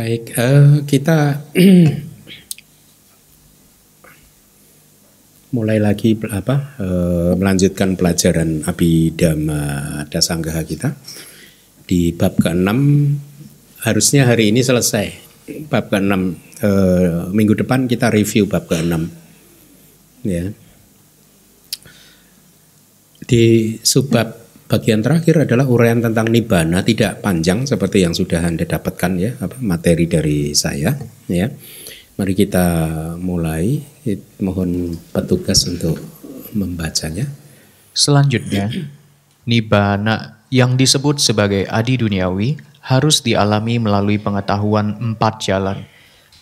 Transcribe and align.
Baik, 0.00 0.32
uh, 0.40 0.80
kita 0.88 1.44
mulai 5.56 5.76
lagi 5.76 6.16
apa 6.24 6.72
uh, 6.80 7.36
melanjutkan 7.36 8.00
pelajaran 8.00 8.64
Abhidhamma 8.64 9.60
Dasanggaha 10.08 10.64
kita. 10.64 10.96
Di 11.84 12.16
bab 12.16 12.32
ke-6 12.40 12.72
harusnya 13.84 14.24
hari 14.24 14.48
ini 14.48 14.64
selesai. 14.64 15.12
Bab 15.68 15.92
ke-6 15.92 16.16
uh, 16.64 17.28
minggu 17.36 17.60
depan 17.60 17.84
kita 17.84 18.08
review 18.08 18.48
bab 18.48 18.72
ke-6 18.72 19.04
ya. 20.24 20.48
Di 23.28 23.76
subbab 23.84 24.39
bagian 24.70 25.02
terakhir 25.02 25.50
adalah 25.50 25.66
uraian 25.66 25.98
tentang 25.98 26.30
nibbana 26.30 26.86
tidak 26.86 27.18
panjang 27.18 27.66
seperti 27.66 28.06
yang 28.06 28.14
sudah 28.14 28.38
Anda 28.46 28.62
dapatkan 28.62 29.12
ya 29.18 29.34
apa 29.42 29.58
materi 29.58 30.06
dari 30.06 30.54
saya 30.54 30.94
ya. 31.26 31.50
Mari 32.14 32.32
kita 32.38 32.66
mulai. 33.18 33.82
Mohon 34.38 34.96
petugas 35.12 35.64
untuk 35.68 35.96
membacanya. 36.52 37.28
Selanjutnya, 37.96 38.68
nibbana 39.48 40.40
yang 40.52 40.76
disebut 40.76 41.16
sebagai 41.20 41.64
adi 41.68 41.96
duniawi 41.96 42.60
harus 42.84 43.20
dialami 43.24 43.80
melalui 43.80 44.16
pengetahuan 44.20 44.96
empat 45.00 45.48
jalan, 45.48 45.84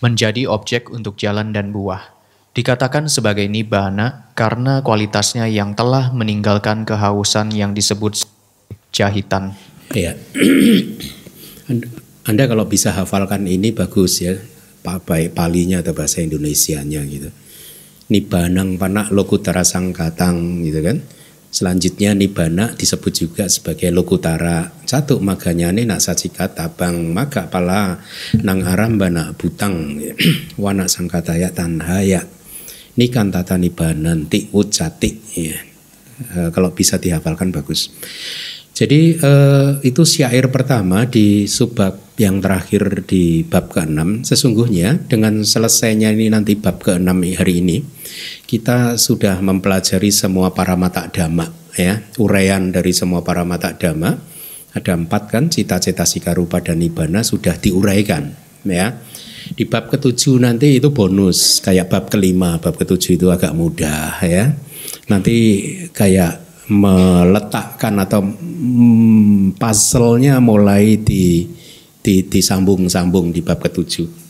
menjadi 0.03 0.51
objek 0.51 0.91
untuk 0.91 1.15
jalan 1.15 1.55
dan 1.55 1.71
buah. 1.71 2.18
Dikatakan 2.57 3.07
sebagai 3.07 3.47
nibbana 3.47 4.33
karena 4.35 4.81
kualitasnya 4.83 5.47
yang 5.47 5.79
telah 5.79 6.11
meninggalkan 6.11 6.83
kehausan 6.89 7.55
yang 7.55 7.73
disebut 7.77 8.25
jahitan. 8.93 9.55
Ya. 9.97 10.13
Anda 12.29 12.45
kalau 12.45 12.69
bisa 12.69 12.93
hafalkan 12.93 13.49
ini 13.49 13.73
bagus 13.73 14.21
ya, 14.21 14.37
baik 14.85 15.33
palinya 15.33 15.81
atau 15.81 15.97
bahasa 15.97 16.21
Indonesianya 16.21 17.01
gitu. 17.09 17.33
Nibanang 18.13 18.77
panak 18.77 19.09
lokutara 19.13 19.65
sangkatang 19.65 20.61
gitu 20.61 20.85
kan. 20.85 21.01
Selanjutnya 21.49 22.13
nibana 22.13 22.77
disebut 22.77 23.13
juga 23.17 23.49
sebagai 23.49 23.89
lokutara 23.89 24.69
satu 24.85 25.17
maganya 25.17 25.73
ini 25.73 25.89
nak 25.89 26.05
sacikat 26.05 26.53
tabang 26.53 27.09
maga 27.09 27.49
pala 27.49 28.05
nang 28.45 28.61
arambana 28.61 29.33
butang 29.33 29.97
wana 30.61 30.85
sangkataya 30.85 31.49
tanhaya 31.49 32.21
nikan 32.99 33.31
tata 33.31 33.55
nibanan 33.55 34.27
ti 34.27 34.51
ucati 34.51 35.11
ya. 35.39 35.59
E, 36.19 36.39
kalau 36.51 36.75
bisa 36.75 36.99
dihafalkan 36.99 37.55
bagus. 37.55 37.95
Jadi 38.79 39.19
eh, 39.19 39.71
itu 39.83 40.07
syair 40.07 40.55
pertama 40.55 41.03
di 41.03 41.51
subbab 41.51 42.15
yang 42.15 42.39
terakhir 42.39 43.03
di 43.11 43.43
bab 43.43 43.75
ke-6. 43.75 44.23
Sesungguhnya 44.23 45.03
dengan 45.11 45.43
selesainya 45.43 46.15
ini 46.15 46.31
nanti 46.31 46.55
bab 46.55 46.79
ke-6 46.79 47.11
hari 47.35 47.59
ini, 47.59 47.83
kita 48.47 48.95
sudah 48.95 49.43
mempelajari 49.43 50.15
semua 50.15 50.55
para 50.55 50.79
mata 50.79 51.11
dhamma 51.11 51.51
ya, 51.75 52.07
uraian 52.23 52.71
dari 52.71 52.95
semua 52.95 53.27
para 53.27 53.43
mata 53.43 53.75
dhamma. 53.75 54.15
Ada 54.79 54.95
empat 54.95 55.27
kan, 55.27 55.51
cita-cita 55.51 56.07
sikarupa 56.07 56.63
dan 56.63 56.79
nibana 56.79 57.27
sudah 57.27 57.59
diuraikan 57.59 58.31
ya. 58.63 58.95
Di 59.55 59.65
bab 59.65 59.89
ketujuh 59.89 60.41
nanti 60.43 60.77
itu 60.77 60.93
bonus 60.93 61.63
kayak 61.65 61.89
bab 61.89 62.05
kelima, 62.13 62.61
bab 62.61 62.77
ketujuh 62.77 63.17
itu 63.17 63.27
agak 63.33 63.57
mudah 63.57 64.21
ya. 64.21 64.53
Nanti 65.09 65.37
kayak 65.93 66.67
meletakkan 66.69 67.97
atau 67.97 68.21
hmm, 68.29 69.57
puzzle-nya 69.57 70.37
mulai 70.45 71.01
di, 71.01 71.49
di 72.05 72.29
disambung-sambung 72.29 73.33
di 73.33 73.41
bab 73.41 73.65
ketujuh 73.65 74.28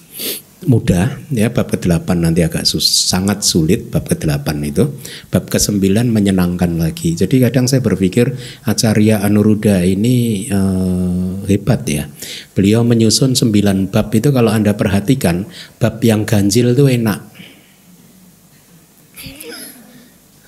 mudah 0.67 1.23
ya 1.31 1.55
bab 1.55 1.71
ke-8 1.71 2.19
nanti 2.19 2.43
agak 2.43 2.67
sus, 2.67 2.83
sangat 2.83 3.47
sulit 3.47 3.95
bab 3.95 4.11
ke-8 4.11 4.43
itu 4.67 4.91
bab 5.31 5.47
ke-9 5.47 5.79
menyenangkan 6.11 6.83
lagi 6.83 7.15
jadi 7.15 7.47
kadang 7.47 7.71
saya 7.71 7.79
berpikir 7.79 8.35
Acarya 8.67 9.23
Anuruddha 9.23 9.87
ini 9.87 10.51
uh, 10.51 11.47
hebat 11.47 11.87
ya 11.87 12.11
beliau 12.59 12.83
menyusun 12.83 13.39
9 13.39 13.95
bab 13.95 14.11
itu 14.11 14.35
kalau 14.35 14.51
Anda 14.51 14.75
perhatikan 14.75 15.47
bab 15.79 16.03
yang 16.03 16.27
ganjil 16.27 16.75
itu 16.75 16.91
enak 16.91 17.29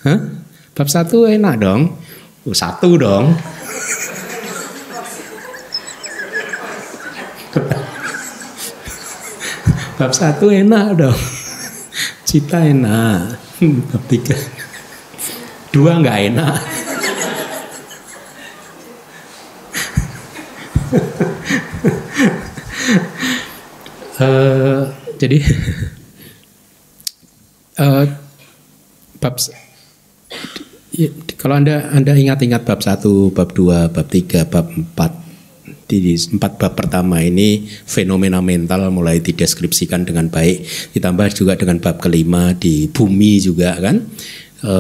Hah? 0.01 0.17
Bab 0.73 0.89
satu 0.89 1.29
enak 1.29 1.61
dong. 1.61 1.93
Oh, 2.49 2.57
satu 2.57 2.97
dong. 2.97 3.37
Bab 10.01 10.17
satu 10.17 10.49
enak 10.49 10.97
dong. 10.97 11.21
Cita 12.29 12.65
enak. 12.65 13.37
Bab 13.93 14.03
tiga. 14.09 14.33
Dua 15.69 16.01
nggak 16.01 16.19
enak. 16.33 16.57
uh, 24.25 24.89
jadi 25.21 25.39
uh, 27.77 28.09
bab 29.21 29.37
kalau 31.37 31.55
Anda 31.61 31.93
Anda 31.93 32.17
ingat-ingat 32.17 32.65
bab 32.65 32.81
1, 32.81 33.37
bab 33.37 33.53
2, 33.53 33.93
bab 33.93 34.07
3, 34.09 34.49
bab 34.49 34.67
4 34.73 35.30
di 35.99 36.15
empat 36.15 36.61
bab 36.61 36.79
pertama 36.79 37.19
ini 37.19 37.67
fenomena 37.67 38.39
mental 38.39 38.95
mulai 38.95 39.19
dideskripsikan 39.19 40.07
dengan 40.07 40.31
baik. 40.31 40.63
Ditambah 40.95 41.27
juga 41.35 41.59
dengan 41.59 41.83
bab 41.83 41.99
kelima 41.99 42.55
di 42.55 42.87
bumi 42.87 43.43
juga 43.43 43.75
kan? 43.83 44.07
E, 44.63 44.75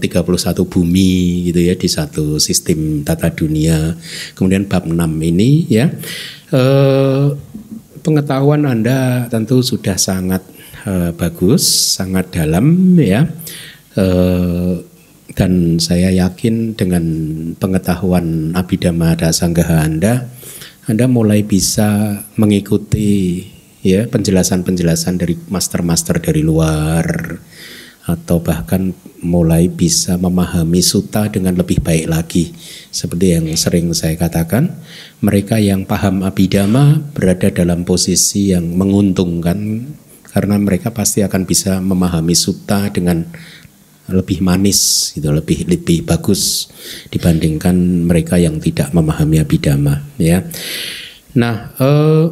31 0.00 0.64
bumi 0.64 1.12
gitu 1.52 1.60
ya 1.60 1.76
di 1.76 1.88
satu 1.90 2.40
sistem 2.40 3.04
tata 3.04 3.28
dunia. 3.28 3.92
Kemudian 4.32 4.64
bab 4.64 4.88
6 4.88 4.96
ini 5.20 5.68
ya. 5.68 5.92
E, 6.48 6.62
pengetahuan 8.00 8.64
Anda 8.64 9.28
tentu 9.28 9.60
sudah 9.60 10.00
sangat 10.00 10.40
e, 10.88 11.12
bagus 11.12 11.68
sangat 12.00 12.32
dalam 12.32 12.96
ya. 12.96 13.28
E, 13.92 14.06
dan 15.36 15.76
saya 15.76 16.08
yakin 16.14 16.72
dengan 16.78 17.04
pengetahuan 17.60 18.56
Abhidhamma 18.56 19.20
Dasanggaha 19.20 19.84
Anda, 19.84 20.32
Anda 20.86 21.10
mulai 21.10 21.42
bisa 21.42 22.22
mengikuti 22.38 23.42
ya 23.82 24.06
penjelasan-penjelasan 24.06 25.18
dari 25.18 25.34
master-master 25.34 26.22
dari 26.22 26.46
luar 26.46 27.42
atau 28.06 28.38
bahkan 28.38 28.94
mulai 29.18 29.66
bisa 29.66 30.14
memahami 30.14 30.78
suta 30.78 31.26
dengan 31.26 31.58
lebih 31.58 31.82
baik 31.82 32.06
lagi. 32.06 32.54
Seperti 32.94 33.34
yang 33.34 33.50
sering 33.58 33.90
saya 33.98 34.14
katakan, 34.14 34.78
mereka 35.18 35.58
yang 35.58 35.82
paham 35.82 36.22
Abhidhamma 36.22 37.02
berada 37.10 37.50
dalam 37.50 37.82
posisi 37.82 38.54
yang 38.54 38.78
menguntungkan 38.78 39.90
karena 40.30 40.54
mereka 40.54 40.94
pasti 40.94 41.26
akan 41.26 41.50
bisa 41.50 41.82
memahami 41.82 42.38
suta 42.38 42.94
dengan 42.94 43.26
lebih 44.10 44.42
manis 44.42 45.12
gitu 45.14 45.30
lebih 45.30 45.66
lebih 45.66 46.06
bagus 46.06 46.70
dibandingkan 47.10 48.06
mereka 48.06 48.38
yang 48.38 48.62
tidak 48.62 48.94
memahami 48.94 49.42
abidama 49.42 50.02
ya 50.20 50.46
nah 51.34 51.74
eh, 51.78 52.24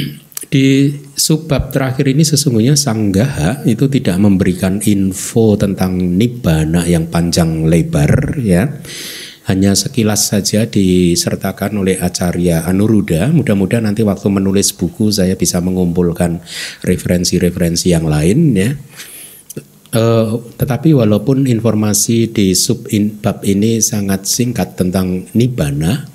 di 0.52 0.66
subbab 1.14 1.70
terakhir 1.70 2.10
ini 2.10 2.26
sesungguhnya 2.26 2.74
sanggaha 2.74 3.62
itu 3.68 3.86
tidak 3.86 4.18
memberikan 4.18 4.82
info 4.82 5.54
tentang 5.54 5.94
nibbana 5.96 6.88
yang 6.90 7.06
panjang 7.06 7.70
lebar 7.70 8.34
ya 8.42 8.66
hanya 9.50 9.74
sekilas 9.74 10.30
saja 10.30 10.62
disertakan 10.70 11.82
oleh 11.82 11.98
Acarya 11.98 12.62
Anuruddha. 12.70 13.34
Mudah-mudahan 13.34 13.82
nanti 13.82 14.06
waktu 14.06 14.30
menulis 14.30 14.70
buku 14.70 15.10
saya 15.10 15.34
bisa 15.34 15.58
mengumpulkan 15.58 16.38
referensi-referensi 16.86 17.90
yang 17.90 18.06
lain 18.06 18.54
ya. 18.54 18.70
Uh, 19.90 20.38
tetapi 20.54 20.94
walaupun 20.94 21.50
informasi 21.50 22.30
di 22.30 22.54
sub 22.54 22.86
in, 22.94 23.18
bab 23.18 23.42
ini 23.42 23.82
sangat 23.82 24.22
singkat 24.22 24.78
tentang 24.78 25.26
nibana, 25.34 26.06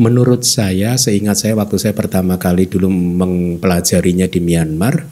menurut 0.00 0.48
saya, 0.48 0.96
seingat 0.96 1.36
saya 1.36 1.52
waktu 1.52 1.76
saya 1.76 1.92
pertama 1.92 2.40
kali 2.40 2.64
dulu 2.64 2.88
mempelajarinya 2.88 4.32
di 4.32 4.40
Myanmar, 4.40 5.04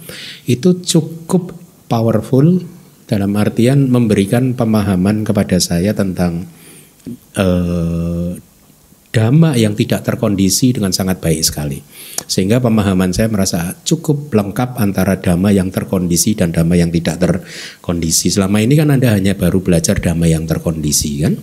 itu 0.48 0.80
cukup 0.80 1.52
powerful 1.92 2.64
dalam 3.04 3.36
artian 3.36 3.86
memberikan 3.92 4.56
pemahaman 4.56 5.22
kepada 5.22 5.60
saya 5.60 5.92
tentang 5.92 6.48
uh, 7.38 8.34
dhamma 9.14 9.54
yang 9.56 9.72
tidak 9.72 10.04
terkondisi 10.04 10.74
dengan 10.74 10.92
sangat 10.94 11.22
baik 11.22 11.42
sekali. 11.42 11.78
Sehingga 12.26 12.58
pemahaman 12.58 13.12
saya 13.12 13.30
merasa 13.30 13.76
cukup 13.86 14.32
lengkap 14.32 14.80
antara 14.80 15.20
dhamma 15.20 15.52
yang 15.52 15.70
terkondisi 15.70 16.34
dan 16.34 16.50
dhamma 16.50 16.74
yang 16.74 16.90
tidak 16.90 17.20
terkondisi. 17.22 18.32
Selama 18.32 18.60
ini 18.60 18.74
kan 18.74 18.90
Anda 18.90 19.14
hanya 19.14 19.38
baru 19.38 19.62
belajar 19.62 20.00
dhamma 20.00 20.26
yang 20.26 20.44
terkondisi 20.48 21.22
kan. 21.22 21.36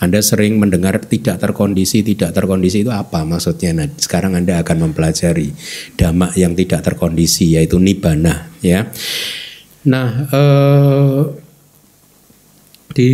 Anda 0.00 0.24
sering 0.24 0.56
mendengar 0.56 0.96
tidak 1.04 1.44
terkondisi, 1.44 2.00
tidak 2.00 2.32
terkondisi 2.32 2.80
itu 2.80 2.88
apa 2.88 3.20
maksudnya? 3.20 3.84
Nah, 3.84 3.88
sekarang 4.00 4.32
Anda 4.32 4.64
akan 4.64 4.88
mempelajari 4.88 5.52
dhamma 6.00 6.32
yang 6.40 6.56
tidak 6.56 6.88
terkondisi 6.88 7.60
yaitu 7.60 7.76
nibbana 7.76 8.48
ya. 8.64 8.88
Nah, 9.84 10.08
eh, 10.32 11.20
di 12.90 13.10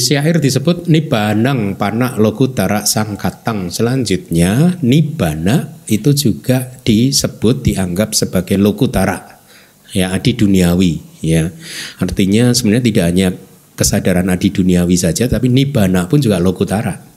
syair 0.00 0.40
disebut 0.40 0.88
nibanang 0.88 1.76
panak 1.76 2.16
lokutara 2.16 2.88
sangkatang. 2.88 3.68
Selanjutnya 3.68 4.80
nibana 4.80 5.76
itu 5.84 6.16
juga 6.16 6.80
disebut 6.80 7.60
dianggap 7.60 8.16
sebagai 8.16 8.56
lokutara 8.56 9.44
ya 9.92 10.10
adi 10.16 10.32
duniawi 10.32 11.20
ya. 11.20 11.52
Artinya 12.00 12.56
sebenarnya 12.56 12.84
tidak 12.88 13.04
hanya 13.12 13.28
kesadaran 13.76 14.28
adi 14.32 14.48
duniawi 14.48 14.96
saja, 14.96 15.28
tapi 15.28 15.52
nibbana 15.52 16.08
pun 16.08 16.20
juga 16.20 16.40
lokutara. 16.40 17.12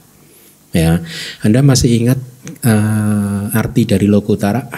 Ya, 0.76 1.00
Anda 1.40 1.64
masih 1.64 2.04
ingat 2.04 2.20
uh, 2.66 3.48
arti 3.56 3.88
dari 3.88 4.04
lokutara? 4.04 4.68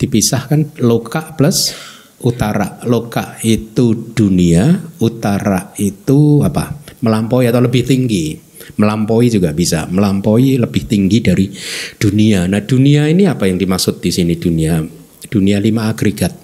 Dipisahkan 0.00 0.82
loka 0.82 1.36
plus 1.36 1.76
utara. 2.22 2.80
Loka 2.86 3.36
itu 3.42 4.14
dunia, 4.14 4.80
utara 5.02 5.74
itu 5.76 6.40
apa? 6.46 6.78
Melampaui 7.02 7.50
atau 7.50 7.60
lebih 7.60 7.82
tinggi. 7.82 8.38
Melampaui 8.78 9.28
juga 9.28 9.50
bisa, 9.50 9.90
melampaui 9.90 10.56
lebih 10.56 10.86
tinggi 10.86 11.18
dari 11.18 11.50
dunia. 11.98 12.46
Nah, 12.46 12.62
dunia 12.62 13.10
ini 13.10 13.26
apa 13.26 13.50
yang 13.50 13.58
dimaksud 13.58 13.98
di 13.98 14.14
sini 14.14 14.38
dunia? 14.38 14.80
Dunia 15.28 15.58
lima 15.58 15.90
agregat 15.90 16.42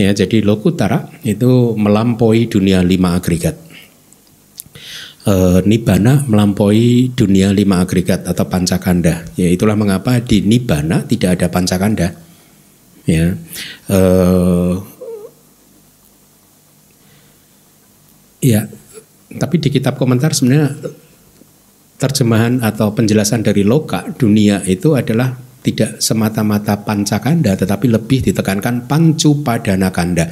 Ya, 0.00 0.16
jadi 0.16 0.40
lokutara 0.40 1.12
itu 1.28 1.76
melampaui 1.76 2.48
dunia 2.48 2.80
lima 2.80 3.20
agregat. 3.20 3.52
E, 5.28 5.34
nibana 5.68 6.24
melampaui 6.24 7.12
dunia 7.12 7.52
lima 7.52 7.84
agregat 7.84 8.24
atau 8.24 8.48
pancakanda. 8.48 9.28
Ya, 9.36 9.52
itulah 9.52 9.76
mengapa 9.76 10.16
di 10.24 10.40
nibana 10.40 11.04
tidak 11.04 11.36
ada 11.36 11.46
pancakanda. 11.52 12.16
Ya, 13.10 13.34
e, 13.90 13.98
ya, 18.38 18.70
tapi 19.34 19.58
di 19.58 19.68
kitab 19.74 19.98
komentar 19.98 20.30
sebenarnya 20.30 20.78
terjemahan 22.00 22.64
atau 22.64 22.96
penjelasan 22.96 23.44
dari 23.44 23.60
loka 23.60 24.08
dunia 24.16 24.64
itu 24.64 24.96
adalah 24.96 25.36
tidak 25.60 26.00
semata-mata 26.00 26.80
pancakanda 26.80 27.52
tetapi 27.52 27.92
lebih 27.92 28.32
ditekankan 28.32 28.88
pancu 28.88 29.44
padana 29.44 29.92
kanda. 29.92 30.26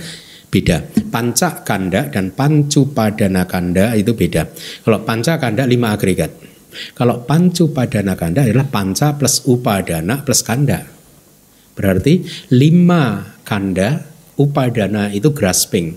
Beda. 0.49 0.81
Panca 1.13 1.61
kanda 1.61 2.09
dan 2.09 2.33
pancu 2.33 2.89
padana 2.97 3.45
kanda 3.45 3.93
itu 3.93 4.17
beda. 4.17 4.49
Kalau 4.81 5.05
panca 5.05 5.37
kanda 5.37 5.69
lima 5.69 5.93
agregat. 5.93 6.33
Kalau 6.97 7.29
pancu 7.29 7.69
padana 7.69 8.17
kanda 8.17 8.49
adalah 8.49 8.65
panca 8.65 9.13
plus 9.13 9.45
upadana 9.45 10.25
plus 10.25 10.41
kanda 10.41 10.98
berarti 11.79 12.27
lima 12.51 13.39
kanda 13.47 14.03
upadana 14.35 15.15
itu 15.15 15.31
grasping 15.31 15.95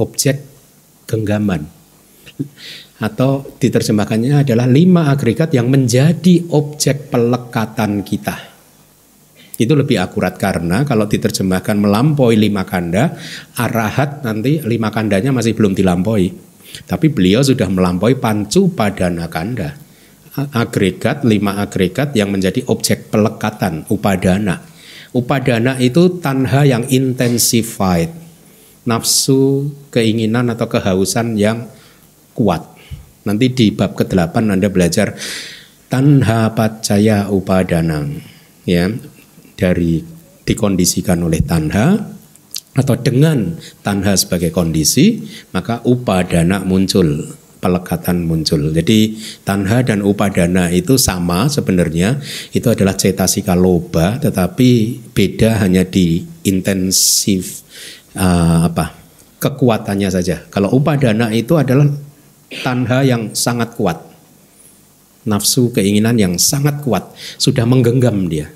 objek 0.00 0.40
genggaman 1.04 1.68
atau 2.98 3.46
diterjemahkannya 3.46 4.42
adalah 4.42 4.66
lima 4.66 5.12
agregat 5.14 5.54
yang 5.54 5.70
menjadi 5.70 6.50
objek 6.50 7.14
pelekatan 7.14 8.02
kita. 8.02 8.36
Itu 9.58 9.74
lebih 9.74 9.98
akurat 9.98 10.38
karena 10.38 10.86
kalau 10.86 11.10
diterjemahkan 11.10 11.78
melampaui 11.82 12.38
lima 12.38 12.62
kanda, 12.62 13.18
arahat 13.58 14.22
nanti 14.22 14.62
lima 14.62 14.94
kandanya 14.94 15.34
masih 15.34 15.54
belum 15.54 15.74
dilampaui. 15.74 16.30
Tapi 16.86 17.10
beliau 17.10 17.42
sudah 17.42 17.66
melampaui 17.66 18.18
pancu 18.22 18.70
padana 18.70 19.26
kanda. 19.26 19.74
Agregat, 20.54 21.26
lima 21.26 21.58
agregat 21.58 22.14
yang 22.14 22.30
menjadi 22.30 22.62
objek 22.70 23.10
pelekatan, 23.10 23.82
upadana. 23.90 24.62
Upadana 25.16 25.80
itu 25.80 26.20
tanha 26.20 26.68
yang 26.68 26.84
intensified. 26.92 28.12
Nafsu, 28.88 29.68
keinginan 29.92 30.48
atau 30.48 30.64
kehausan 30.64 31.36
yang 31.36 31.68
kuat 32.32 32.78
Nanti 33.28 33.52
di 33.52 33.68
bab 33.68 33.92
ke-8 33.92 34.40
Anda 34.48 34.72
belajar 34.72 35.12
tanha 35.92 36.48
pacaya 36.56 37.28
upadanang 37.28 38.24
ya 38.64 38.88
dari 39.52 40.00
dikondisikan 40.48 41.20
oleh 41.20 41.44
tanha 41.44 42.08
atau 42.72 42.96
dengan 42.96 43.60
tanha 43.84 44.16
sebagai 44.16 44.48
kondisi 44.48 45.28
maka 45.52 45.84
upadana 45.84 46.64
muncul 46.64 47.28
pelekatan 47.58 48.24
muncul. 48.24 48.70
Jadi 48.70 49.18
tanha 49.42 49.82
dan 49.82 50.02
upadana 50.02 50.70
itu 50.70 50.94
sama 50.98 51.50
sebenarnya 51.50 52.22
itu 52.54 52.66
adalah 52.70 52.94
cetasika 52.94 53.58
loba 53.58 54.18
tetapi 54.22 55.00
beda 55.12 55.62
hanya 55.66 55.82
di 55.82 56.22
intensif 56.46 57.66
uh, 58.14 58.66
apa 58.66 58.98
kekuatannya 59.38 60.10
saja. 60.10 60.42
Kalau 60.50 60.74
upadana 60.74 61.30
itu 61.30 61.54
adalah 61.54 61.86
tanha 62.62 63.06
yang 63.06 63.32
sangat 63.32 63.74
kuat. 63.78 63.98
Nafsu 65.28 65.68
keinginan 65.76 66.16
yang 66.16 66.40
sangat 66.40 66.80
kuat, 66.80 67.12
sudah 67.36 67.68
menggenggam 67.68 68.32
dia. 68.32 68.48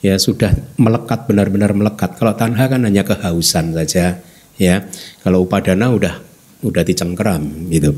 Ya, 0.00 0.16
sudah 0.16 0.54
melekat 0.78 1.26
benar-benar 1.26 1.74
melekat. 1.74 2.16
Kalau 2.16 2.32
tanha 2.32 2.64
kan 2.70 2.80
hanya 2.86 3.02
kehausan 3.02 3.76
saja, 3.76 4.22
ya. 4.56 4.88
Kalau 5.20 5.44
upadana 5.44 5.90
udah 5.92 6.22
udah 6.62 6.82
dicengkeram 6.82 7.70
gitu. 7.70 7.94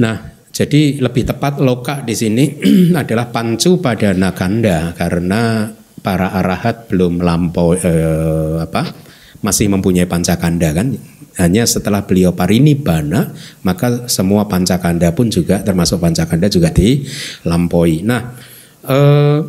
Nah, 0.00 0.34
jadi 0.54 1.02
lebih 1.02 1.26
tepat 1.26 1.58
loka 1.58 2.04
di 2.04 2.14
sini 2.14 2.44
adalah 3.02 3.30
pancu 3.30 3.82
pada 3.82 4.14
nakanda 4.14 4.94
karena 4.94 5.70
para 6.04 6.30
arahat 6.36 6.86
belum 6.92 7.24
melampaui 7.24 7.80
eh, 7.80 8.60
apa 8.60 8.92
masih 9.40 9.72
mempunyai 9.72 10.08
pancakanda 10.08 10.72
kan 10.72 10.96
hanya 11.36 11.66
setelah 11.66 12.06
beliau 12.06 12.30
parinibbana 12.32 13.34
maka 13.66 14.06
semua 14.06 14.46
pancakanda 14.46 15.10
pun 15.10 15.28
juga 15.28 15.60
termasuk 15.60 15.98
pancakanda 15.98 16.46
juga 16.46 16.70
dilampaui. 16.70 18.06
Nah, 18.06 18.38
uh, 18.86 19.42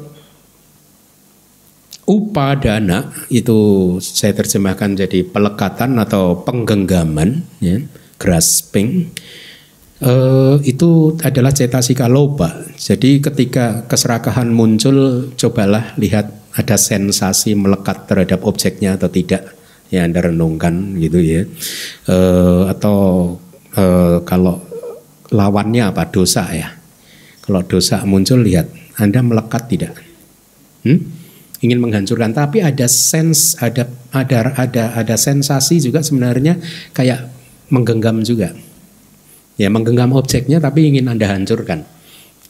upadana 2.05 3.09
itu 3.33 3.57
saya 4.01 4.33
terjemahkan 4.37 4.93
jadi 4.93 5.25
pelekatan 5.25 5.97
atau 5.97 6.41
penggenggaman, 6.45 7.41
ya, 7.61 7.81
grasping. 8.17 9.11
Uh, 9.95 10.59
itu 10.67 11.15
adalah 11.23 11.55
cetasika 11.55 12.11
loba. 12.11 12.67
Jadi 12.75 13.23
ketika 13.23 13.87
keserakahan 13.87 14.51
muncul, 14.51 15.31
cobalah 15.39 15.95
lihat 15.95 16.45
ada 16.55 16.75
sensasi 16.79 17.55
melekat 17.55 18.07
terhadap 18.07 18.43
objeknya 18.47 18.95
atau 18.95 19.11
tidak 19.11 19.55
ya 19.91 20.07
Anda 20.07 20.31
renungkan 20.31 20.95
gitu 20.97 21.19
ya. 21.19 21.43
E, 22.07 22.17
atau 22.71 22.97
e, 23.75 23.83
kalau 24.23 24.63
lawannya 25.29 25.91
apa 25.91 26.07
dosa 26.07 26.47
ya. 26.55 26.71
Kalau 27.43 27.61
dosa 27.61 28.01
muncul 28.07 28.41
lihat 28.41 28.71
Anda 28.97 29.21
melekat 29.21 29.67
tidak? 29.69 29.93
Hmm? 30.87 30.99
Ingin 31.59 31.79
menghancurkan 31.81 32.31
tapi 32.31 32.63
ada 32.63 32.87
sens 32.87 33.59
ada 33.59 33.89
ada 34.15 34.53
ada 34.55 34.83
ada 34.95 35.15
sensasi 35.17 35.81
juga 35.81 36.01
sebenarnya 36.01 36.57
kayak 36.95 37.34
menggenggam 37.71 38.21
juga. 38.21 38.53
Ya 39.55 39.71
menggenggam 39.71 40.11
objeknya 40.11 40.59
tapi 40.59 40.91
ingin 40.91 41.07
Anda 41.07 41.31
hancurkan. 41.31 41.87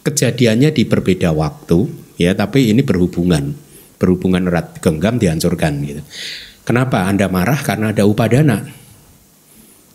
Kejadiannya 0.06 0.74
di 0.74 0.84
berbeda 0.86 1.34
waktu 1.34 1.90
ya 2.18 2.34
tapi 2.38 2.70
ini 2.70 2.86
berhubungan 2.86 3.58
berhubungan 3.96 4.52
erat 4.52 4.78
genggam 4.84 5.18
dihancurkan 5.18 5.82
gitu. 5.86 6.02
Kenapa 6.66 7.06
Anda 7.06 7.30
marah? 7.30 7.62
Karena 7.62 7.94
ada 7.94 8.04
upadana. 8.10 8.66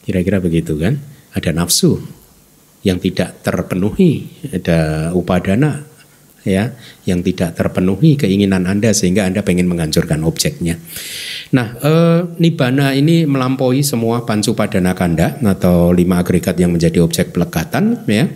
Kira-kira 0.06 0.38
begitu 0.38 0.78
kan? 0.78 0.96
Ada 1.34 1.54
nafsu 1.54 1.98
yang 2.86 2.96
tidak 2.98 3.44
terpenuhi, 3.44 4.26
ada 4.50 5.10
upadana 5.12 5.89
ya 6.46 6.72
yang 7.04 7.20
tidak 7.20 7.56
terpenuhi 7.56 8.16
keinginan 8.16 8.64
Anda 8.64 8.90
sehingga 8.96 9.28
Anda 9.28 9.44
pengen 9.44 9.68
menghancurkan 9.68 10.24
objeknya. 10.24 10.80
Nah, 11.52 11.76
e, 11.80 11.92
nibana 12.40 12.96
ini 12.96 13.26
melampaui 13.28 13.82
semua 13.82 14.24
pancu 14.24 14.56
padana 14.56 14.96
kanda 14.96 15.36
atau 15.42 15.90
lima 15.90 16.22
agregat 16.22 16.56
yang 16.56 16.72
menjadi 16.72 17.02
objek 17.04 17.34
pelekatan 17.34 18.06
ya. 18.08 18.28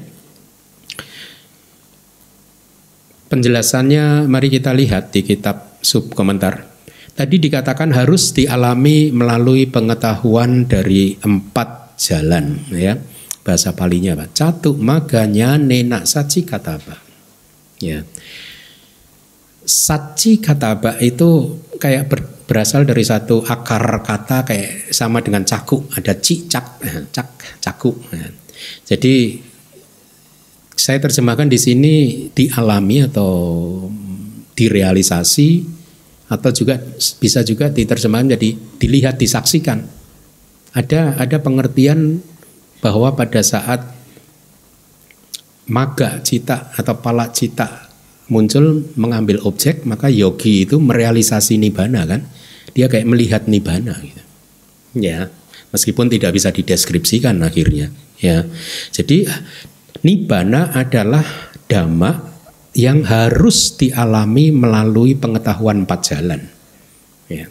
Penjelasannya 3.33 4.31
mari 4.31 4.49
kita 4.53 4.71
lihat 4.71 5.11
di 5.11 5.27
kitab 5.27 5.81
sub 5.83 6.13
komentar 6.15 6.75
Tadi 7.15 7.39
dikatakan 7.39 7.95
harus 7.95 8.35
dialami 8.35 9.15
melalui 9.15 9.71
pengetahuan 9.71 10.67
dari 10.67 11.15
empat 11.15 11.95
jalan 11.95 12.59
ya. 12.75 12.99
Bahasa 13.47 13.71
palinya 13.71 14.19
apa? 14.19 14.27
Catuk 14.35 14.83
maganya 14.83 15.55
nenak 15.55 16.11
saci 16.11 16.43
kataba. 16.43 17.04
Ya. 17.83 18.03
Saci 19.65 20.45
kataba 20.45 21.01
itu 21.01 21.59
kayak 21.81 22.05
ber, 22.11 22.21
berasal 22.45 22.85
dari 22.85 23.01
satu 23.01 23.41
akar 23.49 24.05
kata 24.05 24.45
kayak 24.45 24.93
sama 24.93 25.25
dengan 25.25 25.43
cakuk. 25.49 25.89
Ada 25.97 26.19
cicak, 26.21 26.67
cak, 27.11 27.29
cakuk. 27.65 27.97
Ya. 28.13 28.29
Jadi 28.85 29.41
Saya 30.75 30.99
terjemahkan 30.99 31.47
di 31.47 31.57
sini 31.57 31.95
dialami 32.35 33.07
atau 33.07 33.33
direalisasi 34.59 35.65
atau 36.27 36.51
juga 36.51 36.83
bisa 37.23 37.47
juga 37.47 37.71
diterjemahkan 37.71 38.35
jadi 38.35 38.59
dilihat 38.83 39.17
disaksikan. 39.17 39.87
Ada 40.75 41.15
ada 41.23 41.39
pengertian 41.39 42.19
bahwa 42.83 43.15
pada 43.15 43.39
saat 43.41 43.94
maga 45.71 46.21
cita 46.21 46.73
atau 46.77 46.95
pala 47.01 47.33
cita 47.33 47.89
muncul 48.29 48.89
mengambil 48.97 49.41
objek 49.45 49.85
maka 49.85 50.09
yogi 50.09 50.65
itu 50.65 50.81
merealisasi 50.81 51.61
nibana 51.61 52.05
kan 52.09 52.25
dia 52.73 52.89
kayak 52.89 53.09
melihat 53.09 53.43
nibana 53.49 53.97
gitu 54.01 54.23
ya 54.97 55.29
meskipun 55.73 56.09
tidak 56.09 56.37
bisa 56.37 56.49
dideskripsikan 56.53 57.41
akhirnya 57.45 57.93
ya 58.21 58.45
jadi 58.93 59.29
Nibbana 60.05 60.77
adalah 60.77 61.25
dhamma 61.65 62.13
yang 62.77 63.09
harus 63.09 63.73
dialami 63.81 64.53
melalui 64.53 65.17
pengetahuan 65.17 65.89
empat 65.89 66.01
jalan. 66.13 66.45
Ya. 67.33 67.49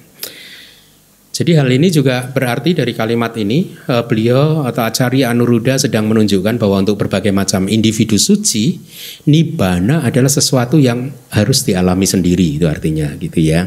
Jadi 1.34 1.58
hal 1.58 1.66
ini 1.66 1.90
juga 1.90 2.30
berarti 2.30 2.78
dari 2.78 2.94
kalimat 2.94 3.34
ini 3.42 3.74
eh, 3.74 4.06
beliau 4.06 4.70
atau 4.70 4.86
Acarya 4.86 5.34
Anuruddha 5.34 5.82
sedang 5.82 6.06
menunjukkan 6.06 6.62
bahwa 6.62 6.86
untuk 6.86 7.02
berbagai 7.02 7.34
macam 7.34 7.66
individu 7.66 8.22
suci, 8.22 8.78
nibbana 9.26 10.06
adalah 10.06 10.30
sesuatu 10.30 10.78
yang 10.78 11.10
harus 11.34 11.66
dialami 11.66 12.06
sendiri 12.06 12.62
itu 12.62 12.70
artinya 12.70 13.18
gitu 13.18 13.42
ya. 13.42 13.66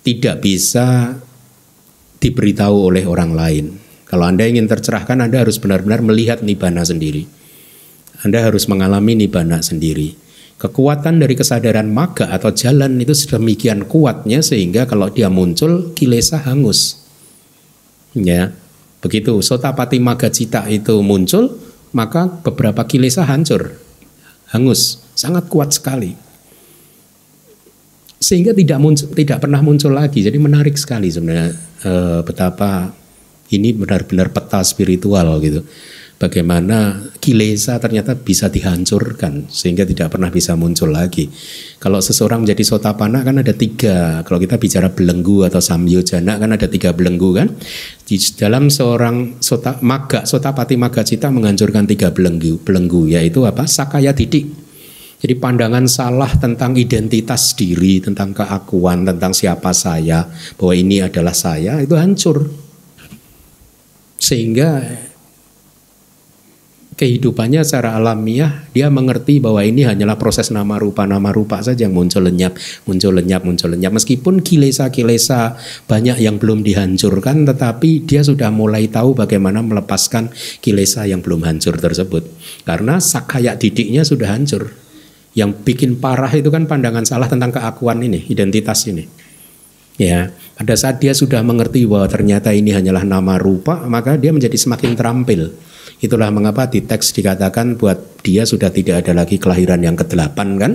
Tidak 0.00 0.40
bisa 0.40 1.12
diberitahu 2.16 2.88
oleh 2.88 3.04
orang 3.04 3.36
lain. 3.36 3.64
Kalau 4.08 4.24
Anda 4.24 4.48
ingin 4.48 4.64
tercerahkan 4.64 5.20
Anda 5.20 5.44
harus 5.44 5.60
benar-benar 5.60 6.00
melihat 6.00 6.40
nibbana 6.40 6.80
sendiri. 6.80 7.28
Anda 8.24 8.40
harus 8.40 8.64
mengalami 8.72 9.12
nibbana 9.12 9.60
sendiri. 9.60 10.16
Kekuatan 10.56 11.20
dari 11.20 11.36
kesadaran 11.36 11.92
maga 11.92 12.32
atau 12.32 12.48
jalan 12.48 12.96
itu 12.96 13.12
sedemikian 13.12 13.84
kuatnya 13.84 14.40
sehingga 14.40 14.88
kalau 14.88 15.12
dia 15.12 15.28
muncul 15.28 15.92
kilesa 15.92 16.40
hangus. 16.48 17.04
Ya, 18.16 18.56
begitu 19.04 19.36
sotapati 19.44 20.00
maga 20.00 20.32
cita 20.32 20.64
itu 20.72 21.04
muncul, 21.04 21.60
maka 21.92 22.32
beberapa 22.40 22.88
kilesa 22.88 23.28
hancur, 23.28 23.76
hangus, 24.48 25.04
sangat 25.12 25.44
kuat 25.52 25.76
sekali. 25.76 26.16
Sehingga 28.16 28.56
tidak 28.56 28.80
muncul, 28.80 29.12
tidak 29.12 29.44
pernah 29.44 29.60
muncul 29.60 29.92
lagi. 29.92 30.24
Jadi 30.24 30.40
menarik 30.40 30.80
sekali 30.80 31.12
sebenarnya 31.12 31.52
eh, 31.84 32.20
betapa 32.24 32.96
ini 33.52 33.76
benar-benar 33.76 34.32
peta 34.32 34.64
spiritual 34.64 35.36
gitu 35.44 35.60
bagaimana 36.16 37.12
kilesa 37.20 37.76
ternyata 37.76 38.16
bisa 38.16 38.48
dihancurkan 38.48 39.48
sehingga 39.52 39.84
tidak 39.84 40.16
pernah 40.16 40.32
bisa 40.32 40.56
muncul 40.56 40.88
lagi. 40.88 41.28
Kalau 41.76 42.00
seseorang 42.00 42.44
menjadi 42.44 42.64
sotapana 42.64 43.20
kan 43.20 43.40
ada 43.40 43.52
tiga. 43.52 44.24
Kalau 44.24 44.40
kita 44.40 44.56
bicara 44.56 44.88
belenggu 44.88 45.44
atau 45.44 45.60
samyojana 45.60 46.40
kan 46.40 46.50
ada 46.56 46.66
tiga 46.66 46.96
belenggu 46.96 47.30
kan. 47.36 47.48
Di 48.06 48.16
dalam 48.38 48.72
seorang 48.72 49.42
sota, 49.44 49.76
maga, 49.84 50.24
sotapati 50.24 50.80
maga 50.80 51.04
cita 51.04 51.28
menghancurkan 51.28 51.84
tiga 51.84 52.08
belenggu. 52.12 52.64
Belenggu 52.64 53.12
yaitu 53.12 53.44
apa? 53.44 53.68
Sakaya 53.68 54.16
didik. 54.16 54.66
Jadi 55.16 55.32
pandangan 55.40 55.88
salah 55.88 56.28
tentang 56.36 56.76
identitas 56.76 57.56
diri, 57.56 58.04
tentang 58.04 58.36
keakuan, 58.36 59.08
tentang 59.08 59.32
siapa 59.32 59.72
saya, 59.72 60.28
bahwa 60.60 60.76
ini 60.76 61.00
adalah 61.00 61.32
saya, 61.32 61.80
itu 61.80 61.96
hancur. 61.96 62.52
Sehingga 64.20 64.84
kehidupannya 66.96 67.60
secara 67.60 67.94
alamiah 68.00 68.64
dia 68.72 68.88
mengerti 68.88 69.36
bahwa 69.36 69.60
ini 69.60 69.84
hanyalah 69.84 70.16
proses 70.16 70.48
nama 70.48 70.80
rupa 70.80 71.04
nama 71.04 71.28
rupa 71.28 71.60
saja 71.60 71.84
yang 71.84 71.92
muncul 71.92 72.24
lenyap 72.24 72.56
muncul 72.88 73.12
lenyap 73.12 73.44
muncul 73.44 73.68
lenyap. 73.68 73.92
Meskipun 73.92 74.40
kilesa 74.40 74.88
kilesa 74.88 75.60
banyak 75.84 76.16
yang 76.24 76.40
belum 76.40 76.64
dihancurkan 76.64 77.44
tetapi 77.44 78.08
dia 78.08 78.24
sudah 78.24 78.48
mulai 78.48 78.88
tahu 78.88 79.12
bagaimana 79.12 79.60
melepaskan 79.60 80.32
kilesa 80.64 81.04
yang 81.04 81.20
belum 81.20 81.44
hancur 81.44 81.76
tersebut. 81.76 82.24
Karena 82.64 82.96
sakaya 82.98 83.54
didiknya 83.54 84.02
sudah 84.02 84.32
hancur. 84.32 84.72
Yang 85.36 85.68
bikin 85.68 86.00
parah 86.00 86.32
itu 86.32 86.48
kan 86.48 86.64
pandangan 86.64 87.04
salah 87.04 87.28
tentang 87.28 87.52
keakuan 87.52 88.00
ini 88.00 88.24
identitas 88.32 88.88
ini. 88.88 89.04
Ya 90.00 90.32
pada 90.56 90.72
saat 90.72 90.96
dia 91.04 91.12
sudah 91.12 91.44
mengerti 91.44 91.84
bahwa 91.84 92.08
ternyata 92.08 92.56
ini 92.56 92.72
hanyalah 92.72 93.04
nama 93.04 93.36
rupa 93.36 93.84
maka 93.84 94.16
dia 94.16 94.32
menjadi 94.32 94.56
semakin 94.56 94.96
terampil 94.96 95.52
Itulah 95.96 96.28
mengapa 96.28 96.68
di 96.68 96.84
teks 96.84 97.16
dikatakan 97.16 97.80
buat 97.80 98.20
dia 98.20 98.44
sudah 98.44 98.68
tidak 98.68 99.06
ada 99.06 99.16
lagi 99.16 99.40
kelahiran 99.40 99.80
yang 99.80 99.96
ke-8 99.96 100.36
kan. 100.60 100.72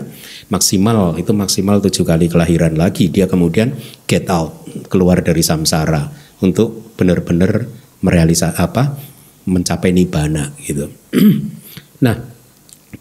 Maksimal 0.50 1.14
itu 1.22 1.30
maksimal 1.30 1.78
tujuh 1.78 2.02
kali 2.02 2.26
kelahiran 2.26 2.74
lagi. 2.74 3.06
Dia 3.14 3.30
kemudian 3.30 3.78
get 4.10 4.26
out, 4.34 4.66
keluar 4.90 5.22
dari 5.22 5.46
samsara 5.46 6.10
untuk 6.42 6.98
benar-benar 6.98 7.70
merealisasi 8.02 8.58
apa? 8.58 9.14
mencapai 9.42 9.90
nibana 9.90 10.54
gitu. 10.62 10.86
nah, 12.06 12.14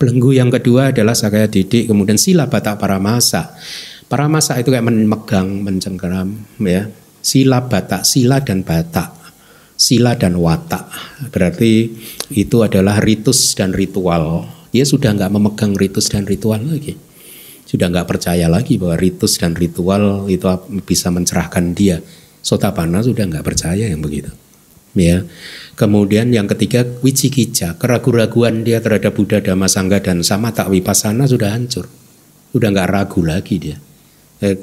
belenggu 0.00 0.32
yang 0.32 0.48
kedua 0.48 0.88
adalah 0.88 1.12
sakaya 1.12 1.44
didik, 1.44 1.84
kemudian 1.84 2.16
sila 2.16 2.48
batak 2.48 2.80
paramasa. 2.80 3.52
Paramasa 4.08 4.56
itu 4.56 4.72
kayak 4.72 4.88
memegang, 4.88 5.60
mencengkeram 5.60 6.32
ya. 6.64 6.88
Sila 7.20 7.68
batak, 7.68 8.08
sila 8.08 8.40
dan 8.40 8.64
batak 8.64 9.19
sila 9.80 10.12
dan 10.20 10.36
watak. 10.36 10.84
Berarti 11.32 11.88
itu 12.36 12.56
adalah 12.60 13.00
ritus 13.00 13.56
dan 13.56 13.72
ritual. 13.72 14.44
Dia 14.76 14.84
sudah 14.84 15.16
nggak 15.16 15.32
memegang 15.32 15.72
ritus 15.72 16.12
dan 16.12 16.28
ritual 16.28 16.60
lagi. 16.60 17.00
Sudah 17.64 17.88
nggak 17.88 18.04
percaya 18.04 18.44
lagi 18.52 18.76
bahwa 18.76 19.00
ritus 19.00 19.40
dan 19.40 19.56
ritual 19.56 20.28
itu 20.28 20.44
bisa 20.84 21.08
mencerahkan 21.08 21.72
dia. 21.72 22.04
Sotapana 22.44 23.00
sudah 23.00 23.24
nggak 23.24 23.46
percaya 23.46 23.88
yang 23.88 24.04
begitu. 24.04 24.28
Ya. 24.92 25.24
Kemudian 25.80 26.34
yang 26.34 26.50
ketiga 26.50 26.84
wicikija, 27.00 27.80
keraguan-raguan 27.80 28.66
dia 28.66 28.84
terhadap 28.84 29.16
Buddha, 29.16 29.40
Dhamma, 29.40 29.70
Sangha 29.70 30.02
dan 30.02 30.20
sama 30.20 30.52
tak 30.52 30.68
wipasana 30.68 31.24
sudah 31.24 31.56
hancur. 31.56 31.88
Sudah 32.52 32.68
nggak 32.68 32.90
ragu 32.90 33.22
lagi 33.24 33.56
dia. 33.56 33.78
Eh, 34.42 34.58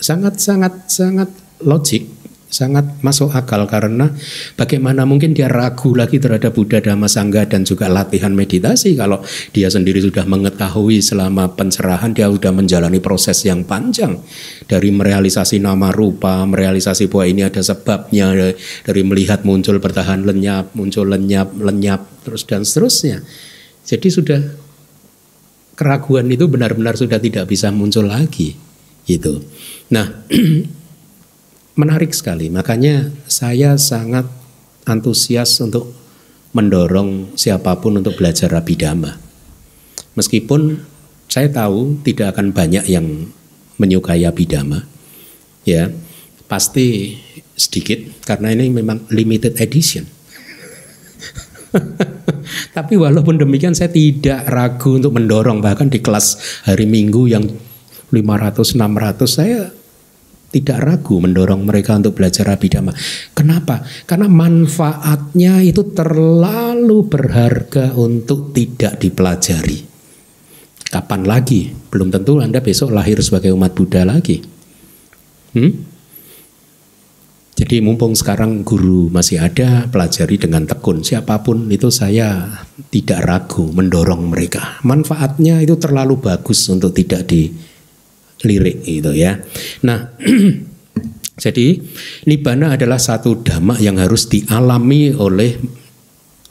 sangat 0.00 0.40
sangat 0.40 0.88
sangat 0.88 1.28
logik 1.60 2.08
sangat 2.46 3.02
masuk 3.02 3.34
akal 3.34 3.66
karena 3.66 4.14
bagaimana 4.54 5.02
mungkin 5.02 5.34
dia 5.34 5.50
ragu 5.50 5.98
lagi 5.98 6.22
terhadap 6.22 6.54
Buddha 6.54 6.78
Dhamma 6.78 7.10
Sangha 7.10 7.42
dan 7.42 7.66
juga 7.66 7.90
latihan 7.90 8.30
meditasi 8.30 8.94
kalau 8.94 9.18
dia 9.50 9.66
sendiri 9.66 9.98
sudah 9.98 10.22
mengetahui 10.30 11.02
selama 11.02 11.50
pencerahan 11.58 12.14
dia 12.14 12.30
sudah 12.30 12.54
menjalani 12.54 13.02
proses 13.02 13.42
yang 13.42 13.66
panjang 13.66 14.22
dari 14.70 14.94
merealisasi 14.94 15.58
nama 15.58 15.90
rupa, 15.90 16.46
merealisasi 16.46 17.10
bahwa 17.10 17.26
ini 17.26 17.42
ada 17.42 17.62
sebabnya 17.62 18.30
dari 18.86 19.02
melihat 19.02 19.42
muncul 19.42 19.82
bertahan 19.82 20.22
lenyap, 20.22 20.70
muncul 20.78 21.02
lenyap, 21.10 21.50
lenyap 21.58 22.06
terus 22.22 22.46
dan 22.46 22.62
seterusnya. 22.62 23.26
Jadi 23.86 24.08
sudah 24.10 24.40
keraguan 25.74 26.30
itu 26.30 26.46
benar-benar 26.46 26.94
sudah 26.94 27.18
tidak 27.18 27.50
bisa 27.50 27.74
muncul 27.74 28.06
lagi 28.06 28.54
gitu. 29.06 29.42
Nah, 29.90 30.26
menarik 31.76 32.10
sekali. 32.16 32.48
Makanya 32.48 33.12
saya 33.28 33.76
sangat 33.76 34.26
antusias 34.88 35.60
untuk 35.60 35.92
mendorong 36.56 37.36
siapa 37.36 37.76
pun 37.78 38.00
untuk 38.00 38.16
belajar 38.16 38.48
Abhidhamma. 38.56 39.20
Meskipun 40.16 40.80
saya 41.28 41.52
tahu 41.52 42.00
tidak 42.00 42.32
akan 42.34 42.56
banyak 42.56 42.88
yang 42.88 43.28
menyukai 43.76 44.24
Abhidhamma. 44.24 44.88
Ya, 45.68 45.92
pasti 46.48 47.20
sedikit 47.52 48.00
karena 48.24 48.56
ini 48.56 48.72
memang 48.72 49.04
limited 49.12 49.60
edition. 49.60 50.08
Tapi 52.76 52.94
walaupun 52.96 53.36
demikian 53.36 53.76
saya 53.76 53.92
tidak 53.92 54.48
ragu 54.48 54.96
untuk 54.96 55.12
mendorong 55.12 55.60
bahkan 55.60 55.92
di 55.92 56.00
kelas 56.00 56.40
hari 56.64 56.88
Minggu 56.88 57.28
yang 57.28 57.44
500 58.08 58.78
600 58.78 59.26
saya 59.26 59.75
tidak 60.50 60.78
ragu 60.80 61.18
mendorong 61.20 61.66
mereka 61.66 61.98
untuk 61.98 62.16
belajar 62.16 62.48
abidama. 62.48 62.94
Kenapa? 63.34 63.82
Karena 64.08 64.30
manfaatnya 64.30 65.60
itu 65.60 65.92
terlalu 65.92 67.04
berharga 67.06 67.92
untuk 67.98 68.54
tidak 68.56 69.02
dipelajari. 69.02 69.84
Kapan 70.86 71.26
lagi? 71.26 71.74
Belum 71.90 72.08
tentu 72.14 72.38
Anda 72.38 72.62
besok 72.62 72.94
lahir 72.94 73.18
sebagai 73.18 73.50
umat 73.52 73.74
Buddha 73.74 74.06
lagi. 74.06 74.38
Hmm? 75.52 75.72
Jadi 77.56 77.80
mumpung 77.80 78.12
sekarang 78.12 78.68
guru 78.68 79.08
masih 79.08 79.40
ada, 79.40 79.88
pelajari 79.88 80.36
dengan 80.36 80.68
tekun. 80.68 81.00
Siapa 81.00 81.40
pun 81.40 81.72
itu 81.72 81.88
saya 81.88 82.52
tidak 82.92 83.24
ragu 83.24 83.72
mendorong 83.72 84.28
mereka. 84.28 84.76
Manfaatnya 84.84 85.64
itu 85.64 85.80
terlalu 85.80 86.20
bagus 86.20 86.68
untuk 86.68 86.92
tidak 86.92 87.24
di 87.24 87.48
lirik 88.44 88.84
itu 88.84 89.12
ya. 89.16 89.40
Nah, 89.86 90.12
jadi 91.44 91.80
nibbana 92.28 92.76
adalah 92.76 93.00
satu 93.00 93.40
dhamma 93.40 93.80
yang 93.80 93.96
harus 93.96 94.28
dialami 94.28 95.14
oleh 95.16 95.56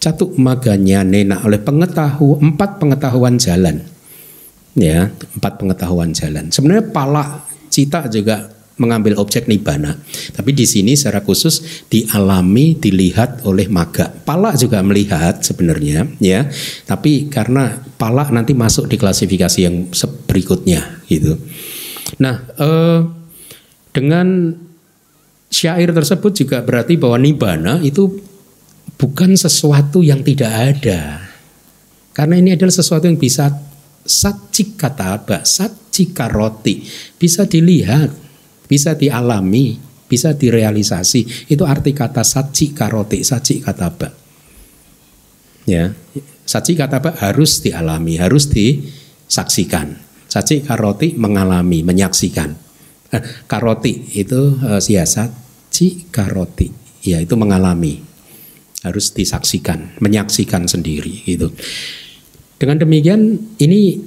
catuk 0.01 0.38
maganya 0.38 1.01
nena 1.01 1.42
oleh 1.42 1.58
pengetahu 1.58 2.42
empat 2.42 2.77
pengetahuan 2.82 3.42
jalan. 3.42 3.82
Ya 4.75 5.10
empat 5.38 5.58
pengetahuan 5.62 6.13
jalan. 6.13 6.51
Sebenarnya 6.51 6.92
pala 6.94 7.48
cita 7.74 8.06
juga 8.12 8.54
mengambil 8.75 9.15
objek 9.24 9.48
nibana 9.48 9.96
tapi 10.36 10.51
di 10.51 10.68
sini 10.68 11.00
secara 11.00 11.24
khusus 11.24 11.88
dialami 11.88 12.75
dilihat 12.75 13.48
oleh 13.48 13.72
maga. 13.72 14.12
Pala 14.12 14.51
juga 14.60 14.84
melihat 14.84 15.39
sebenarnya 15.42 16.12
ya. 16.20 16.51
Tapi 16.84 17.32
karena 17.32 17.80
pala 17.96 18.27
nanti 18.30 18.51
masuk 18.51 18.92
di 18.92 19.00
klasifikasi 19.00 19.60
yang 19.63 19.88
berikutnya 20.27 21.01
gitu 21.08 21.39
nah 22.22 22.42
eh, 22.56 23.00
dengan 23.96 24.56
syair 25.56 25.96
tersebut 25.96 26.32
juga 26.36 26.60
berarti 26.60 27.00
bahwa 27.00 27.16
nibana 27.16 27.80
itu 27.80 28.12
bukan 29.00 29.36
sesuatu 29.40 30.04
yang 30.04 30.24
tidak 30.24 30.52
ada. 30.52 31.24
Karena 32.16 32.40
ini 32.40 32.56
adalah 32.56 32.72
sesuatu 32.72 33.08
yang 33.08 33.20
bisa 33.20 33.52
saci 34.04 34.76
kata 34.80 35.20
apa, 35.20 35.44
saci 35.44 36.16
karoti, 36.16 36.84
bisa 37.20 37.44
dilihat, 37.44 38.12
bisa 38.72 38.96
dialami, 38.96 39.76
bisa 40.08 40.32
direalisasi. 40.32 41.52
Itu 41.52 41.68
arti 41.68 41.92
kata 41.92 42.24
saci 42.24 42.72
karoti, 42.72 43.20
saci 43.24 43.60
kata 43.60 43.84
apa. 43.84 44.10
Ya, 45.66 45.92
saci 46.48 46.78
kata 46.78 47.04
apa 47.04 47.12
harus 47.20 47.60
dialami, 47.60 48.16
harus 48.16 48.48
disaksikan. 48.48 50.05
Saci 50.36 50.60
karoti 50.68 51.15
mengalami, 51.15 51.80
menyaksikan. 51.80 52.51
Eh, 53.15 53.24
karoti 53.48 54.20
itu 54.20 54.60
eh, 54.60 54.84
siasat, 54.84 55.32
ci 55.72 56.12
karoti, 56.12 56.68
ya 57.08 57.24
itu 57.24 57.39
mengalami 57.39 58.04
harus 58.84 59.15
disaksikan, 59.15 59.96
menyaksikan 60.04 60.68
sendiri 60.68 61.24
gitu. 61.24 61.56
Dengan 62.60 62.84
demikian 62.84 63.39
ini 63.63 64.04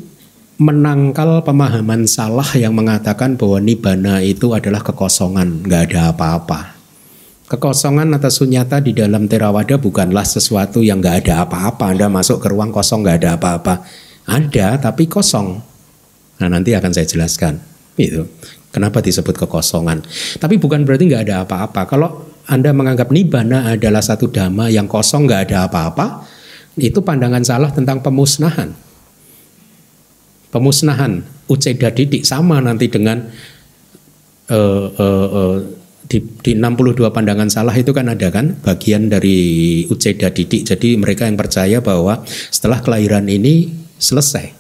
menangkal 0.61 1.41
pemahaman 1.49 2.05
salah 2.05 2.53
yang 2.61 2.77
mengatakan 2.77 3.41
bahwa 3.41 3.65
nibana 3.65 4.21
itu 4.21 4.53
adalah 4.53 4.85
kekosongan, 4.85 5.65
nggak 5.65 5.83
ada 5.89 6.13
apa-apa. 6.13 6.77
Kekosongan 7.49 8.13
atau 8.21 8.29
sunyata 8.29 8.85
di 8.85 8.93
dalam 8.93 9.25
terawada 9.25 9.81
bukanlah 9.81 10.29
sesuatu 10.29 10.85
yang 10.85 11.01
nggak 11.01 11.25
ada 11.25 11.49
apa-apa. 11.49 11.97
Anda 11.97 12.13
masuk 12.13 12.45
ke 12.45 12.53
ruang 12.53 12.69
kosong 12.69 13.01
nggak 13.01 13.25
ada 13.25 13.31
apa-apa. 13.41 13.89
Ada 14.29 14.77
tapi 14.77 15.09
kosong. 15.09 15.68
Nah 16.39 16.49
nanti 16.51 16.75
akan 16.75 16.91
saya 16.95 17.07
jelaskan. 17.07 17.59
Itu 17.99 18.27
kenapa 18.71 19.03
disebut 19.03 19.35
kekosongan. 19.35 20.05
Tapi 20.39 20.61
bukan 20.61 20.87
berarti 20.87 21.11
nggak 21.11 21.23
ada 21.29 21.37
apa-apa. 21.45 21.83
Kalau 21.89 22.31
anda 22.49 22.73
menganggap 22.73 23.13
nibana 23.13 23.69
adalah 23.69 24.01
satu 24.01 24.31
dhamma 24.31 24.73
yang 24.73 24.89
kosong 24.89 25.29
nggak 25.29 25.51
ada 25.51 25.69
apa-apa, 25.69 26.25
itu 26.79 27.03
pandangan 27.03 27.43
salah 27.45 27.71
tentang 27.75 28.01
pemusnahan. 28.01 28.73
Pemusnahan 30.49 31.21
uceda 31.51 31.93
didik 31.93 32.25
sama 32.25 32.57
nanti 32.65 32.89
dengan 32.89 33.21
uh, 34.49 34.87
uh, 34.97 35.29
uh, 35.29 35.57
di, 36.09 36.25
di 36.41 36.57
62 36.57 37.05
pandangan 37.13 37.53
salah 37.53 37.77
itu 37.77 37.93
kan 37.93 38.09
ada 38.09 38.33
kan 38.33 38.57
bagian 38.65 39.13
dari 39.13 39.85
uceda 39.93 40.33
didik. 40.33 40.65
Jadi 40.65 40.97
mereka 40.97 41.29
yang 41.29 41.37
percaya 41.37 41.85
bahwa 41.85 42.25
setelah 42.49 42.81
kelahiran 42.81 43.29
ini 43.29 43.69
selesai. 44.01 44.58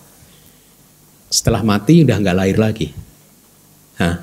Setelah 1.28 1.61
mati 1.61 2.04
udah 2.04 2.16
nggak 2.16 2.37
lahir 2.37 2.56
lagi. 2.56 2.88
Nah, 4.00 4.16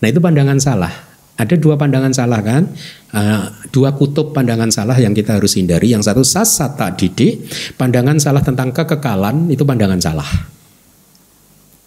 nah 0.00 0.06
itu 0.08 0.20
pandangan 0.20 0.56
salah. 0.56 0.92
Ada 1.34 1.58
dua 1.58 1.74
pandangan 1.74 2.14
salah 2.14 2.40
kan? 2.40 2.70
Uh, 3.10 3.50
dua 3.74 3.90
kutub 3.98 4.30
pandangan 4.30 4.70
salah 4.70 4.94
yang 4.96 5.10
kita 5.12 5.36
harus 5.36 5.58
hindari. 5.58 5.90
Yang 5.90 6.08
satu 6.08 6.22
sasata 6.22 6.94
didik, 6.94 7.50
pandangan 7.74 8.22
salah 8.22 8.40
tentang 8.40 8.70
kekekalan 8.70 9.50
itu 9.50 9.66
pandangan 9.66 9.98
salah. 9.98 10.30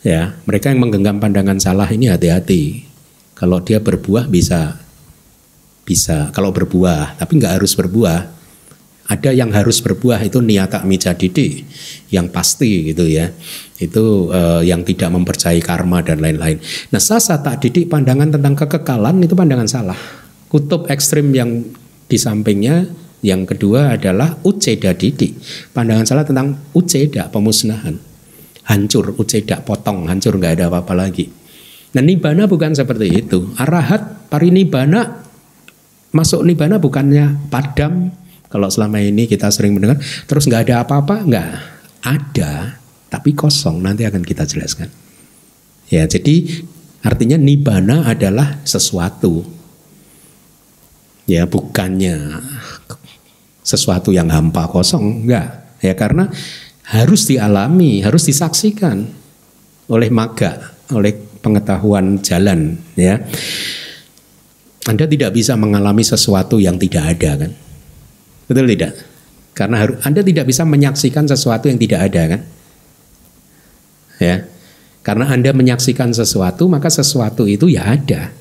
Ya, 0.04 0.36
mereka 0.44 0.70
yang 0.70 0.84
menggenggam 0.84 1.18
pandangan 1.18 1.58
salah 1.58 1.88
ini 1.90 2.12
hati-hati. 2.12 2.86
Kalau 3.34 3.64
dia 3.64 3.80
berbuah 3.80 4.28
bisa 4.28 4.78
bisa 5.88 6.28
kalau 6.36 6.52
berbuah, 6.52 7.16
tapi 7.16 7.40
nggak 7.40 7.64
harus 7.64 7.72
berbuah. 7.74 8.37
Ada 9.08 9.32
yang 9.32 9.56
harus 9.56 9.80
berbuah 9.80 10.20
itu 10.20 10.44
niata 10.44 10.84
mijadidi 10.84 11.64
yang 12.12 12.28
pasti 12.28 12.92
gitu 12.92 13.08
ya. 13.08 13.32
Itu 13.80 14.28
uh, 14.28 14.60
yang 14.60 14.84
tidak 14.84 15.16
mempercayai 15.16 15.64
karma 15.64 16.04
dan 16.04 16.20
lain-lain. 16.20 16.60
Nah, 16.92 17.00
sasa 17.00 17.40
tak 17.40 17.64
didik 17.64 17.88
pandangan 17.88 18.36
tentang 18.36 18.54
kekekalan 18.60 19.24
itu 19.24 19.32
pandangan 19.32 19.70
salah. 19.70 20.00
Kutub 20.52 20.92
ekstrim 20.92 21.32
yang 21.32 21.64
di 22.08 22.18
sampingnya 22.20 22.88
yang 23.24 23.48
kedua 23.48 23.96
adalah 23.96 24.38
uceda 24.44 24.94
didik. 24.94 25.40
Pandangan 25.72 26.06
salah 26.06 26.26
tentang 26.28 26.60
uceda 26.76 27.32
pemusnahan. 27.32 27.98
Hancur, 28.68 29.16
uceda 29.16 29.64
potong, 29.64 30.12
hancur 30.12 30.36
nggak 30.36 30.60
ada 30.60 30.66
apa-apa 30.68 30.94
lagi. 31.08 31.32
Nah 31.96 32.04
nibana 32.04 32.46
bukan 32.46 32.76
seperti 32.76 33.24
itu. 33.24 33.56
Arahat, 33.56 34.28
parinibana, 34.28 35.24
masuk 36.12 36.44
nibana 36.44 36.76
bukannya 36.76 37.48
padam, 37.48 38.12
kalau 38.48 38.72
selama 38.72 39.04
ini 39.04 39.28
kita 39.28 39.52
sering 39.52 39.76
mendengar, 39.76 40.00
terus 40.24 40.48
nggak 40.48 40.72
ada 40.72 40.76
apa-apa, 40.88 41.16
nggak 41.28 41.50
ada, 42.04 42.80
tapi 43.12 43.36
kosong. 43.36 43.84
Nanti 43.84 44.08
akan 44.08 44.24
kita 44.24 44.48
jelaskan. 44.48 44.88
Ya, 45.92 46.08
jadi 46.08 46.64
artinya 47.04 47.36
nibana 47.36 48.08
adalah 48.08 48.64
sesuatu. 48.64 49.44
Ya, 51.28 51.44
bukannya 51.44 52.40
sesuatu 53.68 54.16
yang 54.16 54.32
hampa 54.32 54.72
kosong, 54.72 55.28
enggak. 55.28 55.76
Ya, 55.84 55.92
karena 55.92 56.32
harus 56.88 57.28
dialami, 57.28 58.00
harus 58.00 58.24
disaksikan 58.32 59.12
oleh 59.92 60.08
maga, 60.08 60.72
oleh 60.96 61.12
pengetahuan 61.44 62.24
jalan, 62.24 62.80
ya. 62.96 63.20
Anda 64.88 65.04
tidak 65.04 65.36
bisa 65.36 65.60
mengalami 65.60 66.00
sesuatu 66.00 66.64
yang 66.64 66.80
tidak 66.80 67.20
ada 67.20 67.44
kan? 67.44 67.67
Betul 68.48 68.66
tidak? 68.72 68.96
Karena 69.52 69.84
harus, 69.84 69.98
Anda 70.08 70.24
tidak 70.24 70.48
bisa 70.48 70.64
menyaksikan 70.64 71.28
sesuatu 71.28 71.68
yang 71.68 71.80
tidak 71.82 72.00
ada 72.12 72.22
kan? 72.38 72.42
Ya. 74.18 74.48
Karena 75.04 75.32
Anda 75.32 75.52
menyaksikan 75.56 76.12
sesuatu, 76.12 76.68
maka 76.68 76.92
sesuatu 76.92 77.48
itu 77.48 77.72
ya 77.72 77.96
ada. 77.96 78.32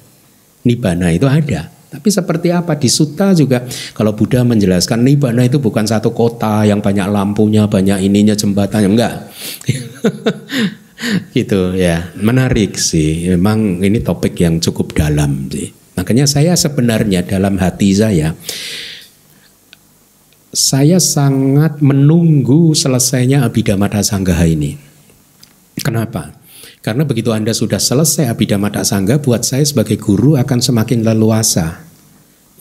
Nibana 0.66 1.14
itu 1.14 1.26
ada. 1.30 1.70
Tapi 1.86 2.08
seperti 2.10 2.50
apa 2.50 2.74
di 2.74 2.90
Sutta 2.90 3.30
juga 3.32 3.62
kalau 3.94 4.12
Buddha 4.12 4.42
menjelaskan 4.42 5.06
Nibana 5.06 5.46
itu 5.46 5.62
bukan 5.62 5.86
satu 5.86 6.10
kota 6.10 6.66
yang 6.66 6.82
banyak 6.82 7.06
lampunya, 7.06 7.70
banyak 7.70 8.02
ininya 8.02 8.34
jembatannya 8.34 8.90
enggak. 8.90 9.14
gitu 11.38 11.72
ya. 11.78 12.10
Menarik 12.18 12.76
sih. 12.76 13.30
Memang 13.32 13.80
ini 13.80 14.02
topik 14.02 14.34
yang 14.42 14.58
cukup 14.58 14.92
dalam 14.92 15.46
sih. 15.48 15.70
Makanya 15.96 16.28
saya 16.28 16.52
sebenarnya 16.58 17.24
dalam 17.24 17.56
hati 17.56 17.94
saya 17.96 18.36
saya 20.56 20.96
sangat 20.96 21.84
menunggu 21.84 22.72
selesainya 22.72 23.44
Abhidhamma 23.44 23.92
Sanggaha 24.00 24.48
ini. 24.48 24.80
Kenapa? 25.84 26.32
Karena 26.80 27.04
begitu 27.04 27.36
Anda 27.36 27.52
sudah 27.52 27.76
selesai 27.76 28.32
Abhidhamma 28.32 28.72
Sangga, 28.80 29.20
buat 29.20 29.44
saya 29.44 29.60
sebagai 29.68 30.00
guru 30.00 30.40
akan 30.40 30.64
semakin 30.64 31.04
leluasa 31.04 31.84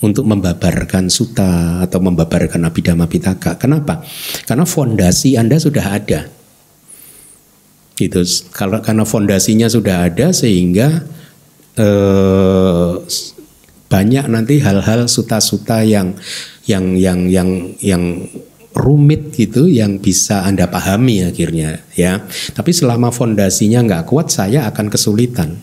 untuk 0.03 0.27
membabarkan 0.27 1.07
suta 1.07 1.79
atau 1.87 2.03
membabarkan 2.03 2.67
Abhidhamma 2.67 3.07
Pitaka. 3.07 3.55
Kenapa? 3.55 4.03
Karena 4.43 4.67
fondasi 4.67 5.39
Anda 5.39 5.55
sudah 5.55 5.85
ada. 5.87 6.27
Itu 7.95 8.27
karena 8.51 9.07
fondasinya 9.07 9.71
sudah 9.71 10.11
ada 10.11 10.35
sehingga 10.35 10.99
eh, 11.79 12.91
banyak 13.85 14.25
nanti 14.27 14.59
hal-hal 14.59 15.05
suta-suta 15.05 15.85
yang 15.85 16.17
yang 16.65 16.97
yang 16.97 17.29
yang 17.29 17.49
yang 17.79 18.03
rumit 18.75 19.31
gitu 19.31 19.71
yang 19.71 20.03
bisa 20.03 20.43
Anda 20.43 20.67
pahami 20.67 21.23
akhirnya 21.23 21.85
ya. 21.95 22.27
Tapi 22.27 22.75
selama 22.75 23.09
fondasinya 23.09 23.81
nggak 23.85 24.03
kuat 24.09 24.29
saya 24.33 24.67
akan 24.67 24.91
kesulitan. 24.91 25.55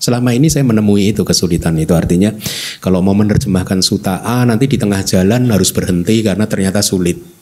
Selama 0.00 0.32
ini 0.32 0.48
saya 0.48 0.64
menemui 0.64 1.12
itu 1.12 1.28
kesulitan 1.28 1.76
itu 1.76 1.92
artinya 1.92 2.32
kalau 2.80 3.04
mau 3.04 3.12
menerjemahkan 3.12 3.84
suta 3.84 4.24
A 4.24 4.48
nanti 4.48 4.64
di 4.64 4.80
tengah 4.80 5.04
jalan 5.04 5.52
harus 5.52 5.76
berhenti 5.76 6.24
karena 6.24 6.48
ternyata 6.48 6.80
sulit. 6.80 7.39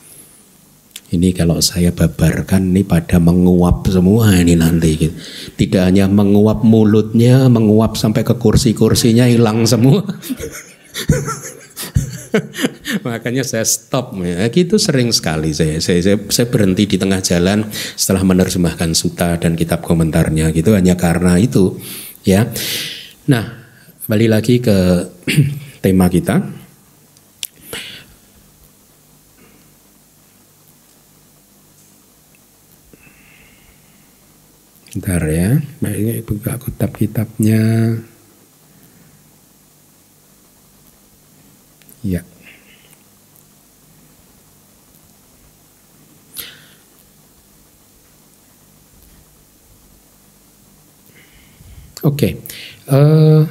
Ini 1.08 1.32
kalau 1.32 1.56
saya 1.64 1.88
babarkan 1.88 2.68
ini 2.68 2.84
pada 2.84 3.16
menguap 3.16 3.88
semua 3.88 4.28
ini 4.36 4.52
nanti. 4.52 5.08
Gitu. 5.08 5.16
Tidak 5.56 5.80
hanya 5.80 6.04
menguap 6.04 6.60
mulutnya, 6.60 7.48
menguap 7.48 7.96
sampai 7.96 8.28
ke 8.28 8.36
kursi-kursinya 8.36 9.24
hilang 9.24 9.64
semua. 9.64 10.04
Makanya 13.08 13.40
saya 13.40 13.64
stop 13.64 14.20
ya. 14.20 14.44
Gitu 14.52 14.76
sering 14.76 15.08
sekali 15.08 15.56
saya, 15.56 15.80
saya 15.80 16.04
saya 16.04 16.20
saya 16.28 16.46
berhenti 16.52 16.84
di 16.84 17.00
tengah 17.00 17.24
jalan 17.24 17.64
setelah 17.72 18.28
menerjemahkan 18.28 18.92
suta 18.92 19.40
dan 19.40 19.56
kitab 19.56 19.80
komentarnya 19.80 20.52
gitu 20.52 20.76
hanya 20.76 20.92
karena 20.92 21.40
itu 21.40 21.80
ya. 22.20 22.52
Nah, 23.32 23.48
balik 24.04 24.28
lagi 24.28 24.60
ke 24.60 25.08
tema 25.84 26.12
kita. 26.12 26.57
Bentar 34.98 35.22
ya, 35.30 35.62
ini 35.94 36.18
buka 36.26 36.58
kitab-kitabnya. 36.58 37.62
Ya. 42.02 42.26
Oke, 52.02 52.02
okay. 52.02 52.32
uh, 52.90 52.98
eh, 52.98 53.42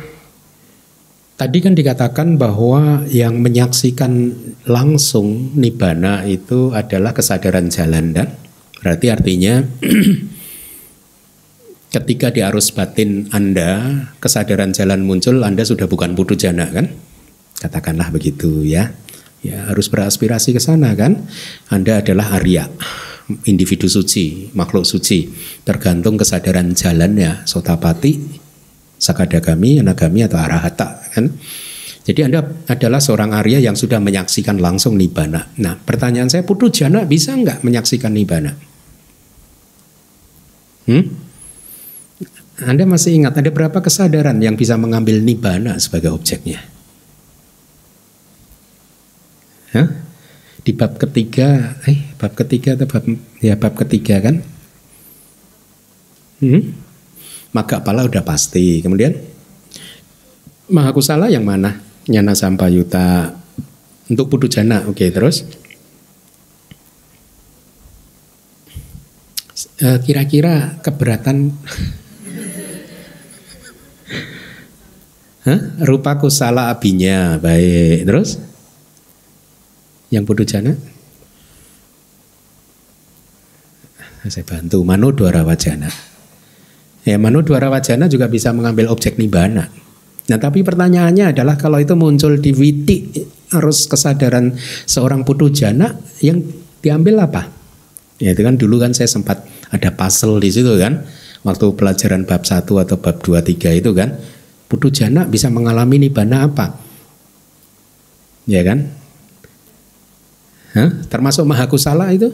tadi 1.39 1.63
kan 1.63 1.79
dikatakan 1.79 2.35
bahwa 2.35 3.07
yang 3.07 3.39
menyaksikan 3.39 4.35
langsung 4.67 5.55
nibana 5.55 6.27
itu 6.27 6.75
adalah 6.75 7.15
kesadaran 7.15 7.71
jalan 7.71 8.11
dan 8.11 8.35
berarti 8.83 9.07
artinya 9.15 9.63
ketika 11.97 12.29
di 12.29 12.45
arus 12.45 12.69
batin 12.69 13.25
Anda 13.33 14.05
kesadaran 14.21 14.73
jalan 14.73 15.01
muncul 15.01 15.41
Anda 15.41 15.65
sudah 15.65 15.89
bukan 15.89 16.13
putu 16.13 16.37
jana 16.37 16.69
kan? 16.69 16.93
Katakanlah 17.57 18.13
begitu 18.13 18.61
ya. 18.61 18.93
Ya 19.41 19.69
harus 19.69 19.89
beraspirasi 19.89 20.53
ke 20.53 20.61
sana 20.61 20.93
kan? 20.93 21.25
Anda 21.73 22.05
adalah 22.05 22.37
Arya 22.37 22.69
individu 23.43 23.91
suci, 23.91 24.55
makhluk 24.55 24.87
suci, 24.87 25.27
tergantung 25.67 26.15
kesadaran 26.15 26.71
jalannya, 26.71 27.43
sotapati, 27.43 28.39
sakadagami, 28.95 29.83
anagami 29.83 30.23
atau 30.23 30.39
arahata 30.39 31.11
kan. 31.11 31.35
Jadi 32.07 32.23
Anda 32.23 32.39
adalah 32.71 33.03
seorang 33.03 33.35
Arya 33.35 33.59
yang 33.59 33.75
sudah 33.75 33.99
menyaksikan 33.99 34.63
langsung 34.63 34.95
nibana. 34.95 35.51
Nah, 35.59 35.75
pertanyaan 35.75 36.31
saya, 36.31 36.47
putu 36.47 36.71
jana 36.71 37.03
bisa 37.03 37.35
nggak 37.35 37.67
menyaksikan 37.67 38.15
nibana? 38.15 38.55
Hmm? 40.87 41.26
Anda 42.57 42.89
masih 42.89 43.21
ingat 43.21 43.37
ada 43.37 43.53
berapa 43.53 43.77
kesadaran 43.77 44.41
yang 44.41 44.57
bisa 44.57 44.73
mengambil 44.79 45.21
nibana 45.21 45.77
sebagai 45.77 46.09
objeknya? 46.09 46.57
Hah? 49.77 50.07
di 50.67 50.75
bab 50.75 50.99
ketiga, 50.99 51.79
eh 51.87 52.11
bab 52.19 52.35
ketiga 52.35 52.75
atau 52.75 52.91
bab 52.91 53.07
ya 53.39 53.55
bab 53.55 53.71
ketiga 53.79 54.19
kan? 54.19 54.43
Hmm? 56.43 56.75
Maka 57.55 57.79
pala 57.79 58.03
udah 58.03 58.19
pasti. 58.27 58.83
Kemudian 58.83 59.15
Mahakusala 60.67 61.31
yang 61.31 61.47
mana? 61.47 61.79
Nyana 62.11 62.35
Sampayuta 62.35 63.31
untuk 64.11 64.27
putu 64.27 64.51
jana. 64.51 64.83
Oke, 64.91 65.07
terus 65.07 65.47
eh, 69.79 69.97
kira-kira 70.03 70.83
keberatan 70.83 71.55
Hah? 75.47 75.59
Rupa 75.87 76.19
kusala 76.19 76.67
abinya 76.67 77.39
baik. 77.39 78.03
Terus? 78.03 78.35
Yang 80.11 80.23
bodoh 80.27 80.47
jana? 80.47 80.75
Saya 84.27 84.43
bantu. 84.43 84.83
Mano 84.83 85.15
dwara 85.15 85.47
wajana 85.47 85.87
ya 87.07 87.15
mano 87.15 87.39
dwara 87.39 87.71
wajana 87.71 88.11
juga 88.11 88.27
bisa 88.27 88.51
mengambil 88.51 88.91
objek 88.91 89.15
nibana 89.15 89.71
nah 90.27 90.35
tapi 90.35 90.59
pertanyaannya 90.59 91.31
adalah 91.31 91.55
kalau 91.55 91.79
itu 91.79 91.95
muncul 91.95 92.35
di 92.35 92.51
witi 92.51 93.15
harus 93.55 93.87
kesadaran 93.87 94.59
seorang 94.83 95.23
putu 95.23 95.47
jana 95.47 95.95
yang 96.19 96.43
diambil 96.83 97.23
apa? 97.23 97.47
Ya 98.19 98.35
itu 98.35 98.43
kan 98.43 98.59
dulu 98.59 98.75
kan 98.75 98.91
saya 98.91 99.07
sempat 99.07 99.47
ada 99.71 99.87
puzzle 99.95 100.43
di 100.43 100.51
situ 100.51 100.75
kan 100.75 101.07
waktu 101.47 101.71
pelajaran 101.79 102.27
bab 102.27 102.43
1 102.43 102.67
atau 102.67 102.97
bab 102.99 103.23
2 103.23 103.39
3 103.39 103.79
itu 103.79 103.95
kan 103.95 104.19
putu 104.67 104.91
jana 104.91 105.23
bisa 105.23 105.47
mengalami 105.47 106.07
nibana 106.07 106.47
apa 106.47 106.75
ya 108.47 108.63
kan 108.63 108.91
Hah? 110.77 110.89
Termasuk 111.09 111.41
mahakusala 111.49 112.13
itu? 112.13 112.29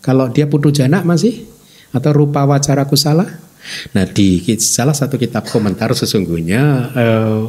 Kalau 0.00 0.32
dia 0.32 0.48
putu 0.48 0.72
jana 0.72 1.04
masih? 1.04 1.44
Atau 1.92 2.16
rupa 2.16 2.48
wacara 2.48 2.88
kusala? 2.88 3.28
Nah 3.94 4.08
di 4.08 4.42
salah 4.58 4.96
satu 4.96 5.20
kitab 5.20 5.46
komentar 5.46 5.94
sesungguhnya 5.94 6.62
uh, 6.98 7.46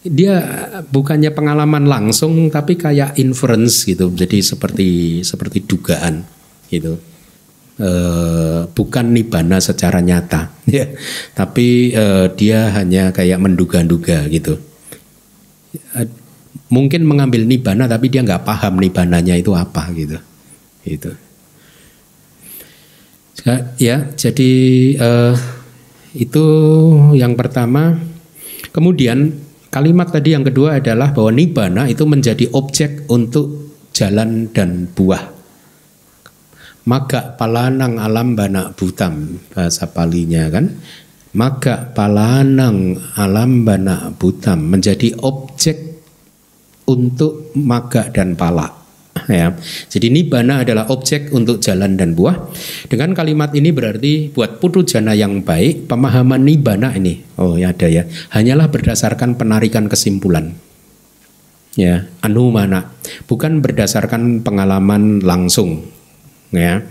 dia 0.00 0.40
bukannya 0.88 1.28
pengalaman 1.36 1.84
langsung 1.84 2.48
tapi 2.48 2.78
kayak 2.78 3.18
inference 3.20 3.84
gitu. 3.84 4.08
Jadi 4.14 4.40
seperti 4.40 4.88
seperti 5.26 5.66
dugaan 5.66 6.24
gitu. 6.70 6.96
Uh, 7.78 8.66
bukan 8.74 9.14
nibana 9.14 9.62
secara 9.62 10.02
nyata 10.02 10.50
ya. 10.66 10.90
Tapi 11.38 11.94
uh, 11.94 12.26
dia 12.34 12.74
hanya 12.74 13.14
kayak 13.14 13.38
menduga-duga 13.38 14.26
gitu. 14.26 14.58
Mungkin 16.68 17.06
mengambil 17.06 17.46
nibana 17.46 17.86
tapi 17.86 18.10
dia 18.10 18.26
nggak 18.26 18.42
paham 18.42 18.82
nibananya 18.82 19.38
itu 19.38 19.54
apa 19.54 19.94
gitu. 19.94 20.18
Itu 20.82 21.14
ya 23.78 24.10
jadi 24.14 24.52
uh, 24.98 25.34
itu 26.16 26.44
yang 27.14 27.38
pertama. 27.38 27.98
Kemudian 28.68 29.32
kalimat 29.72 30.12
tadi 30.12 30.36
yang 30.36 30.44
kedua 30.44 30.78
adalah 30.78 31.10
bahwa 31.10 31.32
nibana 31.34 31.88
itu 31.88 32.04
menjadi 32.04 32.46
objek 32.52 33.08
untuk 33.10 33.74
jalan 33.96 34.52
dan 34.52 34.86
buah 34.92 35.37
maka 36.88 37.36
palanang 37.36 38.00
alam 38.00 38.32
bana 38.32 38.72
butam 38.72 39.36
bahasa 39.52 39.84
palinya 39.92 40.48
kan 40.48 40.72
maka 41.36 41.92
palanang 41.92 42.96
alam 43.20 43.68
bana 43.68 44.08
butam 44.16 44.72
menjadi 44.72 45.12
objek 45.20 45.88
untuk 46.88 47.52
maga 47.52 48.08
dan 48.08 48.32
pala. 48.32 48.72
Ya. 49.28 49.52
Jadi 49.90 50.14
nibana 50.14 50.62
adalah 50.64 50.88
objek 50.88 51.34
untuk 51.34 51.60
jalan 51.60 51.98
dan 51.98 52.14
buah. 52.14 52.48
Dengan 52.86 53.12
kalimat 53.12 53.52
ini 53.52 53.74
berarti 53.74 54.30
buat 54.32 54.62
putu 54.62 54.86
jana 54.86 55.12
yang 55.12 55.44
baik, 55.44 55.90
pemahaman 55.90 56.46
nibana 56.46 56.94
ini, 56.94 57.26
oh 57.36 57.58
ya 57.58 57.74
ada 57.74 57.90
ya, 57.90 58.06
hanyalah 58.32 58.70
berdasarkan 58.70 59.34
penarikan 59.34 59.90
kesimpulan. 59.90 60.54
Ya, 61.74 62.06
anu 62.22 62.54
mana, 62.54 62.94
bukan 63.26 63.58
berdasarkan 63.58 64.46
pengalaman 64.46 65.18
langsung. 65.20 65.97
Ya. 66.54 66.84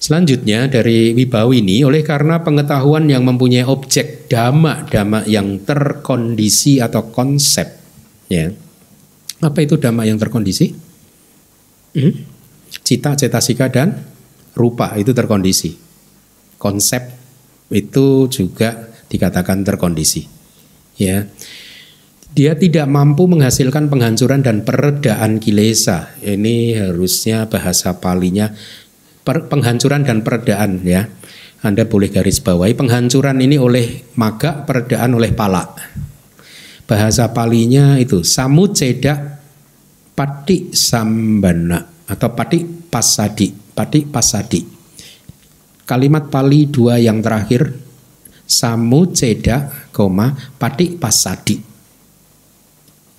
Selanjutnya 0.00 0.64
dari 0.70 1.12
Wibawi 1.12 1.60
ini 1.60 1.84
oleh 1.84 2.00
karena 2.00 2.40
pengetahuan 2.40 3.04
yang 3.10 3.22
mempunyai 3.28 3.68
objek 3.68 4.32
dhamma-dhamma 4.32 5.28
yang 5.28 5.60
terkondisi 5.60 6.80
atau 6.80 7.12
konsep 7.12 7.68
ya 8.32 8.48
apa 9.40 9.58
itu 9.64 9.80
dhamma 9.80 10.04
yang 10.04 10.20
terkondisi? 10.20 10.68
Hmm? 11.96 12.12
Cita, 12.84 13.16
cetasika 13.16 13.72
dan 13.72 14.04
rupa 14.52 14.94
itu 15.00 15.16
terkondisi. 15.16 15.74
Konsep 16.60 17.08
itu 17.72 18.28
juga 18.28 18.92
dikatakan 19.08 19.64
terkondisi. 19.64 20.28
Ya. 21.00 21.24
Dia 22.30 22.54
tidak 22.54 22.86
mampu 22.86 23.26
menghasilkan 23.26 23.90
penghancuran 23.90 24.40
dan 24.46 24.62
peredaan 24.62 25.42
kilesa. 25.42 26.14
Ini 26.22 26.78
harusnya 26.78 27.50
bahasa 27.50 27.98
palinya 27.98 28.54
per, 29.26 29.50
penghancuran 29.50 30.06
dan 30.06 30.22
peredaan 30.22 30.80
ya. 30.86 31.10
Anda 31.60 31.84
boleh 31.84 32.08
garis 32.08 32.40
bawahi 32.40 32.72
penghancuran 32.72 33.36
ini 33.42 33.60
oleh 33.60 34.08
maga, 34.16 34.64
peredaan 34.64 35.12
oleh 35.12 35.34
pala 35.36 35.76
bahasa 36.90 37.30
palinya 37.30 37.94
itu 38.02 38.26
samu 38.26 38.74
cedak 38.74 39.38
pati 40.18 40.74
sambana 40.74 41.78
atau 42.10 42.34
pati 42.34 42.66
pasadi 42.66 43.54
pati 43.54 44.02
pasadi 44.10 44.60
kalimat 45.86 46.26
pali 46.26 46.66
dua 46.66 46.98
yang 46.98 47.22
terakhir 47.22 47.78
samu 48.42 49.14
ceda 49.14 49.86
koma 49.94 50.34
pati 50.58 50.98
pasadi 50.98 51.69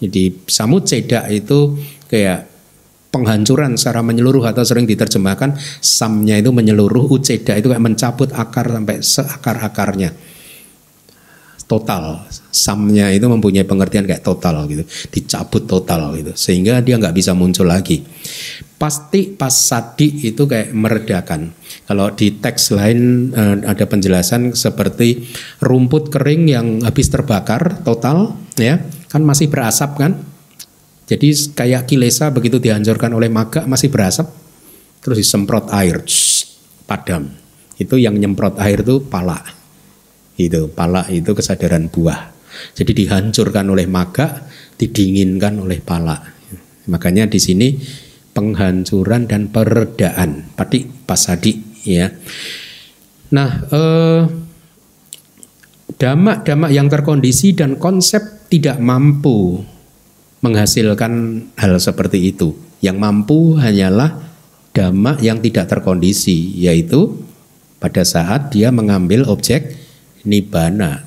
jadi 0.01 0.33
samu 0.49 0.81
ceda 0.81 1.29
itu 1.29 1.77
kayak 2.09 2.49
penghancuran 3.13 3.77
secara 3.77 4.01
menyeluruh 4.01 4.49
atau 4.49 4.65
sering 4.65 4.89
diterjemahkan 4.89 5.53
samnya 5.83 6.41
itu 6.41 6.49
menyeluruh 6.49 7.11
uceda 7.11 7.53
itu 7.59 7.69
kayak 7.69 7.83
mencabut 7.83 8.33
akar 8.33 8.71
sampai 8.71 8.97
seakar-akarnya 9.03 10.09
total. 11.71 12.27
Samnya 12.51 13.07
itu 13.15 13.31
mempunyai 13.31 13.63
pengertian 13.63 14.03
kayak 14.03 14.27
total 14.27 14.67
gitu, 14.67 14.83
dicabut 15.07 15.63
total 15.63 16.11
gitu, 16.19 16.35
sehingga 16.35 16.83
dia 16.83 16.99
nggak 16.99 17.15
bisa 17.15 17.31
muncul 17.31 17.63
lagi. 17.63 18.03
Pasti 18.75 19.31
pas 19.31 19.55
sadi 19.55 20.27
itu 20.27 20.43
kayak 20.43 20.75
meredakan. 20.75 21.55
Kalau 21.87 22.11
di 22.11 22.35
teks 22.43 22.75
lain 22.75 23.31
eh, 23.31 23.55
ada 23.63 23.87
penjelasan 23.87 24.51
seperti 24.51 25.31
rumput 25.63 26.11
kering 26.11 26.43
yang 26.51 26.67
habis 26.83 27.07
terbakar 27.07 27.79
total, 27.87 28.35
ya 28.59 28.83
kan 29.11 29.21
masih 29.27 29.51
berasap 29.51 29.99
kan. 29.99 30.15
Jadi 31.11 31.35
kayak 31.51 31.91
kilesa 31.91 32.31
begitu 32.31 32.63
dihancurkan 32.63 33.11
oleh 33.11 33.27
maga 33.27 33.67
masih 33.67 33.91
berasap, 33.91 34.31
terus 35.03 35.19
disemprot 35.19 35.67
air, 35.75 35.99
padam 36.87 37.35
Itu 37.75 37.99
yang 37.99 38.15
nyemprot 38.15 38.55
air 38.55 38.79
itu 38.79 39.03
pala. 39.03 39.43
Itu 40.39 40.71
pala 40.71 41.03
itu 41.11 41.35
kesadaran 41.35 41.91
buah. 41.91 42.31
Jadi 42.71 43.03
dihancurkan 43.03 43.67
oleh 43.67 43.91
maga, 43.91 44.47
didinginkan 44.79 45.59
oleh 45.59 45.83
pala. 45.83 46.15
Makanya 46.87 47.27
di 47.27 47.43
sini 47.43 47.75
penghancuran 48.31 49.27
dan 49.27 49.51
peredaan, 49.51 50.55
pati 50.55 50.87
pasadi 50.87 51.83
ya. 51.83 52.07
Nah, 53.35 53.49
eh, 53.67 54.21
damak-damak 55.97 56.71
yang 56.71 56.87
terkondisi 56.87 57.55
dan 57.55 57.75
konsep 57.75 58.47
tidak 58.51 58.77
mampu 58.77 59.63
menghasilkan 60.43 61.45
hal 61.57 61.79
seperti 61.79 62.33
itu. 62.33 62.53
Yang 62.81 62.97
mampu 62.97 63.57
hanyalah 63.61 64.17
damak 64.73 65.21
yang 65.21 65.39
tidak 65.39 65.69
terkondisi, 65.69 66.57
yaitu 66.57 67.19
pada 67.77 68.01
saat 68.05 68.53
dia 68.53 68.69
mengambil 68.69 69.25
objek 69.29 69.77
nibana. 70.25 71.05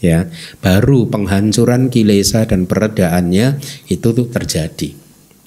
Ya, 0.00 0.32
baru 0.64 1.12
penghancuran 1.12 1.92
kilesa 1.92 2.48
dan 2.48 2.64
peredaannya 2.64 3.60
itu 3.92 4.08
tuh 4.16 4.32
terjadi. 4.32 4.96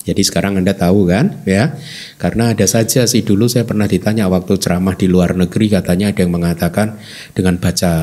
Jadi 0.03 0.19
sekarang 0.19 0.59
Anda 0.59 0.75
tahu 0.75 1.07
kan, 1.07 1.47
ya? 1.47 1.79
Karena 2.19 2.51
ada 2.51 2.67
saja 2.67 3.07
sih 3.07 3.23
dulu 3.23 3.47
saya 3.47 3.63
pernah 3.63 3.87
ditanya 3.87 4.27
waktu 4.27 4.59
ceramah 4.59 4.99
di 4.99 5.07
luar 5.07 5.31
negeri 5.31 5.71
katanya 5.71 6.11
ada 6.11 6.27
yang 6.27 6.35
mengatakan 6.35 6.99
dengan 7.31 7.55
baca 7.55 7.93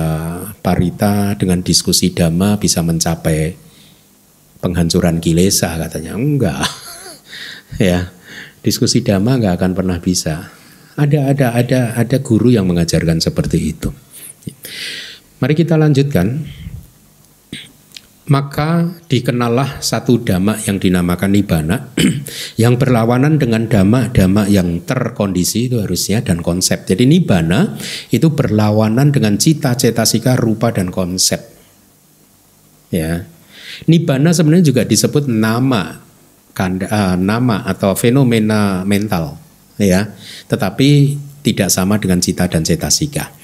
parita, 0.65 1.37
dengan 1.37 1.61
diskusi 1.61 2.09
dhamma 2.17 2.57
bisa 2.57 2.81
mencapai 2.81 3.53
penghancuran 4.65 5.21
kilesa 5.21 5.77
katanya. 5.77 6.17
Enggak. 6.17 6.65
ya. 7.77 8.09
Diskusi 8.65 9.05
dhamma 9.05 9.37
enggak 9.37 9.61
akan 9.61 9.73
pernah 9.77 10.01
bisa. 10.01 10.49
Ada 10.97 11.37
ada 11.37 11.47
ada 11.53 11.81
ada 12.01 12.17
guru 12.25 12.49
yang 12.49 12.65
mengajarkan 12.65 13.21
seperti 13.21 13.77
itu. 13.77 13.93
Mari 15.41 15.53
kita 15.53 15.77
lanjutkan. 15.77 16.49
Maka 18.31 18.87
dikenallah 19.11 19.83
satu 19.83 20.23
dhamma 20.23 20.55
yang 20.63 20.79
dinamakan 20.79 21.35
nibana 21.35 21.91
yang 22.63 22.79
berlawanan 22.79 23.43
dengan 23.43 23.67
dhamma-dhamma 23.67 24.47
yang 24.47 24.87
terkondisi 24.87 25.67
itu 25.67 25.83
harusnya 25.83 26.23
dan 26.23 26.39
konsep. 26.39 26.87
Jadi 26.87 27.11
nibana 27.11 27.75
itu 28.15 28.31
berlawanan 28.31 29.11
dengan 29.11 29.35
cita-cetasika 29.35 30.39
rupa 30.39 30.71
dan 30.71 30.95
konsep. 30.95 31.43
Ya. 32.95 33.27
Nibana 33.91 34.31
sebenarnya 34.31 34.71
juga 34.71 34.83
disebut 34.87 35.27
nama 35.27 35.99
kanda, 36.55 36.87
uh, 36.87 37.17
nama 37.19 37.67
atau 37.67 37.99
fenomena 37.99 38.87
mental 38.87 39.43
ya. 39.75 40.07
Tetapi 40.47 41.19
tidak 41.43 41.67
sama 41.75 41.99
dengan 41.99 42.23
cita 42.23 42.47
dan 42.47 42.63
cetasika. 42.63 43.35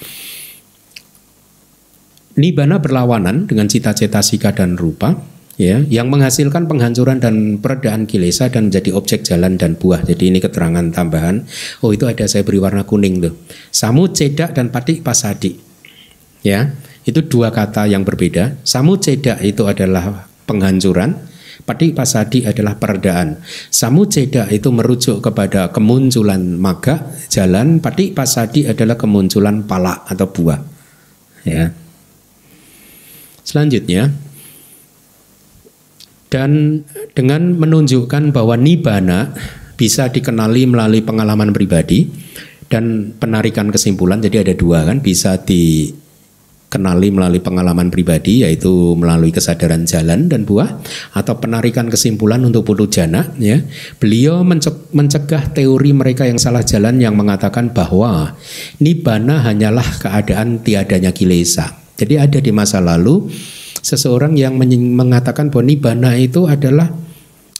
Nibana 2.37 2.85
berlawanan 2.85 3.49
dengan 3.49 3.64
cita-cita 3.64 4.20
sika 4.20 4.53
dan 4.53 4.77
rupa 4.77 5.16
ya 5.57 5.81
yang 5.88 6.12
menghasilkan 6.12 6.68
penghancuran 6.68 7.16
dan 7.16 7.59
peredaan 7.64 8.05
kilesa 8.05 8.53
dan 8.53 8.68
menjadi 8.68 8.92
objek 8.92 9.25
jalan 9.25 9.57
dan 9.57 9.75
buah. 9.75 10.05
Jadi 10.05 10.29
ini 10.29 10.38
keterangan 10.38 10.85
tambahan. 10.92 11.49
Oh 11.81 11.96
itu 11.96 12.05
ada 12.05 12.29
saya 12.29 12.44
beri 12.44 12.61
warna 12.61 12.85
kuning 12.85 13.25
tuh. 13.25 13.35
Samu 13.72 14.12
cedak 14.12 14.53
dan 14.53 14.68
patik 14.68 15.01
pasadi. 15.01 15.57
Ya, 16.44 16.77
itu 17.09 17.25
dua 17.25 17.51
kata 17.51 17.88
yang 17.88 18.05
berbeda. 18.05 18.61
Samu 18.62 19.01
cedak 19.01 19.40
itu 19.42 19.66
adalah 19.66 20.29
penghancuran, 20.44 21.16
patik 21.64 21.96
pasadi 21.96 22.44
adalah 22.46 22.79
peredaan. 22.79 23.40
Samu 23.72 24.07
cedak 24.07 24.53
itu 24.53 24.68
merujuk 24.70 25.25
kepada 25.25 25.72
kemunculan 25.75 26.55
maga, 26.55 27.16
jalan, 27.33 27.83
patik 27.83 28.14
pasadi 28.14 28.68
adalah 28.68 28.94
kemunculan 28.94 29.64
pala 29.64 30.05
atau 30.07 30.29
buah. 30.31 30.61
Ya. 31.42 31.86
Selanjutnya, 33.46 34.11
dan 36.26 36.82
dengan 37.14 37.54
menunjukkan 37.54 38.35
bahwa 38.35 38.59
nibana 38.59 39.30
bisa 39.78 40.11
dikenali 40.11 40.66
melalui 40.66 41.06
pengalaman 41.06 41.54
pribadi 41.54 42.11
dan 42.66 43.14
penarikan 43.14 43.70
kesimpulan. 43.70 44.18
Jadi 44.18 44.42
ada 44.42 44.54
dua 44.59 44.82
kan, 44.82 44.98
bisa 44.98 45.38
dikenali 45.38 47.14
melalui 47.14 47.38
pengalaman 47.38 47.87
pribadi 47.94 48.42
yaitu 48.42 48.98
melalui 48.98 49.30
kesadaran 49.30 49.87
jalan 49.87 50.26
dan 50.26 50.42
buah 50.42 50.82
atau 51.14 51.38
penarikan 51.38 51.87
kesimpulan 51.87 52.42
untuk 52.42 52.66
putu 52.66 52.90
jana 52.90 53.30
ya. 53.38 53.62
Beliau 54.02 54.42
mencegah 54.90 55.54
teori 55.54 55.94
mereka 55.94 56.26
yang 56.26 56.42
salah 56.42 56.66
jalan 56.66 56.98
yang 56.98 57.14
mengatakan 57.14 57.70
bahwa 57.70 58.35
nibana 58.82 59.46
hanyalah 59.46 59.87
keadaan 60.02 60.66
tiadanya 60.66 61.14
kilesa. 61.14 61.86
Jadi 61.96 62.14
ada 62.20 62.38
di 62.38 62.52
masa 62.52 62.78
lalu 62.80 63.32
seseorang 63.80 64.37
yang 64.37 64.56
mengatakan 64.96 65.48
bahwa 65.48 65.64
nibana 65.68 66.12
itu 66.16 66.44
adalah 66.44 66.92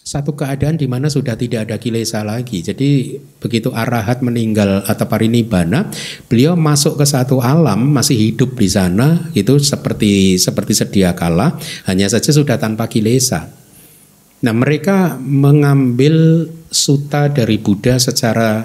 satu 0.07 0.39
keadaan 0.39 0.79
di 0.79 0.87
mana 0.87 1.11
sudah 1.11 1.35
tidak 1.35 1.67
ada 1.67 1.83
kilesa 1.83 2.23
lagi. 2.23 2.63
Jadi 2.63 3.19
begitu 3.43 3.75
arahat 3.75 4.23
meninggal 4.23 4.87
atau 4.87 5.03
parinibana, 5.11 5.91
beliau 6.31 6.55
masuk 6.55 6.95
ke 6.95 7.03
satu 7.03 7.43
alam 7.43 7.91
masih 7.91 8.15
hidup 8.15 8.55
di 8.55 8.71
sana 8.71 9.27
itu 9.35 9.59
seperti 9.59 10.39
seperti 10.39 10.79
sedia 10.79 11.11
kala, 11.19 11.59
hanya 11.91 12.07
saja 12.07 12.31
sudah 12.31 12.55
tanpa 12.55 12.87
kilesa. 12.87 13.51
Nah, 14.47 14.55
mereka 14.55 15.19
mengambil 15.19 16.47
suta 16.71 17.27
dari 17.27 17.59
Buddha 17.59 17.99
secara 17.99 18.63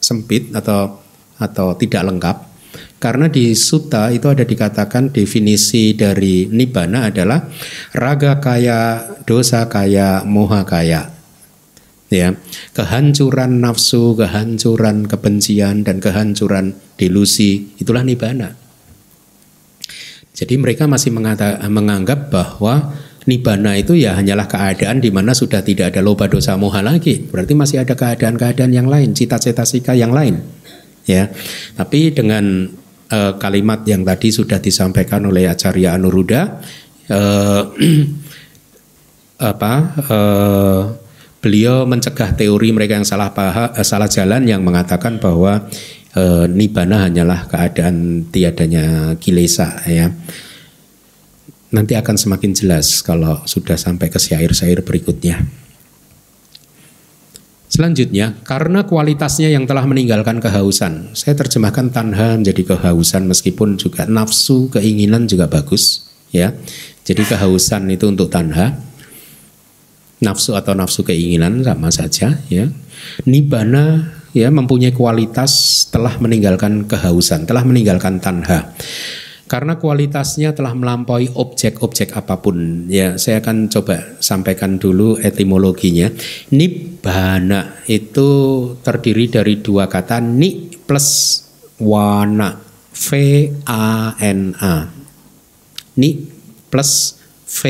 sempit 0.00 0.56
atau 0.56 1.04
atau 1.36 1.76
tidak 1.76 2.02
lengkap 2.08 2.36
karena 2.98 3.30
di 3.30 3.54
sutta 3.54 4.10
itu 4.10 4.26
ada 4.26 4.42
dikatakan 4.42 5.14
definisi 5.14 5.94
dari 5.94 6.50
nibbana 6.50 7.14
adalah 7.14 7.46
raga 7.94 8.42
kaya, 8.42 9.06
dosa 9.22 9.70
kaya, 9.70 10.26
moha 10.26 10.66
kaya. 10.66 11.14
Ya, 12.08 12.34
kehancuran 12.72 13.60
nafsu, 13.60 14.16
kehancuran 14.16 15.06
kebencian 15.06 15.84
dan 15.84 16.00
kehancuran 16.00 16.74
delusi 16.96 17.76
itulah 17.78 18.02
nibbana. 18.02 18.56
Jadi 20.32 20.54
mereka 20.56 20.88
masih 20.88 21.12
mengata, 21.12 21.60
menganggap 21.68 22.32
bahwa 22.32 22.96
nibbana 23.28 23.76
itu 23.76 23.92
ya 23.92 24.16
hanyalah 24.16 24.48
keadaan 24.48 25.04
di 25.04 25.12
mana 25.12 25.36
sudah 25.36 25.60
tidak 25.60 25.92
ada 25.92 26.00
loba 26.00 26.26
dosa 26.32 26.56
moha 26.56 26.80
lagi. 26.80 27.28
Berarti 27.28 27.52
masih 27.52 27.84
ada 27.84 27.92
keadaan-keadaan 27.92 28.72
yang 28.72 28.88
lain, 28.88 29.12
cita-cita 29.12 29.68
sika 29.68 29.92
yang 29.92 30.10
lain. 30.10 30.40
Ya. 31.08 31.32
Tapi 31.72 32.12
dengan 32.12 32.68
uh, 33.08 33.32
kalimat 33.40 33.80
yang 33.88 34.04
tadi 34.04 34.28
sudah 34.28 34.60
disampaikan 34.60 35.24
oleh 35.24 35.48
Acarya 35.48 35.96
Anuruddha 35.96 36.60
uh, 37.08 37.62
apa 39.52 39.74
uh, 40.10 40.82
beliau 41.40 41.86
mencegah 41.88 42.34
teori 42.34 42.74
mereka 42.74 42.98
yang 42.98 43.08
salah 43.08 43.32
paha, 43.32 43.72
uh, 43.72 43.86
salah 43.86 44.10
jalan 44.10 44.44
yang 44.44 44.60
mengatakan 44.60 45.16
bahwa 45.16 45.64
uh, 46.12 46.44
nibana 46.44 47.08
hanyalah 47.08 47.48
keadaan 47.48 48.28
tiadanya 48.28 49.16
kilesa 49.16 49.80
ya 49.88 50.12
nanti 51.68 51.92
akan 51.92 52.16
semakin 52.16 52.52
jelas 52.56 53.04
kalau 53.04 53.44
sudah 53.44 53.76
sampai 53.76 54.08
ke 54.08 54.16
syair-syair 54.16 54.80
berikutnya. 54.80 55.44
Selanjutnya, 57.68 58.32
karena 58.48 58.88
kualitasnya 58.88 59.52
yang 59.52 59.68
telah 59.68 59.84
meninggalkan 59.84 60.40
kehausan, 60.40 61.12
saya 61.12 61.36
terjemahkan 61.36 61.92
tanha 61.92 62.40
menjadi 62.40 62.74
kehausan 62.74 63.28
meskipun 63.28 63.76
juga 63.76 64.08
nafsu, 64.08 64.72
keinginan 64.72 65.28
juga 65.28 65.52
bagus, 65.52 66.08
ya. 66.32 66.56
Jadi 67.04 67.28
kehausan 67.28 67.92
itu 67.92 68.08
untuk 68.08 68.32
tanha, 68.32 68.72
nafsu 70.24 70.56
atau 70.56 70.72
nafsu 70.72 71.04
keinginan 71.04 71.60
sama 71.60 71.92
saja, 71.92 72.40
ya. 72.48 72.72
Nibana 73.28 74.16
ya 74.32 74.48
mempunyai 74.48 74.96
kualitas 74.96 75.84
telah 75.92 76.16
meninggalkan 76.24 76.88
kehausan, 76.88 77.44
telah 77.44 77.68
meninggalkan 77.68 78.16
tanha 78.16 78.72
karena 79.48 79.80
kualitasnya 79.80 80.52
telah 80.52 80.76
melampaui 80.76 81.32
objek-objek 81.32 82.12
apa 82.12 82.38
pun. 82.38 82.84
Ya, 82.92 83.16
saya 83.16 83.40
akan 83.40 83.72
coba 83.72 84.20
sampaikan 84.20 84.76
dulu 84.76 85.16
etimologinya. 85.18 86.12
Nibbana 86.52 87.80
itu 87.88 88.28
terdiri 88.84 89.32
dari 89.32 89.64
dua 89.64 89.88
kata 89.88 90.20
ni 90.20 90.68
plus 90.84 91.42
wana. 91.80 92.60
V 92.98 93.08
A 93.64 94.12
N 94.20 94.52
A. 94.58 94.90
Ni 95.96 96.18
plus 96.68 97.16
V 97.48 97.60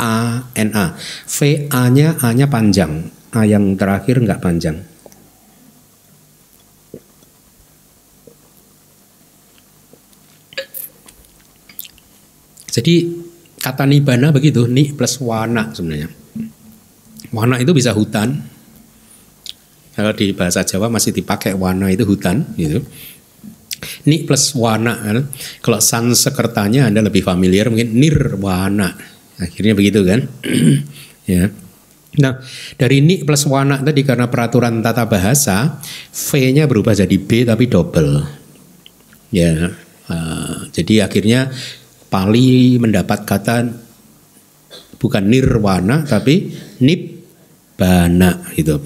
A 0.00 0.48
N 0.56 0.70
A. 0.72 0.96
V 1.26 1.68
A-nya 1.68 2.16
A-nya 2.24 2.46
panjang. 2.48 3.10
A 3.36 3.44
yang 3.44 3.76
terakhir 3.76 4.24
enggak 4.24 4.40
panjang. 4.40 4.87
Jadi 12.68 13.08
kata 13.58 13.88
nibana 13.88 14.30
begitu, 14.30 14.68
ni 14.68 14.92
plus 14.92 15.18
wana 15.24 15.72
sebenarnya. 15.72 16.08
Wana 17.32 17.60
itu 17.60 17.72
bisa 17.74 17.92
hutan. 17.92 18.40
Kalau 19.98 20.14
di 20.14 20.30
bahasa 20.30 20.62
Jawa 20.62 20.86
masih 20.86 21.10
dipakai 21.10 21.58
wana 21.58 21.90
itu 21.90 22.06
hutan 22.06 22.46
gitu. 22.54 22.80
Ni 24.06 24.22
plus 24.22 24.54
wana. 24.54 24.94
Kan? 24.94 25.26
Kalau 25.58 25.80
Sanskertanya 25.82 26.86
Anda 26.86 27.02
lebih 27.02 27.26
familiar 27.26 27.66
mungkin 27.66 27.98
nirwana. 27.98 28.94
Akhirnya 29.42 29.74
begitu 29.74 30.06
kan? 30.06 30.22
ya. 31.30 31.50
Nah, 32.18 32.34
dari 32.74 32.98
ni 32.98 33.22
plus 33.22 33.46
wana 33.46 33.78
tadi 33.78 34.02
karena 34.02 34.26
peraturan 34.26 34.82
tata 34.82 35.06
bahasa, 35.06 35.78
V-nya 36.10 36.66
berubah 36.66 36.96
jadi 36.96 37.16
B 37.18 37.46
tapi 37.46 37.70
double. 37.70 38.26
Ya, 39.30 39.70
uh, 40.08 40.56
jadi 40.72 41.06
akhirnya 41.06 41.52
Pali 42.08 42.80
mendapat 42.80 43.28
kata 43.28 43.68
bukan 44.98 45.24
nirwana 45.28 46.02
tapi 46.04 46.52
nibbana 46.80 48.42
gitu. 48.56 48.82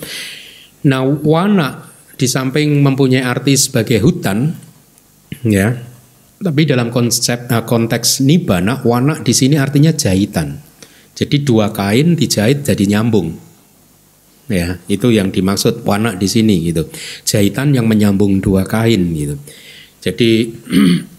Nah, 0.83 1.07
wana 1.07 1.87
di 2.19 2.27
samping 2.27 2.83
mempunyai 2.83 3.23
arti 3.23 3.55
sebagai 3.55 4.03
hutan, 4.03 4.51
ya, 5.47 5.75
tapi 6.43 6.67
dalam 6.67 6.91
konsep 6.91 7.47
uh, 7.47 7.63
konteks 7.63 8.23
nibbana, 8.27 8.83
wana 8.83 9.23
di 9.23 9.31
sini 9.31 9.55
artinya 9.59 9.95
jahitan. 9.95 10.59
Jadi 11.15 11.47
dua 11.47 11.71
kain 11.71 12.19
dijahit 12.19 12.67
jadi 12.67 12.99
nyambung. 12.99 13.31
Ya, 14.51 14.83
itu 14.91 15.15
yang 15.15 15.31
dimaksud 15.31 15.87
wana 15.87 16.19
di 16.19 16.27
sini 16.27 16.67
gitu. 16.67 16.91
Jahitan 17.23 17.73
yang 17.73 17.87
menyambung 17.87 18.43
dua 18.43 18.67
kain 18.67 19.15
gitu. 19.15 19.39
Jadi 20.03 20.51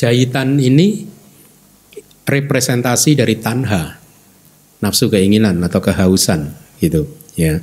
jahitan 0.00 0.56
ini 0.56 1.04
representasi 2.24 3.20
dari 3.20 3.36
tanha, 3.36 4.00
nafsu 4.80 5.12
keinginan 5.12 5.60
atau 5.60 5.84
kehausan 5.84 6.56
gitu, 6.80 7.04
ya. 7.36 7.60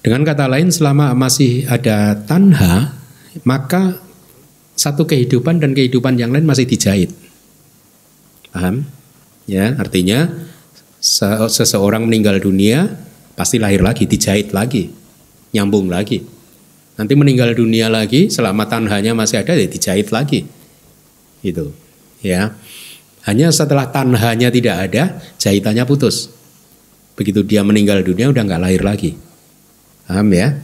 Dengan 0.00 0.24
kata 0.24 0.48
lain 0.48 0.72
selama 0.72 1.12
masih 1.12 1.68
ada 1.68 2.16
tanha, 2.24 2.96
maka 3.44 4.00
satu 4.78 5.04
kehidupan 5.04 5.60
dan 5.60 5.76
kehidupan 5.76 6.16
yang 6.16 6.32
lain 6.32 6.48
masih 6.48 6.64
dijahit. 6.64 7.12
Paham? 8.48 8.88
Ya, 9.44 9.76
artinya 9.76 10.32
seseorang 11.52 12.08
meninggal 12.08 12.40
dunia 12.40 12.96
pasti 13.36 13.60
lahir 13.60 13.84
lagi, 13.84 14.08
dijahit 14.08 14.56
lagi, 14.56 14.88
nyambung 15.52 15.92
lagi. 15.92 16.24
Nanti 16.96 17.12
meninggal 17.12 17.52
dunia 17.52 17.92
lagi, 17.92 18.32
selama 18.32 18.64
tanhanya 18.70 19.12
masih 19.12 19.44
ada, 19.44 19.52
ya 19.52 19.68
dijahit 19.68 20.08
lagi. 20.14 20.48
Itu, 21.44 21.74
ya. 22.24 22.54
Hanya 23.28 23.52
setelah 23.52 23.92
tanhanya 23.92 24.48
tidak 24.48 24.88
ada, 24.88 25.20
jahitannya 25.36 25.84
putus. 25.84 26.32
Begitu 27.18 27.44
dia 27.44 27.60
meninggal 27.66 28.00
dunia 28.00 28.32
udah 28.32 28.42
nggak 28.46 28.62
lahir 28.62 28.82
lagi. 28.86 29.18
Paham 30.08 30.32
ya? 30.32 30.56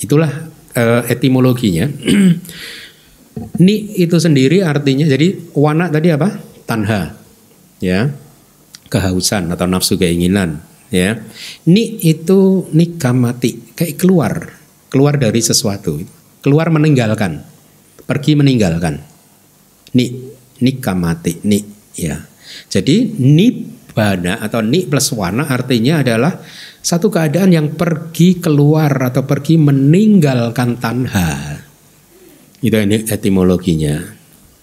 Itulah 0.00 0.32
uh, 0.72 1.02
etimologinya. 1.10 1.90
Ni 3.66 3.74
itu 4.00 4.16
sendiri 4.16 4.64
artinya 4.64 5.04
jadi 5.04 5.52
wana 5.52 5.92
tadi 5.92 6.08
apa? 6.08 6.40
Tanha. 6.64 7.20
Ya 7.84 8.16
kehausan 8.88 9.50
atau 9.52 9.66
nafsu 9.66 9.98
keinginan 9.98 10.62
ya 10.88 11.18
ni 11.66 11.98
itu 12.06 12.70
nikamati 12.70 13.74
kayak 13.74 13.98
keluar 13.98 14.34
keluar 14.90 15.18
dari 15.18 15.42
sesuatu 15.42 15.98
keluar 16.40 16.70
meninggalkan 16.70 17.42
pergi 18.06 18.38
meninggalkan 18.38 19.02
ni 19.96 20.12
nikamati 20.60 21.40
ni 21.48 21.64
ya 21.96 22.20
jadi 22.68 23.16
nibbana 23.16 24.44
atau 24.44 24.60
ni 24.60 24.84
plus 24.84 25.16
wana 25.16 25.48
artinya 25.48 26.04
adalah 26.04 26.36
satu 26.84 27.08
keadaan 27.08 27.56
yang 27.56 27.72
pergi 27.74 28.38
keluar 28.38 28.92
atau 29.00 29.24
pergi 29.24 29.56
meninggalkan 29.56 30.76
tanha 30.76 31.58
itu 32.60 32.76
ini 32.76 33.08
etimologinya 33.08 34.04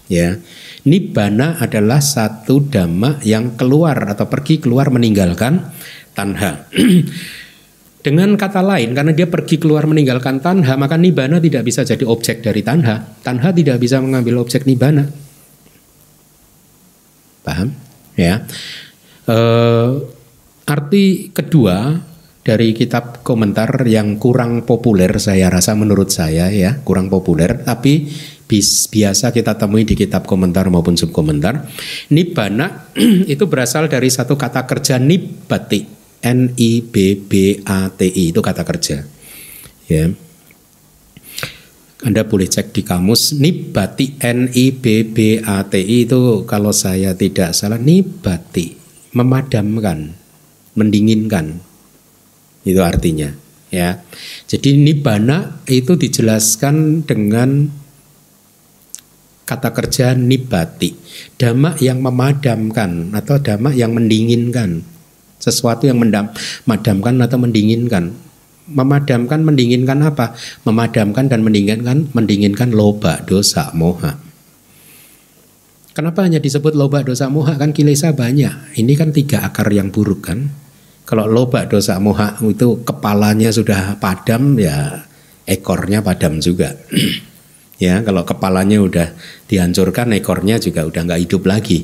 ya 0.06 0.38
Nibbana 0.84 1.64
adalah 1.64 2.04
satu 2.04 2.60
dhamma 2.68 3.24
yang 3.24 3.56
keluar 3.56 3.96
atau 4.04 4.28
pergi 4.28 4.60
keluar 4.60 4.92
meninggalkan 4.92 5.72
tanha. 6.12 6.68
Dengan 8.04 8.36
kata 8.36 8.60
lain, 8.60 8.92
karena 8.92 9.16
dia 9.16 9.32
pergi 9.32 9.64
keluar 9.64 9.88
meninggalkan 9.88 10.44
tanha, 10.44 10.76
maka 10.76 11.00
nibbana 11.00 11.40
tidak 11.40 11.64
bisa 11.64 11.88
jadi 11.88 12.04
objek 12.04 12.44
dari 12.44 12.60
tanha. 12.60 13.00
Tanha 13.24 13.56
tidak 13.56 13.80
bisa 13.80 14.04
mengambil 14.04 14.44
objek 14.44 14.68
nibbana. 14.68 15.08
Paham? 17.44 17.76
Ya. 18.16 18.48
E, 19.28 19.38
arti 20.64 21.30
kedua 21.36 22.00
dari 22.44 22.76
kitab 22.76 23.24
komentar 23.24 23.88
yang 23.88 24.20
kurang 24.20 24.68
populer 24.68 25.16
saya 25.20 25.48
rasa 25.48 25.76
menurut 25.80 26.12
saya 26.12 26.52
ya 26.52 26.84
kurang 26.84 27.08
populer 27.08 27.64
tapi 27.64 28.12
biasa 28.92 29.34
kita 29.34 29.58
temui 29.58 29.82
di 29.82 29.98
kitab 29.98 30.30
komentar 30.30 30.70
maupun 30.70 30.94
subkomentar. 30.94 31.66
Nibbana 32.14 32.94
itu 33.34 33.50
berasal 33.50 33.90
dari 33.90 34.14
satu 34.14 34.38
kata 34.38 34.70
kerja 34.70 35.02
nibbati. 35.02 36.06
N 36.24 36.56
I 36.56 36.80
B 36.80 37.20
B 37.20 37.60
A 37.68 37.92
T 37.92 38.08
I 38.08 38.32
itu 38.32 38.40
kata 38.40 38.64
kerja. 38.64 39.04
Ya. 39.92 40.08
Anda 42.04 42.28
boleh 42.28 42.52
cek 42.52 42.76
di 42.76 42.84
kamus 42.84 43.40
nibati 43.40 44.20
N 44.20 44.52
I 44.52 44.76
B 44.76 45.08
B 45.08 45.40
A 45.40 45.64
T 45.64 45.80
I 45.80 46.04
itu 46.04 46.44
kalau 46.44 46.76
saya 46.76 47.16
tidak 47.16 47.56
salah 47.56 47.80
nibati 47.80 48.76
memadamkan, 49.16 50.12
mendinginkan. 50.76 51.64
Itu 52.68 52.84
artinya 52.84 53.32
ya. 53.72 54.04
Jadi 54.52 54.76
nibana 54.76 55.64
itu 55.64 55.96
dijelaskan 55.96 57.08
dengan 57.08 57.72
kata 59.48 59.72
kerja 59.72 60.12
nibati, 60.12 61.00
dhamma 61.40 61.80
yang 61.80 62.04
memadamkan 62.04 63.16
atau 63.16 63.40
dhamma 63.40 63.72
yang 63.72 63.96
mendinginkan. 63.96 64.84
Sesuatu 65.40 65.88
yang 65.88 66.00
memadamkan 66.00 67.16
atau 67.20 67.36
mendinginkan. 67.40 68.16
Memadamkan 68.64 69.44
mendinginkan 69.44 70.00
apa? 70.00 70.38
Memadamkan 70.64 71.28
dan 71.28 71.44
mendinginkan 71.44 72.08
mendinginkan 72.16 72.72
loba, 72.72 73.20
dosa, 73.28 73.76
moha. 73.76 74.16
Kenapa 75.92 76.26
hanya 76.26 76.40
disebut 76.40 76.74
loba, 76.74 77.04
dosa, 77.04 77.28
moha? 77.28 77.60
Kan 77.60 77.76
kilesa 77.76 78.16
banyak. 78.16 78.80
Ini 78.80 78.94
kan 78.96 79.12
tiga 79.12 79.44
akar 79.44 79.68
yang 79.70 79.92
buruk 79.92 80.32
kan. 80.32 80.48
Kalau 81.04 81.28
loba, 81.28 81.68
dosa, 81.68 82.00
moha 82.00 82.40
itu 82.40 82.82
kepalanya 82.88 83.52
sudah 83.52 84.00
padam 84.00 84.56
ya 84.56 85.04
ekornya 85.44 86.00
padam 86.00 86.40
juga. 86.40 86.80
ya 87.84 88.00
kalau 88.00 88.24
kepalanya 88.24 88.80
udah 88.80 89.08
dihancurkan 89.52 90.16
ekornya 90.16 90.56
juga 90.56 90.88
udah 90.88 91.02
nggak 91.04 91.22
hidup 91.28 91.44
lagi 91.44 91.84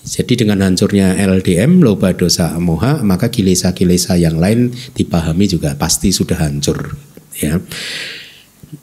jadi 0.00 0.32
dengan 0.44 0.64
hancurnya 0.64 1.12
LDM 1.20 1.84
loba 1.84 2.16
dosa 2.16 2.56
moha 2.56 3.04
maka 3.04 3.28
kilesa-kilesa 3.28 4.16
yang 4.16 4.40
lain 4.40 4.72
dipahami 4.96 5.44
juga 5.44 5.76
pasti 5.76 6.08
sudah 6.08 6.40
hancur 6.40 6.96
ya. 7.36 7.60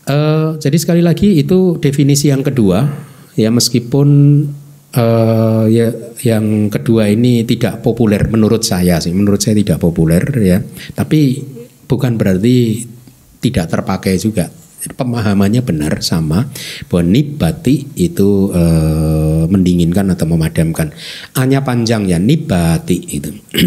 Uh, 0.08 0.60
jadi 0.62 0.77
sekali 0.77 1.01
lagi 1.01 1.41
itu 1.41 1.82
definisi 1.82 2.30
yang 2.30 2.45
kedua. 2.45 2.86
Ya 3.38 3.49
meskipun 3.53 4.10
uh, 4.93 5.65
ya 5.69 5.93
yang 6.21 6.69
kedua 6.69 7.10
ini 7.10 7.45
tidak 7.45 7.82
populer 7.86 8.25
menurut 8.30 8.65
saya 8.65 8.97
sih 8.97 9.13
menurut 9.13 9.41
saya 9.41 9.58
tidak 9.58 9.82
populer 9.82 10.21
ya. 10.38 10.62
Tapi 10.93 11.41
bukan 11.89 12.13
berarti 12.13 12.86
tidak 13.41 13.73
terpakai 13.73 14.21
juga 14.21 14.53
pemahamannya 14.85 15.65
benar 15.65 15.99
sama 16.06 16.45
bahwa 16.87 17.04
nibati 17.10 17.89
itu 17.97 18.54
e, 18.54 18.63
mendinginkan 19.49 20.13
atau 20.13 20.29
memadamkan. 20.29 20.93
Hanya 21.35 21.65
panjangnya 21.65 22.21
nibati 22.21 22.97
itu. 23.10 23.31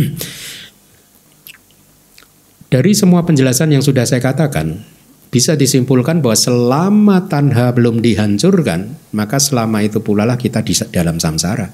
Dari 2.70 2.92
semua 2.94 3.26
penjelasan 3.26 3.74
yang 3.74 3.82
sudah 3.82 4.06
saya 4.06 4.22
katakan, 4.22 4.86
bisa 5.34 5.58
disimpulkan 5.58 6.22
bahwa 6.22 6.38
selama 6.38 7.26
tanha 7.26 7.74
belum 7.74 7.98
dihancurkan, 7.98 8.94
maka 9.10 9.42
selama 9.42 9.82
itu 9.82 9.98
pula 9.98 10.22
lah 10.22 10.38
kita 10.38 10.62
di 10.62 10.74
dalam 10.94 11.18
samsara. 11.18 11.66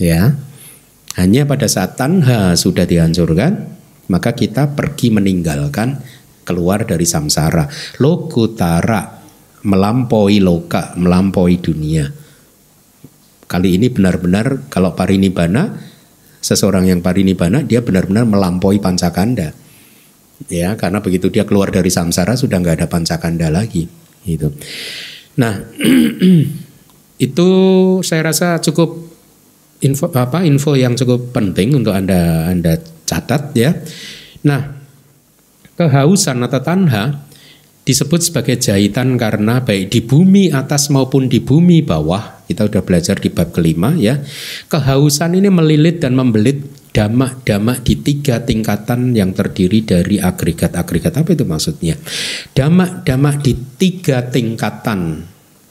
Ya, 0.00 0.32
hanya 1.20 1.44
pada 1.44 1.68
saat 1.68 2.00
tanha 2.00 2.56
sudah 2.56 2.88
dihancurkan, 2.88 3.68
maka 4.08 4.32
kita 4.32 4.72
pergi 4.72 5.12
meninggalkan 5.12 6.00
keluar 6.48 6.88
dari 6.88 7.04
samsara. 7.04 7.68
Lokutara 8.00 9.20
melampaui 9.68 10.40
loka, 10.40 10.96
melampaui 10.96 11.60
dunia. 11.60 12.08
Kali 13.44 13.76
ini 13.76 13.92
benar-benar 13.92 14.72
kalau 14.72 14.96
parinibbana 14.96 15.76
seseorang 16.40 16.88
yang 16.88 17.00
parinibbana 17.04 17.64
dia 17.64 17.84
benar-benar 17.84 18.24
melampaui 18.24 18.80
pancakanda. 18.80 19.52
Ya, 20.46 20.78
karena 20.78 21.02
begitu 21.02 21.28
dia 21.28 21.42
keluar 21.42 21.68
dari 21.74 21.90
samsara 21.90 22.38
sudah 22.38 22.62
nggak 22.62 22.76
ada 22.80 22.88
pancakanda 22.88 23.50
lagi. 23.50 23.90
Gitu. 24.22 24.54
Nah, 25.36 25.58
itu 27.26 27.48
saya 28.06 28.22
rasa 28.30 28.62
cukup 28.62 29.10
info 29.82 30.10
apa 30.14 30.42
info 30.46 30.74
yang 30.74 30.94
cukup 30.94 31.34
penting 31.34 31.74
untuk 31.74 31.94
anda 31.94 32.46
anda 32.46 32.78
catat 33.02 33.50
ya. 33.58 33.74
Nah, 34.46 34.77
kehausan 35.78 36.42
atau 36.42 36.58
tanha 36.58 37.22
disebut 37.86 38.20
sebagai 38.20 38.58
jahitan 38.58 39.16
karena 39.16 39.62
baik 39.62 39.88
di 39.94 40.04
bumi 40.04 40.50
atas 40.52 40.90
maupun 40.90 41.30
di 41.30 41.40
bumi 41.40 41.80
bawah. 41.80 42.44
Kita 42.44 42.66
sudah 42.66 42.82
belajar 42.84 43.16
di 43.16 43.30
bab 43.30 43.54
kelima 43.54 43.94
ya. 43.94 44.18
Kehausan 44.68 45.38
ini 45.38 45.48
melilit 45.48 46.02
dan 46.02 46.18
membelit 46.18 46.90
damak-damak 46.92 47.86
di 47.86 47.94
tiga 48.02 48.42
tingkatan 48.42 49.14
yang 49.14 49.32
terdiri 49.32 49.86
dari 49.86 50.16
agregat-agregat. 50.18 51.14
Apa 51.14 51.32
itu 51.32 51.46
maksudnya? 51.46 51.94
Damak-damak 52.52 53.40
di 53.46 53.52
tiga 53.78 54.26
tingkatan 54.26 55.22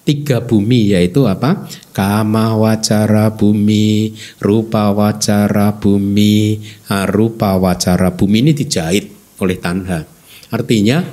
tiga 0.08 0.40
bumi 0.40 0.96
yaitu 0.96 1.28
apa? 1.28 1.68
Kama 1.92 2.56
wacara 2.56 3.36
bumi 3.36 4.16
rupa 4.40 4.96
wacara 4.96 5.76
bumi 5.76 6.64
rupa 7.12 7.60
wacara 7.60 8.16
bumi. 8.16 8.48
Ini 8.48 8.54
dijahit 8.56 9.17
oleh 9.38 9.58
tanha 9.60 10.06
artinya 10.52 11.04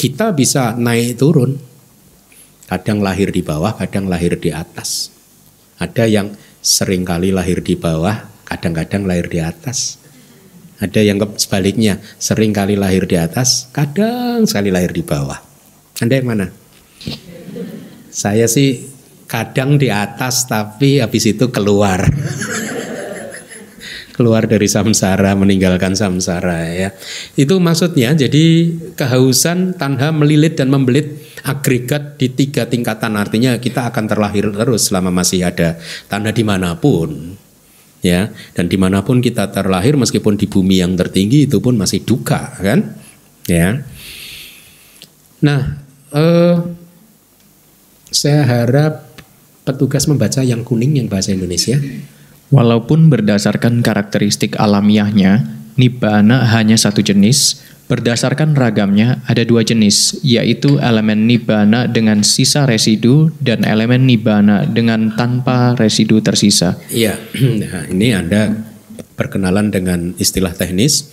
kita 0.00 0.32
bisa 0.32 0.72
naik 0.80 1.20
turun. 1.20 1.60
Kadang 2.64 3.04
lahir 3.04 3.28
di 3.28 3.44
bawah, 3.44 3.76
kadang 3.76 4.08
lahir 4.08 4.40
di 4.40 4.48
atas. 4.48 5.12
Ada 5.76 6.08
yang 6.08 6.32
sering 6.64 7.04
kali 7.04 7.36
lahir 7.36 7.60
di 7.60 7.76
bawah, 7.76 8.30
kadang-kadang 8.48 9.04
lahir 9.04 9.28
di 9.28 9.44
atas. 9.44 10.00
Ada 10.80 11.04
yang 11.04 11.20
sebaliknya, 11.36 12.00
sering 12.16 12.56
kali 12.56 12.80
lahir 12.80 13.04
di 13.04 13.20
atas, 13.20 13.68
kadang 13.76 14.48
sekali 14.48 14.72
lahir 14.72 14.96
di 14.96 15.04
bawah. 15.04 15.36
Anda 16.00 16.16
yang 16.16 16.28
mana? 16.32 16.46
Saya 18.08 18.48
sih 18.48 18.88
kadang 19.28 19.76
di 19.76 19.92
atas 19.92 20.48
tapi 20.48 21.04
habis 21.04 21.28
itu 21.28 21.52
keluar. 21.52 22.08
keluar 24.20 24.44
dari 24.44 24.68
samsara, 24.68 25.32
meninggalkan 25.32 25.96
samsara 25.96 26.68
ya. 26.68 26.92
Itu 27.40 27.56
maksudnya 27.56 28.12
jadi 28.12 28.68
kehausan 28.92 29.80
tanha 29.80 30.12
melilit 30.12 30.60
dan 30.60 30.68
membelit 30.68 31.24
agregat 31.40 32.20
di 32.20 32.28
tiga 32.28 32.68
tingkatan. 32.68 33.16
Artinya 33.16 33.56
kita 33.56 33.88
akan 33.88 34.04
terlahir 34.04 34.52
terus 34.52 34.92
selama 34.92 35.08
masih 35.08 35.48
ada 35.48 35.80
tanah 36.12 36.36
di 36.36 36.44
mana 36.44 36.76
pun 36.76 37.32
ya. 38.04 38.28
Dan 38.52 38.68
di 38.68 38.76
mana 38.76 39.00
pun 39.00 39.24
kita 39.24 39.48
terlahir 39.48 39.96
meskipun 39.96 40.36
di 40.36 40.44
bumi 40.44 40.84
yang 40.84 40.92
tertinggi 41.00 41.48
itu 41.48 41.56
pun 41.64 41.80
masih 41.80 42.04
duka 42.04 42.60
kan? 42.60 42.92
Ya. 43.48 43.80
Nah 45.40 45.80
eh, 46.12 46.56
saya 48.12 48.44
harap 48.44 49.08
petugas 49.64 50.04
membaca 50.04 50.44
yang 50.44 50.60
kuning 50.60 51.00
yang 51.00 51.08
bahasa 51.08 51.32
Indonesia 51.32 51.80
Walaupun 52.50 53.14
berdasarkan 53.14 53.78
karakteristik 53.78 54.58
alamiahnya, 54.58 55.46
Nibbana 55.78 56.50
hanya 56.50 56.74
satu 56.74 56.98
jenis, 56.98 57.62
berdasarkan 57.86 58.58
ragamnya 58.58 59.22
ada 59.30 59.46
dua 59.46 59.62
jenis, 59.62 60.18
yaitu 60.26 60.82
elemen 60.82 61.30
Nibbana 61.30 61.86
dengan 61.86 62.26
sisa 62.26 62.66
residu 62.66 63.30
dan 63.38 63.62
elemen 63.62 64.02
Nibbana 64.02 64.66
dengan 64.66 65.14
tanpa 65.14 65.78
residu 65.78 66.18
tersisa. 66.26 66.74
Iya, 66.90 67.22
nah, 67.62 67.86
ini 67.86 68.18
Anda 68.18 68.50
perkenalan 69.14 69.70
dengan 69.70 70.18
istilah 70.18 70.50
teknis. 70.50 71.06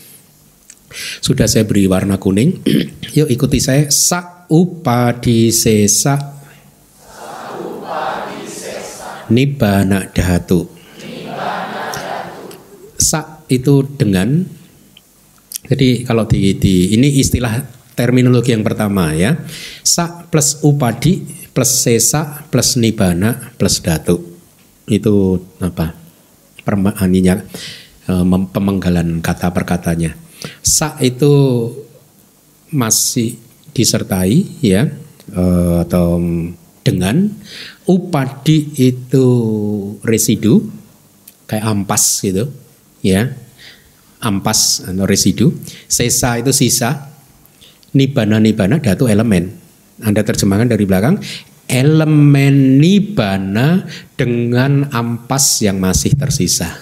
Sudah 1.21 1.45
saya 1.45 1.69
beri 1.69 1.85
warna 1.85 2.17
kuning. 2.17 2.65
Yuk 3.17 3.29
ikuti 3.29 3.61
saya. 3.61 3.93
Sa 3.93 4.49
upadisesa. 4.49 6.33
Nibbana 9.27 10.07
dhatu 10.15 10.76
itu 13.47 13.83
dengan 13.95 14.43
jadi 15.67 16.07
kalau 16.07 16.23
di, 16.23 16.55
di 16.55 16.95
ini 16.95 17.19
istilah 17.19 17.59
terminologi 17.97 18.55
yang 18.55 18.63
pertama 18.63 19.11
ya. 19.11 19.35
Sa 19.83 20.23
plus 20.29 20.63
upadi 20.63 21.25
plus 21.51 21.83
sesa 21.83 22.47
plus 22.47 22.77
nibana 22.79 23.51
plus 23.59 23.83
datu 23.83 24.21
itu 24.87 25.41
apa? 25.59 25.91
Permaninya 26.63 27.41
eh, 28.07 28.25
pemenggalan 28.51 29.19
kata 29.19 29.51
perkatanya 29.51 30.27
sa 30.61 30.95
itu 31.01 31.33
masih 32.69 33.39
disertai 33.71 34.61
ya 34.61 34.87
eh, 35.33 35.75
atau 35.83 36.21
dengan. 36.83 37.31
Upadi 37.87 38.75
itu 38.83 39.27
residu 40.03 40.59
kayak 41.47 41.63
ampas 41.63 42.19
gitu 42.19 42.51
ya. 43.13 43.23
Ampas 44.17 44.81
atau 44.81 45.05
residu. 45.05 45.53
Sesa 45.85 46.41
itu 46.41 46.49
sisa. 46.49 47.13
Nibana 47.93 48.41
nibana 48.41 48.81
datu 48.81 49.05
elemen. 49.05 49.53
Anda 50.01 50.25
terjemahkan 50.25 50.69
dari 50.69 50.83
belakang. 50.89 51.21
Elemen 51.67 52.79
nibana 52.79 53.85
dengan 54.15 54.87
ampas 54.89 55.61
yang 55.61 55.77
masih 55.77 56.17
tersisa. 56.17 56.79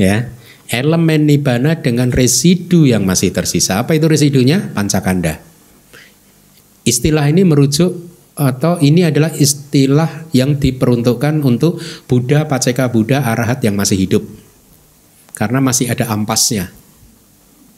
Ya. 0.00 0.34
Elemen 0.66 1.28
nibana 1.28 1.78
dengan 1.78 2.10
residu 2.10 2.88
yang 2.88 3.04
masih 3.04 3.30
tersisa. 3.30 3.84
Apa 3.84 3.94
itu 3.94 4.08
residunya? 4.08 4.72
Pancakanda. 4.72 5.38
Istilah 6.84 7.28
ini 7.30 7.44
merujuk 7.44 7.92
atau 8.34 8.82
ini 8.82 9.06
adalah 9.06 9.30
istilah 9.30 10.26
yang 10.34 10.58
diperuntukkan 10.58 11.44
untuk 11.46 11.78
Buddha, 12.10 12.50
Paceka 12.50 12.90
Buddha, 12.90 13.22
Arahat 13.22 13.62
yang 13.62 13.78
masih 13.78 13.94
hidup 13.94 14.43
karena 15.34 15.58
masih 15.58 15.90
ada 15.90 16.08
ampasnya. 16.08 16.70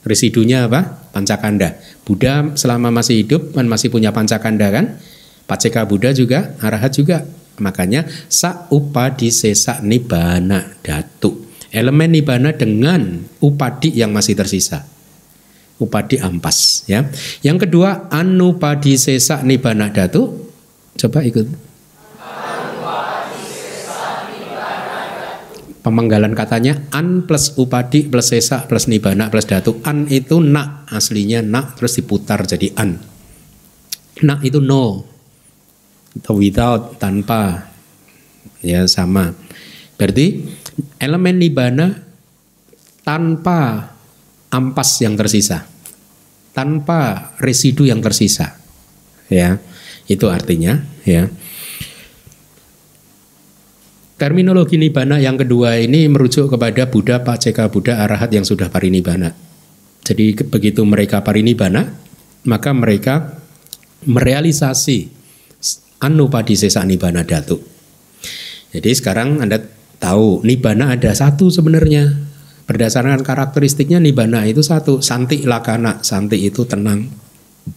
Residunya 0.07 0.71
apa? 0.71 1.11
Pancakanda. 1.11 1.83
Buddha 2.07 2.55
selama 2.55 2.95
masih 2.95 3.27
hidup 3.27 3.57
kan 3.59 3.67
masih 3.67 3.91
punya 3.91 4.15
pancakanda 4.15 4.71
kan? 4.71 5.03
Paceka 5.51 5.83
Buddha 5.83 6.15
juga, 6.15 6.55
arahat 6.63 6.95
juga. 6.95 7.27
Makanya 7.59 8.07
sa 8.31 8.69
upadi 8.71 9.33
sesa 9.33 9.83
nibana 9.83 10.79
datu. 10.85 11.49
Elemen 11.75 12.15
nibana 12.15 12.55
dengan 12.55 13.27
upadi 13.43 13.97
yang 13.99 14.15
masih 14.15 14.39
tersisa. 14.39 14.87
Upadi 15.83 16.23
ampas 16.23 16.87
ya. 16.87 17.09
Yang 17.43 17.67
kedua 17.67 18.07
anupadi 18.13 18.95
sesa 18.95 19.43
nibana 19.43 19.91
datu. 19.91 20.53
Coba 20.95 21.27
ikut. 21.27 21.66
Pemenggalan 25.87 26.35
katanya 26.35 26.83
an 26.91 27.31
plus 27.31 27.55
upadi 27.55 28.11
plus 28.11 28.35
sesa 28.35 28.67
plus 28.67 28.91
nibana 28.91 29.31
plus 29.31 29.47
datu. 29.47 29.79
An 29.87 30.11
itu 30.11 30.43
nak 30.43 30.91
aslinya 30.91 31.47
nak 31.47 31.79
terus 31.79 32.03
diputar 32.03 32.43
jadi 32.43 32.75
an. 32.75 32.99
Nak 34.27 34.43
itu 34.43 34.59
no 34.59 35.07
atau 36.19 36.35
without 36.43 36.99
tanpa 36.99 37.71
ya 38.67 38.83
sama. 38.91 39.31
Berarti 39.95 40.43
elemen 40.99 41.39
nibana 41.39 41.95
tanpa 43.07 43.95
ampas 44.51 44.91
yang 45.07 45.15
tersisa, 45.15 45.71
tanpa 46.51 47.31
residu 47.39 47.87
yang 47.87 48.03
tersisa. 48.03 48.59
Ya, 49.31 49.63
itu 50.11 50.27
artinya 50.27 50.83
ya. 51.07 51.31
Terminologi 54.17 54.81
nibana 54.81 55.21
yang 55.21 55.37
kedua 55.37 55.77
ini 55.77 56.09
merujuk 56.09 56.49
kepada 56.49 56.89
Buddha, 56.89 57.21
Paceka 57.21 57.69
Buddha, 57.69 58.01
Arahat 58.01 58.33
yang 58.33 58.49
sudah 58.49 58.73
parinibana. 58.73 59.37
Jadi 60.09 60.33
begitu 60.49 60.81
mereka 60.89 61.21
parinibana, 61.21 61.93
maka 62.49 62.73
mereka 62.73 63.37
merealisasi 64.09 65.13
anupadisesa 66.01 66.81
nibana 66.89 67.29
datu. 67.29 67.61
Jadi 68.73 68.89
sekarang 68.97 69.45
Anda 69.45 69.61
tahu 70.01 70.41
nibana 70.49 70.97
ada 70.97 71.13
satu 71.13 71.53
sebenarnya. 71.53 72.25
Berdasarkan 72.67 73.21
karakteristiknya 73.21 74.01
nibana 74.01 74.49
itu 74.49 74.65
satu, 74.65 74.99
santi 75.05 75.45
lakana, 75.45 76.01
santi 76.01 76.41
itu 76.41 76.65
tenang, 76.65 77.07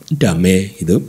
damai 0.08 0.72
itu. 0.80 1.04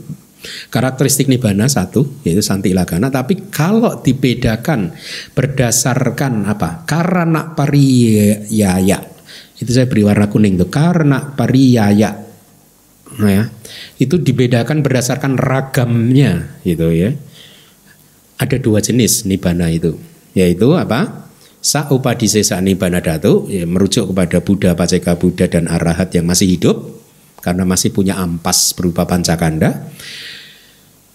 Karakteristik 0.73 1.29
nibana 1.29 1.69
satu 1.69 2.21
yaitu 2.25 2.41
santi 2.41 2.73
lagana 2.73 3.13
tapi 3.13 3.49
kalau 3.53 4.01
dibedakan 4.01 4.93
berdasarkan 5.37 6.49
apa? 6.49 6.83
Karena 6.89 7.53
pariyaya. 7.53 8.99
Itu 9.61 9.69
saya 9.69 9.85
beri 9.85 10.01
warna 10.01 10.25
kuning 10.25 10.57
tuh 10.57 10.69
karena 10.73 11.37
pariyaya. 11.37 12.17
Nah 13.21 13.31
ya, 13.31 13.43
itu 14.01 14.17
dibedakan 14.17 14.81
berdasarkan 14.81 15.37
ragamnya 15.37 16.57
gitu 16.65 16.89
ya. 16.89 17.13
Ada 18.41 18.57
dua 18.57 18.81
jenis 18.81 19.29
nibana 19.29 19.69
itu, 19.69 19.99
yaitu 20.33 20.73
apa? 20.73 21.29
Sa 21.61 21.85
upadisesa 21.93 22.57
nibana 22.57 23.05
datu 23.05 23.45
ya, 23.45 23.69
merujuk 23.69 24.09
kepada 24.09 24.41
Buddha, 24.41 24.73
Paceka 24.73 25.13
Buddha 25.13 25.45
dan 25.45 25.69
Arahat 25.69 26.09
yang 26.17 26.25
masih 26.25 26.57
hidup 26.57 27.01
karena 27.37 27.69
masih 27.69 27.93
punya 27.93 28.17
ampas 28.17 28.73
berupa 28.73 29.05
pancakanda 29.05 29.91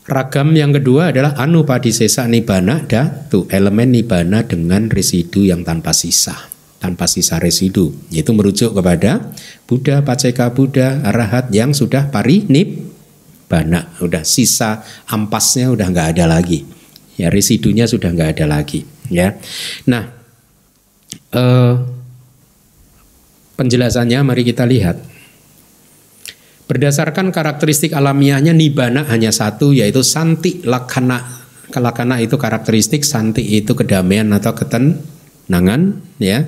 Ragam 0.07 0.55
yang 0.55 0.71
kedua 0.71 1.11
adalah 1.11 1.35
anupadisesa 1.35 2.31
nibana 2.31 2.79
datu, 2.87 3.51
elemen 3.51 3.91
nibana 3.91 4.47
dengan 4.47 4.87
residu 4.87 5.43
yang 5.43 5.67
tanpa 5.67 5.91
sisa. 5.91 6.55
tanpa 6.77 7.09
sisa 7.09 7.41
residu. 7.41 7.91
Itu 8.13 8.37
merujuk 8.37 8.77
kepada 8.77 9.33
Buddha, 9.65 10.05
Paceka 10.05 10.53
Buddha, 10.53 11.01
Arahat 11.03 11.49
yang 11.51 11.73
sudah 11.73 12.13
pari 12.13 12.45
nip 12.53 12.79
bana, 13.49 13.91
udah 13.99 14.23
sisa 14.23 14.85
ampasnya 15.09 15.73
udah 15.73 15.89
nggak 15.89 16.09
ada 16.15 16.29
lagi. 16.29 16.69
Ya 17.17 17.33
residunya 17.33 17.89
sudah 17.89 18.13
nggak 18.13 18.39
ada 18.39 18.47
lagi. 18.47 18.85
Ya, 19.09 19.41
nah 19.89 20.11
eh, 21.33 21.75
penjelasannya 23.57 24.21
mari 24.23 24.45
kita 24.45 24.69
lihat. 24.69 25.16
Berdasarkan 26.67 27.31
karakteristik 27.31 27.95
alamiahnya 27.95 28.51
nibana 28.51 29.07
hanya 29.07 29.31
satu 29.31 29.71
yaitu 29.71 30.03
santi 30.03 30.67
lakana. 30.67 31.23
Lakana 31.71 32.19
itu 32.19 32.35
karakteristik, 32.35 33.07
santi 33.07 33.43
itu 33.55 33.71
kedamaian 33.79 34.27
atau 34.35 34.51
ketenangan 34.51 36.03
ya. 36.19 36.43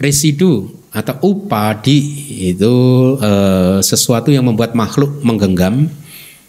Residu 0.00 0.72
atau 0.88 1.20
upadi 1.20 2.00
itu 2.48 2.74
e, 3.20 3.32
sesuatu 3.84 4.32
yang 4.32 4.48
membuat 4.48 4.72
makhluk 4.72 5.20
menggenggam 5.20 5.88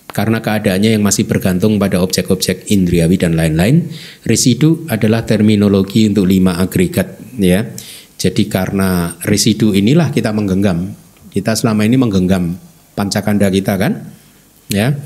karena 0.08 0.40
keadaannya 0.40 0.96
yang 0.96 1.04
masih 1.04 1.28
bergantung 1.28 1.76
pada 1.76 2.00
objek-objek 2.00 2.72
indriawi 2.72 3.20
dan 3.20 3.36
lain-lain. 3.36 3.92
Residu 4.24 4.88
adalah 4.88 5.28
terminologi 5.28 6.08
untuk 6.08 6.24
lima 6.24 6.56
agregat 6.56 7.20
ya. 7.36 7.68
Jadi 8.16 8.48
karena 8.48 9.20
residu 9.28 9.76
inilah 9.76 10.08
kita 10.16 10.32
menggenggam. 10.32 10.96
Kita 11.36 11.52
selama 11.52 11.84
ini 11.84 12.00
menggenggam 12.00 12.73
pancakanda 12.94 13.50
kita 13.50 13.78
kan? 13.78 14.06
Ya. 14.70 14.98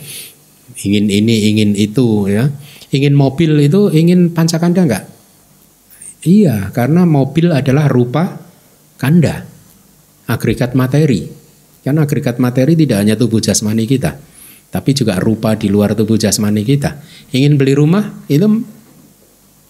Ingin 0.84 1.08
ini, 1.10 1.52
ingin 1.52 1.72
itu 1.74 2.28
ya. 2.28 2.52
Ingin 2.92 3.16
mobil 3.16 3.56
itu 3.60 3.92
ingin 3.92 4.32
pancakanda 4.32 4.84
enggak? 4.88 5.06
Iya, 6.24 6.72
karena 6.76 7.08
mobil 7.08 7.52
adalah 7.52 7.88
rupa 7.88 8.40
kanda. 9.00 9.48
Agregat 10.28 10.76
materi. 10.76 11.28
Kan 11.84 12.04
agregat 12.04 12.36
materi 12.36 12.76
tidak 12.76 13.00
hanya 13.00 13.16
tubuh 13.16 13.40
jasmani 13.40 13.88
kita 13.88 14.20
tapi 14.68 14.92
juga 14.92 15.16
rupa 15.20 15.56
di 15.56 15.72
luar 15.72 15.96
tubuh 15.96 16.20
jasmani 16.20 16.64
kita. 16.64 17.00
Ingin 17.32 17.56
beli 17.56 17.74
rumah 17.76 18.24
itu 18.28 18.46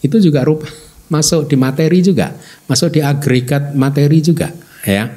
itu 0.01 0.17
juga 0.21 0.45
rupa 0.45 0.69
masuk 1.13 1.49
di 1.49 1.55
materi 1.57 2.01
juga, 2.01 2.33
masuk 2.65 2.97
di 2.97 3.01
agregat 3.01 3.73
materi 3.77 4.19
juga, 4.21 4.51
ya. 4.83 5.09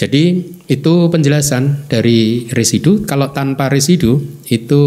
Jadi 0.00 0.56
itu 0.64 0.94
penjelasan 1.12 1.84
dari 1.84 2.48
residu. 2.48 3.04
Kalau 3.04 3.36
tanpa 3.36 3.68
residu 3.68 4.16
itu 4.48 4.82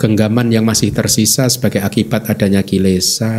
genggaman 0.00 0.48
yang 0.48 0.64
masih 0.64 0.96
tersisa 0.96 1.44
sebagai 1.52 1.84
akibat 1.84 2.24
adanya 2.24 2.64
kilesa. 2.64 3.36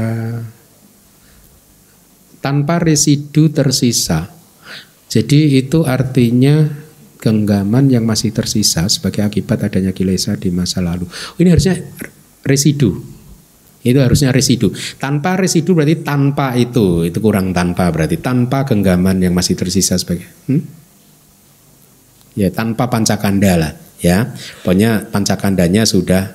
Tanpa 2.37 2.77
residu 2.77 3.49
tersisa. 3.49 4.29
Jadi 5.09 5.57
itu 5.57 5.89
artinya 5.89 6.69
genggaman 7.17 7.89
yang 7.89 8.05
masih 8.05 8.29
tersisa 8.29 8.85
sebagai 8.85 9.25
akibat 9.25 9.73
adanya 9.73 9.97
kilesa 9.97 10.37
di 10.37 10.53
masa 10.53 10.85
lalu. 10.85 11.09
Ini 11.41 11.49
harusnya 11.49 11.81
residu. 12.45 13.01
Itu 13.81 13.97
harusnya 13.97 14.29
residu. 14.29 14.69
Tanpa 15.01 15.33
residu 15.33 15.73
berarti 15.73 16.05
tanpa 16.05 16.53
itu, 16.53 17.09
itu 17.09 17.17
kurang 17.17 17.57
tanpa 17.57 17.89
berarti 17.89 18.21
tanpa 18.21 18.69
genggaman 18.69 19.17
yang 19.17 19.33
masih 19.33 19.57
tersisa 19.57 19.97
sebagai 19.97 20.29
hmm? 20.45 20.80
Ya 22.35 22.49
tanpa 22.51 22.87
pancakanda 22.87 23.53
lah 23.57 23.73
ya. 24.01 24.31
Pokoknya 24.65 25.07
pancakandanya 25.09 25.83
sudah 25.85 26.33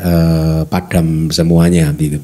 eh, 0.00 0.62
padam 0.68 1.28
semuanya 1.32 1.92
gitu. 1.96 2.20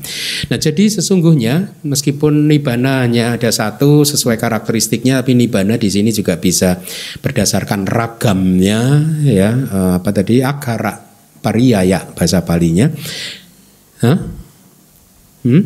Nah 0.48 0.59
jadi 0.59 0.84
sesungguhnya 0.88 1.84
meskipun 1.84 2.48
nibana 2.48 3.05
hanya 3.05 3.36
ada 3.36 3.48
satu 3.53 4.05
sesuai 4.05 4.36
karakteristiknya, 4.36 5.20
tapi 5.20 5.36
nibana 5.36 5.76
di 5.76 5.88
sini 5.88 6.12
juga 6.12 6.36
bisa 6.40 6.80
berdasarkan 7.20 7.88
ragamnya 7.88 8.80
ya 9.24 9.50
eh, 9.53 9.92
apa 10.00 10.11
tadi 10.11 10.40
akara 10.44 10.98
pariyaya 11.42 12.14
bahasa 12.14 12.40
palinya. 12.46 12.86
Hah? 14.03 14.18
Hmm? 15.42 15.62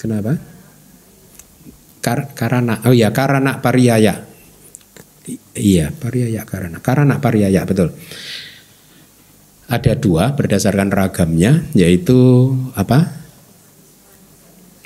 Kenapa? 0.00 0.53
Kar 2.04 2.36
karana, 2.36 2.84
oh 2.84 2.92
ya 2.92 3.16
karana 3.16 3.64
pariyaya. 3.64 4.28
Iya, 5.56 5.88
pariyaya 5.88 6.44
karana. 6.44 6.84
Karana 6.84 7.16
pariyaya 7.16 7.64
betul 7.64 7.96
ada 9.68 9.92
dua 9.96 10.36
berdasarkan 10.36 10.92
ragamnya 10.92 11.64
yaitu 11.72 12.52
apa? 12.76 13.24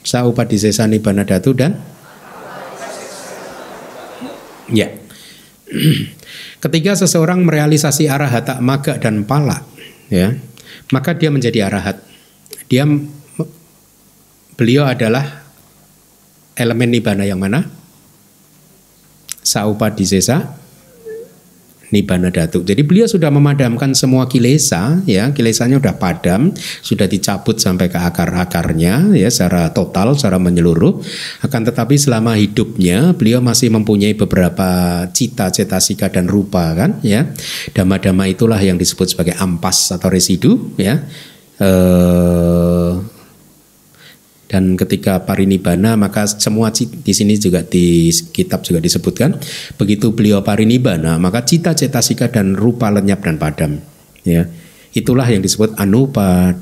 Saupadisesa 0.07 0.87
Nibbana 0.89 1.27
Datu 1.27 1.53
dan 1.53 1.77
ya. 4.71 4.89
Ketika 6.59 6.97
seseorang 6.97 7.45
merealisasi 7.45 8.09
arahata 8.09 8.59
maga 8.65 8.97
dan 8.97 9.29
pala 9.29 9.69
ya, 10.09 10.33
maka 10.95 11.13
dia 11.13 11.29
menjadi 11.29 11.69
arahat. 11.69 12.01
Dia 12.73 12.89
beliau 14.57 14.89
adalah 14.89 15.48
elemen 16.59 16.91
nibbana 16.91 17.23
yang 17.23 17.39
mana? 17.39 17.63
Saupadisesa 19.47 20.59
Nibbana 21.89 22.29
Datu. 22.29 22.61
Jadi 22.61 22.85
beliau 22.85 23.09
sudah 23.09 23.33
memadamkan 23.33 23.97
semua 23.97 24.29
kilesa, 24.29 25.01
ya 25.09 25.33
kilesanya 25.33 25.81
sudah 25.81 25.97
padam, 25.97 26.53
sudah 26.85 27.09
dicabut 27.09 27.57
sampai 27.57 27.89
ke 27.89 27.97
akar-akarnya, 27.97 29.17
ya 29.17 29.29
secara 29.33 29.73
total, 29.73 30.13
secara 30.13 30.37
menyeluruh. 30.37 31.01
Akan 31.41 31.65
tetapi 31.65 31.97
selama 31.97 32.37
hidupnya 32.37 33.17
beliau 33.17 33.41
masih 33.41 33.73
mempunyai 33.73 34.13
beberapa 34.13 35.05
cita, 35.17 35.49
cetasika 35.49 36.13
dan 36.13 36.29
rupa 36.29 36.77
kan, 36.77 37.01
ya. 37.01 37.33
Dama-dama 37.73 38.29
itulah 38.29 38.61
yang 38.61 38.77
disebut 38.77 39.17
sebagai 39.17 39.35
ampas 39.41 39.89
atau 39.89 40.13
residu, 40.13 40.77
ya. 40.77 41.01
Eh, 41.59 42.93
dan 44.49 44.81
ketika 44.81 45.23
parinibbana 45.29 45.95
maka 46.01 46.25
semua 46.25 46.73
di 46.73 47.13
sini 47.13 47.37
juga 47.37 47.61
di 47.61 48.09
kitab 48.33 48.65
juga 48.65 48.81
disebutkan 48.81 49.37
begitu 49.77 50.17
beliau 50.17 50.41
parinibbana 50.41 51.21
maka 51.21 51.45
cita 51.45 51.77
cetasika 51.77 52.33
dan 52.33 52.57
rupa 52.57 52.89
lenyap 52.89 53.21
dan 53.21 53.37
padam 53.37 53.77
ya 54.25 54.49
itulah 54.97 55.29
yang 55.29 55.45
disebut 55.45 55.77
anupa 55.77 56.57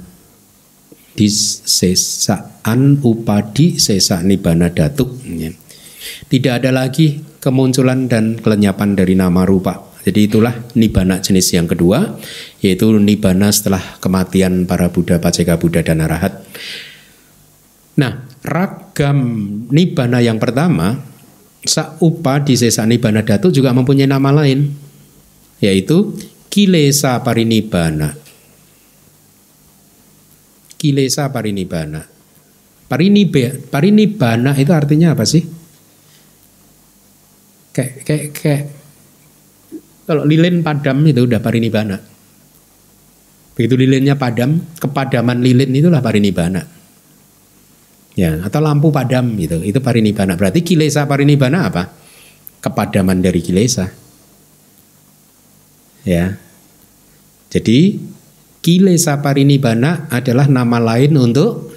di 1.16 1.30
sesa 1.30 2.60
an 2.66 3.00
upadi 3.00 3.78
sesa 3.78 4.20
nibbana 4.20 4.68
datuk 4.68 5.22
ya. 5.24 5.54
tidak 6.26 6.60
ada 6.60 6.74
lagi 6.74 7.22
kemunculan 7.38 8.10
dan 8.10 8.36
kelenyapan 8.42 8.98
dari 8.98 9.14
nama 9.14 9.46
rupa 9.46 9.86
jadi 10.06 10.30
itulah 10.30 10.54
nibbana 10.78 11.18
jenis 11.18 11.50
yang 11.50 11.66
kedua 11.66 12.14
yaitu 12.62 12.94
nibbana 12.94 13.50
setelah 13.50 13.98
kematian 13.98 14.62
para 14.62 14.86
Buddha, 14.94 15.18
Paceka 15.18 15.58
Buddha 15.58 15.82
dan 15.82 15.98
Arahat. 15.98 16.46
Nah, 17.96 18.28
ragam 18.44 19.18
nibana 19.72 20.20
yang 20.20 20.36
pertama, 20.36 21.00
saupa 21.64 22.44
di 22.44 22.52
sesa 22.52 22.84
nibana 22.84 23.24
datu 23.24 23.48
juga 23.48 23.72
mempunyai 23.72 24.04
nama 24.04 24.28
lain, 24.44 24.68
yaitu 25.64 26.12
kilesa 26.52 27.24
parinibana. 27.24 28.12
Kilesa 30.76 31.32
parinibana. 31.32 32.04
Parinibe, 32.86 33.64
parinibana 33.66 34.52
itu 34.54 34.70
artinya 34.70 35.16
apa 35.16 35.24
sih? 35.26 35.42
Kayak, 37.74 37.92
kayak, 38.06 38.26
kayak 38.36 38.62
kalau 40.06 40.22
lilin 40.22 40.62
padam 40.62 41.00
itu 41.02 41.24
udah 41.24 41.40
parinibana. 41.40 41.98
Begitu 43.56 43.74
lilinnya 43.74 44.20
padam, 44.20 44.60
kepadaman 44.76 45.40
lilin 45.40 45.72
itulah 45.72 46.04
parinibana 46.04 46.75
ya 48.16 48.40
atau 48.42 48.58
lampu 48.64 48.88
padam 48.88 49.36
gitu. 49.36 49.60
Itu 49.62 49.78
parinibbana. 49.84 50.34
Berarti 50.34 50.64
kilesa 50.64 51.04
parinibbana 51.04 51.68
apa? 51.68 51.92
Kepadaman 52.64 53.20
dari 53.20 53.44
kilesa. 53.44 53.86
Ya. 56.02 56.40
Jadi 57.52 58.00
kilesa 58.64 59.22
parinibbana 59.22 60.10
adalah 60.10 60.50
nama 60.50 60.80
lain 60.82 61.14
untuk 61.14 61.70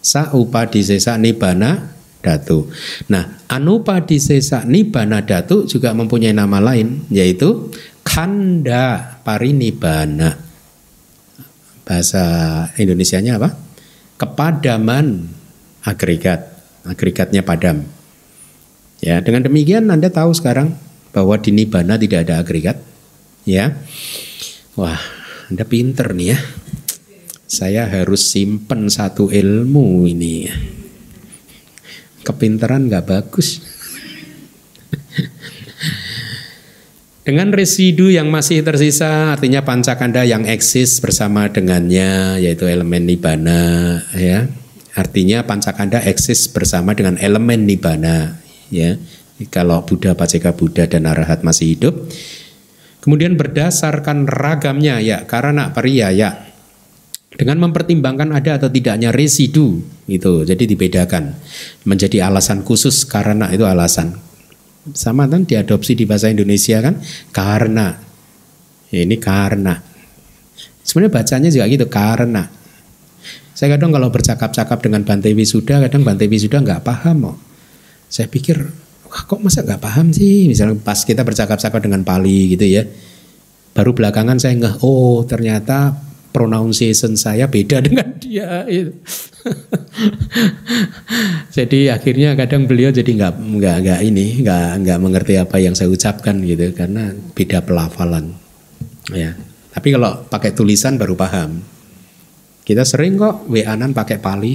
saupadisesa 0.00 1.20
nibbana 1.20 1.92
datu. 2.24 2.70
Nah 3.12 3.44
anupadisesa 3.50 4.64
nibbana 4.64 5.20
datu 5.20 5.68
juga 5.68 5.92
mempunyai 5.92 6.32
nama 6.32 6.62
lain 6.62 7.04
yaitu 7.12 7.68
kanda 8.06 9.18
parinibbana. 9.26 10.40
Bahasa 11.84 12.24
Indonesianya 12.78 13.36
apa? 13.36 13.50
Kepadaman 14.16 15.39
agregat. 15.84 16.46
Agregatnya 16.84 17.44
padam. 17.44 17.84
Ya, 19.00 19.20
dengan 19.24 19.44
demikian 19.44 19.88
Anda 19.88 20.12
tahu 20.12 20.32
sekarang 20.36 20.76
bahwa 21.12 21.36
di 21.40 21.50
Nibbana 21.52 21.96
tidak 21.96 22.28
ada 22.28 22.40
agregat. 22.40 22.76
Ya. 23.48 23.76
Wah, 24.76 25.00
Anda 25.48 25.64
pinter 25.64 26.12
nih 26.12 26.36
ya. 26.36 26.38
Saya 27.50 27.88
harus 27.90 28.30
simpen 28.30 28.86
satu 28.86 29.32
ilmu 29.32 30.06
ini. 30.06 30.46
Kepintaran 32.22 32.86
nggak 32.86 33.06
bagus. 33.08 33.58
Dengan 37.20 37.52
residu 37.52 38.08
yang 38.08 38.32
masih 38.32 38.64
tersisa, 38.64 39.36
artinya 39.36 39.60
pancakanda 39.60 40.24
yang 40.24 40.48
eksis 40.48 40.98
bersama 41.04 41.52
dengannya, 41.52 42.40
yaitu 42.40 42.64
elemen 42.64 43.04
nibana, 43.06 44.02
ya. 44.16 44.48
Artinya 45.00 45.48
pancakanda 45.48 46.04
eksis 46.04 46.52
bersama 46.52 46.92
dengan 46.92 47.16
elemen 47.16 47.64
nibana, 47.64 48.36
ya. 48.68 49.00
Kalau 49.48 49.80
Buddha, 49.88 50.12
Paceka 50.12 50.52
Buddha 50.52 50.84
dan 50.84 51.08
Arahat 51.08 51.40
masih 51.40 51.72
hidup, 51.72 52.04
kemudian 53.00 53.40
berdasarkan 53.40 54.28
ragamnya, 54.28 55.00
ya, 55.00 55.24
karena 55.24 55.72
ya, 56.12 56.52
dengan 57.32 57.64
mempertimbangkan 57.64 58.36
ada 58.36 58.60
atau 58.60 58.68
tidaknya 58.68 59.08
residu, 59.08 59.80
itu, 60.04 60.44
jadi 60.44 60.68
dibedakan. 60.68 61.32
Menjadi 61.88 62.28
alasan 62.28 62.60
khusus 62.60 63.08
karena 63.08 63.48
itu 63.48 63.64
alasan. 63.64 64.20
Sama 64.92 65.24
kan 65.32 65.48
diadopsi 65.48 65.96
di 65.96 66.04
bahasa 66.04 66.28
Indonesia 66.28 66.76
kan? 66.84 67.00
Karena. 67.32 67.96
Ini 68.92 69.16
karena. 69.16 69.80
Sebenarnya 70.84 71.12
bacanya 71.16 71.48
juga 71.48 71.64
gitu 71.72 71.86
karena 71.88 72.59
saya 73.52 73.76
kadang 73.76 73.92
kalau 73.92 74.08
bercakap-cakap 74.08 74.78
dengan 74.80 75.04
Bante 75.04 75.30
Wisuda 75.32 75.84
kadang 75.84 76.02
Bante 76.02 76.26
Wisuda 76.26 76.62
nggak 76.62 76.82
paham 76.84 77.34
oh. 77.34 77.36
saya 78.10 78.26
pikir 78.26 78.60
wah 79.06 79.22
kok 79.26 79.40
masa 79.42 79.66
nggak 79.66 79.82
paham 79.82 80.14
sih 80.14 80.48
misalnya 80.48 80.78
pas 80.80 81.02
kita 81.02 81.24
bercakap-cakap 81.26 81.80
dengan 81.82 82.02
Pali 82.06 82.54
gitu 82.56 82.64
ya 82.66 82.86
baru 83.74 83.94
belakangan 83.94 84.38
saya 84.38 84.58
nggak 84.58 84.82
oh 84.82 85.22
ternyata 85.24 86.10
pronunciation 86.30 87.18
saya 87.18 87.50
beda 87.50 87.82
dengan 87.86 88.14
dia. 88.18 88.66
jadi 91.56 91.96
akhirnya 91.96 92.38
kadang 92.38 92.68
beliau 92.70 92.92
jadi 92.94 93.08
nggak 93.08 93.34
nggak 93.40 93.76
nggak 93.82 94.00
ini 94.06 94.44
nggak 94.44 94.68
nggak 94.86 94.98
mengerti 95.00 95.34
apa 95.40 95.56
yang 95.58 95.74
saya 95.74 95.90
ucapkan 95.90 96.38
gitu 96.44 96.70
karena 96.72 97.14
beda 97.34 97.64
pelafalan. 97.66 98.34
Ya. 99.10 99.34
Tapi 99.70 99.94
kalau 99.94 100.26
pakai 100.26 100.54
tulisan 100.54 100.98
baru 100.98 101.14
paham. 101.14 101.62
Kita 102.70 102.86
sering 102.86 103.18
kok 103.18 103.50
wa-an 103.50 103.90
pakai 103.90 104.22
pali. 104.22 104.54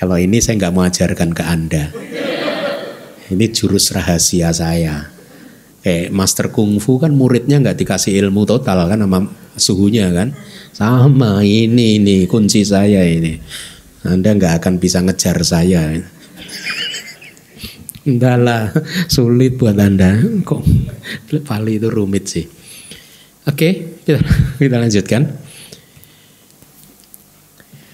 kalau 0.00 0.16
ini 0.16 0.40
saya 0.40 0.56
nggak 0.56 0.72
mau 0.72 0.88
ajarkan 0.88 1.36
ke 1.36 1.44
Anda. 1.44 1.92
Ini 3.28 3.44
jurus 3.52 3.92
rahasia 3.92 4.56
saya. 4.56 5.12
Kayak 5.84 6.16
master 6.16 6.48
kungfu 6.48 6.96
kan 6.96 7.12
muridnya 7.12 7.60
nggak 7.60 7.76
dikasih 7.84 8.16
ilmu 8.24 8.48
total 8.48 8.88
kan 8.88 8.96
sama 8.96 9.28
suhunya 9.52 10.08
kan? 10.08 10.32
Sama 10.72 11.44
ini 11.44 12.00
ini 12.00 12.24
kunci 12.24 12.64
saya 12.64 13.04
ini. 13.04 13.36
Anda 14.08 14.32
nggak 14.32 14.64
akan 14.64 14.80
bisa 14.80 15.04
ngejar 15.04 15.44
saya. 15.44 15.92
Entahlah 18.08 18.72
sulit 19.12 19.60
buat 19.60 19.76
anda. 19.76 20.24
Kok 20.40 20.64
pali 21.44 21.76
itu 21.76 21.92
rumit 21.92 22.32
sih 22.32 22.63
oke 23.48 23.68
kita, 24.04 24.20
kita 24.62 24.76
lanjutkan 24.76 25.22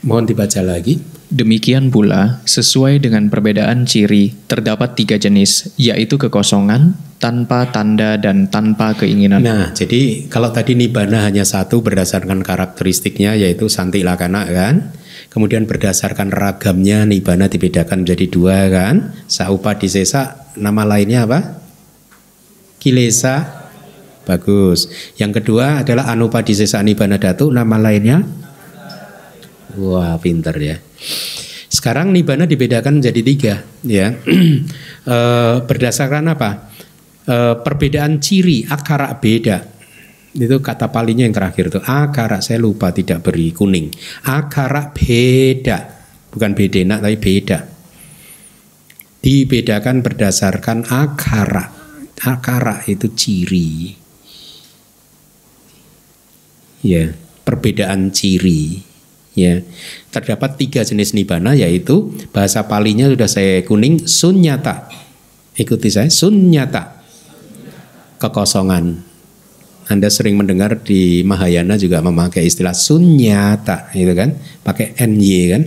mohon 0.02 0.24
dibaca 0.24 0.60
lagi 0.64 1.20
Demikian 1.30 1.94
pula, 1.94 2.42
sesuai 2.42 3.06
dengan 3.06 3.30
perbedaan 3.30 3.86
ciri, 3.86 4.34
terdapat 4.50 4.98
tiga 4.98 5.14
jenis, 5.14 5.70
yaitu 5.78 6.18
kekosongan, 6.18 6.98
tanpa 7.22 7.70
tanda, 7.70 8.18
dan 8.18 8.50
tanpa 8.50 8.98
keinginan. 8.98 9.38
Nah, 9.38 9.70
jadi 9.70 10.26
kalau 10.26 10.50
tadi 10.50 10.74
nibana 10.74 11.22
hanya 11.22 11.46
satu 11.46 11.86
berdasarkan 11.86 12.42
karakteristiknya, 12.42 13.38
yaitu 13.38 13.70
santi 13.70 14.02
lakana 14.02 14.42
kan? 14.50 14.90
Kemudian 15.30 15.70
berdasarkan 15.70 16.34
ragamnya, 16.34 17.06
nibana 17.06 17.46
dibedakan 17.46 18.02
menjadi 18.02 18.26
dua 18.26 18.66
kan? 18.66 19.14
Saupa 19.30 19.78
disesa, 19.78 20.50
nama 20.58 20.82
lainnya 20.82 21.30
apa? 21.30 21.62
Kilesa, 22.82 23.59
bagus. 24.30 24.86
Yang 25.18 25.42
kedua 25.42 25.82
adalah 25.82 26.06
anupa 26.06 26.46
disesa 26.46 26.78
nibana 26.86 27.18
datu, 27.18 27.50
nama 27.50 27.74
lainnya? 27.74 28.22
Wah, 29.74 30.14
pinter 30.22 30.54
ya. 30.58 30.76
Sekarang 31.70 32.10
nibana 32.10 32.46
dibedakan 32.46 32.98
menjadi 32.98 33.20
tiga, 33.22 33.54
ya. 33.86 34.14
e, 35.06 35.16
berdasarkan 35.68 36.34
apa? 36.34 36.50
E, 37.22 37.36
perbedaan 37.62 38.18
ciri 38.18 38.66
akara 38.66 39.14
beda. 39.18 39.58
Itu 40.30 40.62
kata 40.62 40.94
palinya 40.94 41.26
yang 41.26 41.34
terakhir 41.34 41.74
itu 41.74 41.80
akara 41.82 42.38
saya 42.38 42.62
lupa 42.62 42.94
tidak 42.94 43.22
beri 43.22 43.50
kuning. 43.50 43.90
Akara 44.26 44.90
beda, 44.94 45.78
bukan 46.30 46.54
bedena 46.54 47.02
tapi 47.02 47.18
beda. 47.18 47.58
Dibedakan 49.20 50.02
berdasarkan 50.02 50.90
akara. 50.90 51.70
Akara 52.20 52.82
itu 52.90 53.10
ciri. 53.14 53.99
Ya, 56.80 57.12
perbedaan 57.44 58.14
ciri. 58.14 58.90
Ya 59.38 59.62
terdapat 60.10 60.58
tiga 60.58 60.82
jenis 60.82 61.14
nibana 61.14 61.54
yaitu 61.54 62.10
bahasa 62.34 62.66
palinya 62.66 63.06
sudah 63.06 63.30
saya 63.30 63.62
kuning 63.62 64.02
sunyata. 64.04 64.90
Ikuti 65.54 65.86
saya 65.86 66.10
sunyata. 66.10 67.02
Kekosongan. 68.18 69.06
Anda 69.90 70.06
sering 70.06 70.38
mendengar 70.38 70.86
di 70.86 71.26
Mahayana 71.26 71.74
juga 71.74 71.98
memakai 71.98 72.46
istilah 72.46 72.74
sunyata 72.74 73.90
itu 73.94 74.14
kan? 74.14 74.38
Pakai 74.62 74.94
ny 75.06 75.34
kan? 75.50 75.62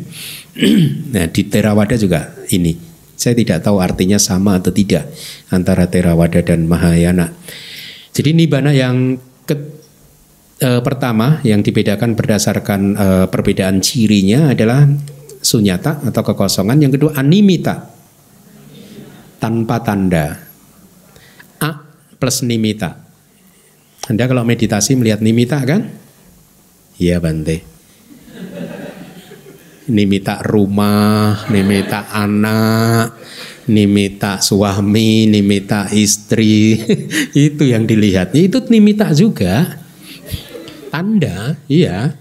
Nah 1.18 1.26
di 1.34 1.42
Theravada 1.50 1.98
juga 1.98 2.30
ini. 2.54 2.78
Saya 3.18 3.34
tidak 3.34 3.64
tahu 3.64 3.82
artinya 3.82 4.20
sama 4.20 4.60
atau 4.60 4.70
tidak 4.70 5.08
antara 5.50 5.88
Theravada 5.90 6.44
dan 6.46 6.68
Mahayana. 6.68 7.32
Jadi 8.14 8.38
nibana 8.38 8.70
yang 8.70 9.18
e, 10.60 10.70
pertama 10.82 11.42
yang 11.42 11.64
dibedakan 11.64 12.14
berdasarkan 12.14 12.82
e, 12.94 13.08
perbedaan 13.30 13.80
cirinya 13.82 14.54
adalah 14.54 14.86
sunyata 15.44 16.02
atau 16.08 16.22
kekosongan. 16.24 16.80
Yang 16.80 16.92
kedua 17.00 17.12
animita 17.20 17.92
tanpa 19.44 19.84
tanda. 19.84 20.40
A 21.60 21.72
plus 22.20 22.48
nimita. 22.48 23.04
Anda 24.08 24.28
kalau 24.28 24.44
meditasi 24.44 24.96
melihat 25.00 25.24
nimita 25.24 25.60
kan? 25.64 25.88
Iya 27.00 27.20
Bante. 27.20 27.64
Nimita 29.84 30.40
rumah, 30.48 31.44
nimita 31.52 32.08
anak, 32.16 33.20
nimita 33.68 34.40
suami, 34.40 35.28
nimita 35.28 35.92
istri. 35.92 36.80
itu 37.48 37.64
yang 37.68 37.84
dilihat. 37.84 38.32
Itu 38.32 38.64
nimita 38.72 39.12
juga 39.12 39.83
tanda, 40.94 41.58
iya. 41.66 42.14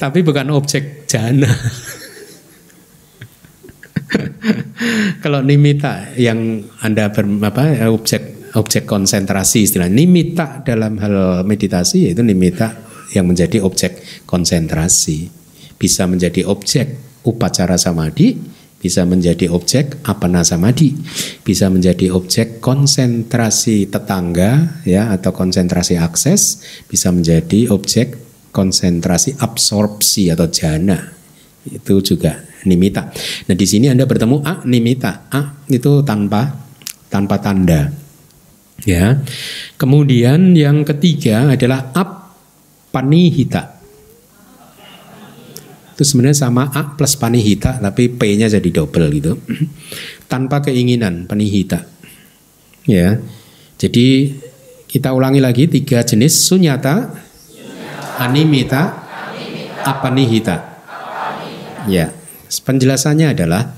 Tapi 0.00 0.24
bukan 0.24 0.48
objek 0.56 1.04
jana. 1.04 1.52
Kalau 5.22 5.44
nimita 5.44 6.16
yang 6.16 6.64
Anda 6.80 7.12
ber, 7.12 7.28
apa 7.44 7.84
objek 7.92 8.52
objek 8.52 8.84
konsentrasi 8.84 9.64
istilah 9.64 9.88
nimita 9.88 10.60
dalam 10.60 11.00
hal 11.00 11.46
meditasi 11.48 12.10
yaitu 12.10 12.20
nimita 12.20 12.76
yang 13.16 13.24
menjadi 13.24 13.64
objek 13.64 14.24
konsentrasi 14.28 15.28
bisa 15.80 16.04
menjadi 16.04 16.44
objek 16.44 17.20
upacara 17.24 17.80
samadhi 17.80 18.36
bisa 18.82 19.06
menjadi 19.06 19.46
objek 19.46 20.02
apana 20.02 20.42
samadhi, 20.42 20.98
bisa 21.46 21.70
menjadi 21.70 22.10
objek 22.10 22.58
konsentrasi 22.58 23.86
tetangga 23.86 24.82
ya 24.82 25.14
atau 25.14 25.30
konsentrasi 25.30 26.02
akses, 26.02 26.66
bisa 26.90 27.14
menjadi 27.14 27.70
objek 27.70 28.18
konsentrasi 28.50 29.38
absorpsi 29.38 30.34
atau 30.34 30.50
jana. 30.50 30.98
Itu 31.62 32.02
juga 32.02 32.42
nimita. 32.66 33.14
Nah, 33.46 33.54
di 33.54 33.66
sini 33.70 33.86
Anda 33.86 34.02
bertemu 34.02 34.42
a 34.42 34.66
nimita. 34.66 35.30
A 35.30 35.62
itu 35.70 36.02
tanpa 36.02 36.50
tanpa 37.06 37.38
tanda. 37.38 37.86
Ya. 38.82 39.22
Kemudian 39.78 40.58
yang 40.58 40.82
ketiga 40.82 41.54
adalah 41.54 41.94
ap 41.94 42.34
panihita 42.90 43.81
itu 45.92 46.02
sebenarnya 46.02 46.48
sama 46.48 46.72
A 46.72 46.96
plus 46.96 47.14
panihita 47.14 47.78
tapi 47.78 48.08
P-nya 48.08 48.48
jadi 48.48 48.68
double 48.68 49.06
gitu. 49.12 49.32
Tanpa 50.26 50.64
keinginan 50.64 51.28
panihita. 51.28 51.84
Ya. 52.88 53.20
Jadi 53.76 54.36
kita 54.88 55.12
ulangi 55.12 55.40
lagi 55.40 55.68
tiga 55.68 56.04
jenis 56.04 56.48
sunyata, 56.48 57.12
animita, 58.20 58.82
apanihita. 59.84 60.56
Ya. 61.88 62.12
Penjelasannya 62.52 63.32
adalah 63.32 63.72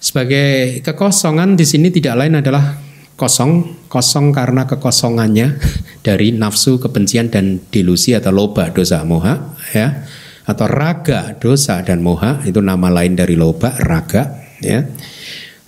sebagai 0.00 0.80
kekosongan 0.84 1.56
di 1.56 1.64
sini 1.64 1.88
tidak 1.88 2.24
lain 2.24 2.40
adalah 2.40 2.76
kosong, 3.20 3.84
kosong 3.92 4.32
karena 4.32 4.64
kekosongannya 4.64 5.60
dari 6.06 6.32
nafsu, 6.32 6.80
kebencian 6.80 7.28
dan 7.28 7.60
delusi 7.68 8.16
atau 8.16 8.32
loba, 8.32 8.72
dosa, 8.72 9.04
moha, 9.04 9.56
ya, 9.76 10.08
atau 10.50 10.66
raga, 10.66 11.38
dosa 11.38 11.78
dan 11.86 12.02
moha 12.02 12.42
itu 12.42 12.58
nama 12.58 12.90
lain 12.90 13.14
dari 13.14 13.38
loba, 13.38 13.70
raga, 13.78 14.42
ya. 14.58 14.82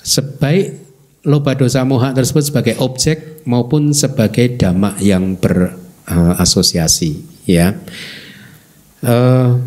Sebaik 0.02 0.82
loba, 1.22 1.54
dosa, 1.54 1.86
moha 1.86 2.10
tersebut 2.10 2.50
sebagai 2.50 2.74
objek 2.82 3.46
maupun 3.46 3.94
sebagai 3.94 4.58
dhamma 4.58 4.98
yang 4.98 5.38
berasosiasi, 5.38 7.22
ya. 7.46 7.78
Uh, 9.02 9.58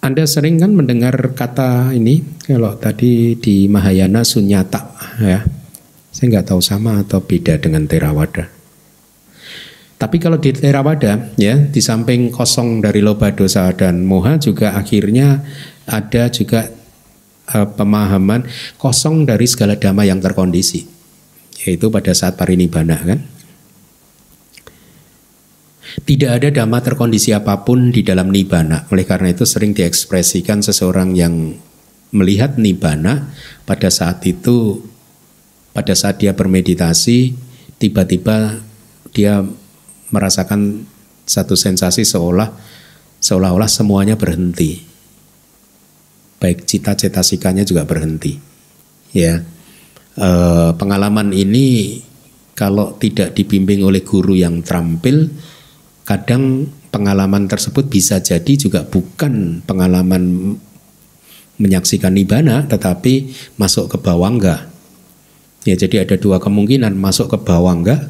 anda 0.00 0.24
sering 0.24 0.56
kan 0.56 0.72
mendengar 0.72 1.12
kata 1.36 1.92
ini 1.92 2.24
kalau 2.48 2.72
tadi 2.80 3.36
di 3.36 3.68
Mahayana 3.68 4.24
sunyata 4.24 4.96
ya. 5.20 5.44
Saya 6.10 6.26
nggak 6.32 6.48
tahu 6.50 6.60
sama 6.64 7.04
atau 7.04 7.20
beda 7.20 7.60
dengan 7.60 7.84
Theravada. 7.84 8.59
Tapi 10.00 10.16
kalau 10.16 10.40
di 10.40 10.56
Theravada 10.56 11.36
ya 11.36 11.60
di 11.60 11.80
samping 11.84 12.32
kosong 12.32 12.80
dari 12.80 13.04
loba 13.04 13.36
dosa 13.36 13.68
dan 13.76 14.00
moha 14.08 14.40
juga 14.40 14.72
akhirnya 14.72 15.44
ada 15.84 16.32
juga 16.32 16.72
uh, 17.52 17.68
pemahaman 17.68 18.48
kosong 18.80 19.28
dari 19.28 19.44
segala 19.44 19.76
dhamma 19.76 20.08
yang 20.08 20.24
terkondisi 20.24 20.88
yaitu 21.60 21.92
pada 21.92 22.16
saat 22.16 22.40
parinibbana 22.40 22.96
kan 22.96 23.20
tidak 26.08 26.30
ada 26.40 26.48
dhamma 26.48 26.80
terkondisi 26.80 27.34
apa 27.34 27.66
pun 27.66 27.90
di 27.90 28.06
dalam 28.06 28.30
nibbana. 28.30 28.86
Oleh 28.94 29.02
karena 29.02 29.34
itu 29.34 29.42
sering 29.42 29.74
diekspresikan 29.74 30.62
seseorang 30.62 31.18
yang 31.18 31.58
melihat 32.14 32.56
nibbana 32.58 33.30
pada 33.66 33.90
saat 33.90 34.22
itu 34.26 34.86
pada 35.70 35.94
saat 35.94 36.18
dia 36.18 36.34
bermeditasi 36.34 37.34
tiba-tiba 37.78 38.58
dia 39.14 39.46
merasakan 40.10 40.86
satu 41.26 41.54
sensasi 41.54 42.02
seolah 42.02 42.50
seolah-olah 43.20 43.70
semuanya 43.70 44.16
berhenti. 44.16 44.82
Baik 46.40 46.64
cita-cita-sikanya 46.64 47.68
juga 47.68 47.84
berhenti. 47.84 48.40
Ya. 49.12 49.44
E, 50.16 50.28
pengalaman 50.74 51.30
ini 51.36 52.00
kalau 52.56 52.96
tidak 52.96 53.36
dibimbing 53.36 53.84
oleh 53.84 54.00
guru 54.02 54.34
yang 54.34 54.64
terampil 54.64 55.28
kadang 56.08 56.66
pengalaman 56.90 57.46
tersebut 57.46 57.86
bisa 57.86 58.18
jadi 58.18 58.52
juga 58.58 58.82
bukan 58.82 59.62
pengalaman 59.62 60.56
menyaksikan 61.60 62.16
nibana 62.16 62.64
tetapi 62.66 63.36
masuk 63.60 63.94
ke 63.94 63.96
bawangga. 64.00 64.66
Ya 65.68 65.76
jadi 65.76 66.08
ada 66.08 66.16
dua 66.16 66.40
kemungkinan 66.40 66.96
masuk 66.96 67.36
ke 67.36 67.38
bawangga 67.44 68.08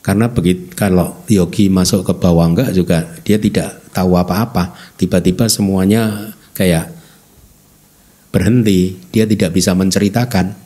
karena 0.00 0.32
begitu 0.32 0.72
kalau 0.72 1.20
yogi 1.28 1.68
masuk 1.68 2.08
ke 2.08 2.12
bawangga 2.16 2.72
juga 2.72 3.04
dia 3.20 3.36
tidak 3.36 3.84
tahu 3.92 4.16
apa-apa. 4.16 4.72
Tiba-tiba 4.96 5.48
semuanya 5.52 6.32
kayak 6.56 6.88
berhenti 8.32 8.96
dia 9.12 9.28
tidak 9.28 9.52
bisa 9.52 9.76
menceritakan. 9.76 10.56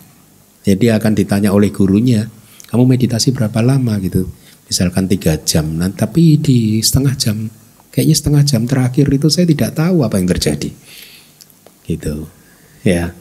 Jadi 0.65 0.89
akan 0.89 1.13
ditanya 1.13 1.51
oleh 1.53 1.69
gurunya 1.69 2.31
kamu 2.75 2.91
meditasi 2.99 3.31
berapa 3.31 3.63
lama? 3.63 4.03
gitu. 4.03 4.27
Misalkan 4.67 5.07
tiga 5.07 5.39
jam, 5.45 5.77
nah, 5.77 5.93
tapi 5.93 6.41
di 6.41 6.81
setengah 6.81 7.15
jam, 7.15 7.53
kayaknya 7.93 8.17
setengah 8.17 8.43
jam 8.49 8.63
terakhir 8.65 9.07
itu 9.13 9.29
saya 9.29 9.45
tidak 9.45 9.77
tahu 9.77 10.01
apa 10.01 10.17
yang 10.17 10.27
terjadi, 10.27 10.73
gitu, 11.85 12.25
ya. 12.81 13.13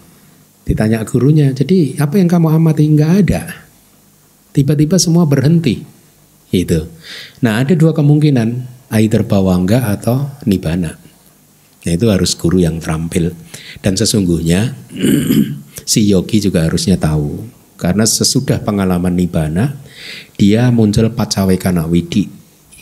Ditanya 0.64 1.04
gurunya, 1.04 1.52
jadi 1.52 2.00
apa 2.00 2.16
yang 2.16 2.32
kamu 2.32 2.48
amati? 2.48 2.88
Nggak 2.88 3.14
ada, 3.28 3.44
tiba-tiba 4.56 4.96
semua 4.96 5.28
berhenti, 5.28 5.84
itu. 6.54 6.86
Nah 7.42 7.66
ada 7.66 7.74
dua 7.74 7.98
kemungkinan, 7.98 8.70
either 9.02 9.26
bawangga 9.26 9.90
atau 9.90 10.30
nibana. 10.46 11.02
Nah 11.84 11.92
itu 11.92 12.08
harus 12.08 12.38
guru 12.38 12.62
yang 12.62 12.78
terampil 12.80 13.34
dan 13.82 13.98
sesungguhnya 13.98 14.78
si 15.92 16.08
yogi 16.08 16.40
juga 16.40 16.64
harusnya 16.64 16.96
tahu 16.96 17.44
karena 17.76 18.08
sesudah 18.08 18.64
pengalaman 18.64 19.12
nibana 19.12 19.76
dia 20.40 20.72
muncul 20.72 21.12
pacawekana 21.12 21.84
widi 21.92 22.32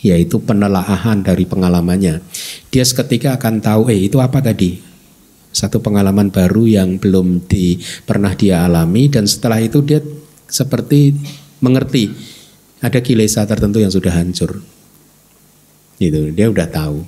yaitu 0.02 0.42
penelaahan 0.42 1.22
dari 1.22 1.46
pengalamannya. 1.46 2.26
Dia 2.74 2.84
seketika 2.84 3.38
akan 3.38 3.62
tahu 3.62 3.82
eh 3.94 4.10
itu 4.10 4.18
apa 4.18 4.42
tadi? 4.42 4.82
Satu 5.54 5.78
pengalaman 5.78 6.34
baru 6.34 6.66
yang 6.66 6.98
belum 6.98 7.46
di, 7.46 7.78
pernah 8.08 8.34
dia 8.34 8.66
alami 8.66 9.12
dan 9.12 9.30
setelah 9.30 9.62
itu 9.62 9.84
dia 9.86 10.02
seperti 10.50 11.14
mengerti 11.62 12.10
ada 12.82 13.00
kilesa 13.00 13.46
tertentu 13.46 13.78
yang 13.78 13.94
sudah 13.94 14.10
hancur. 14.10 14.66
Gitu, 16.02 16.34
dia 16.34 16.50
udah 16.50 16.66
tahu. 16.66 17.06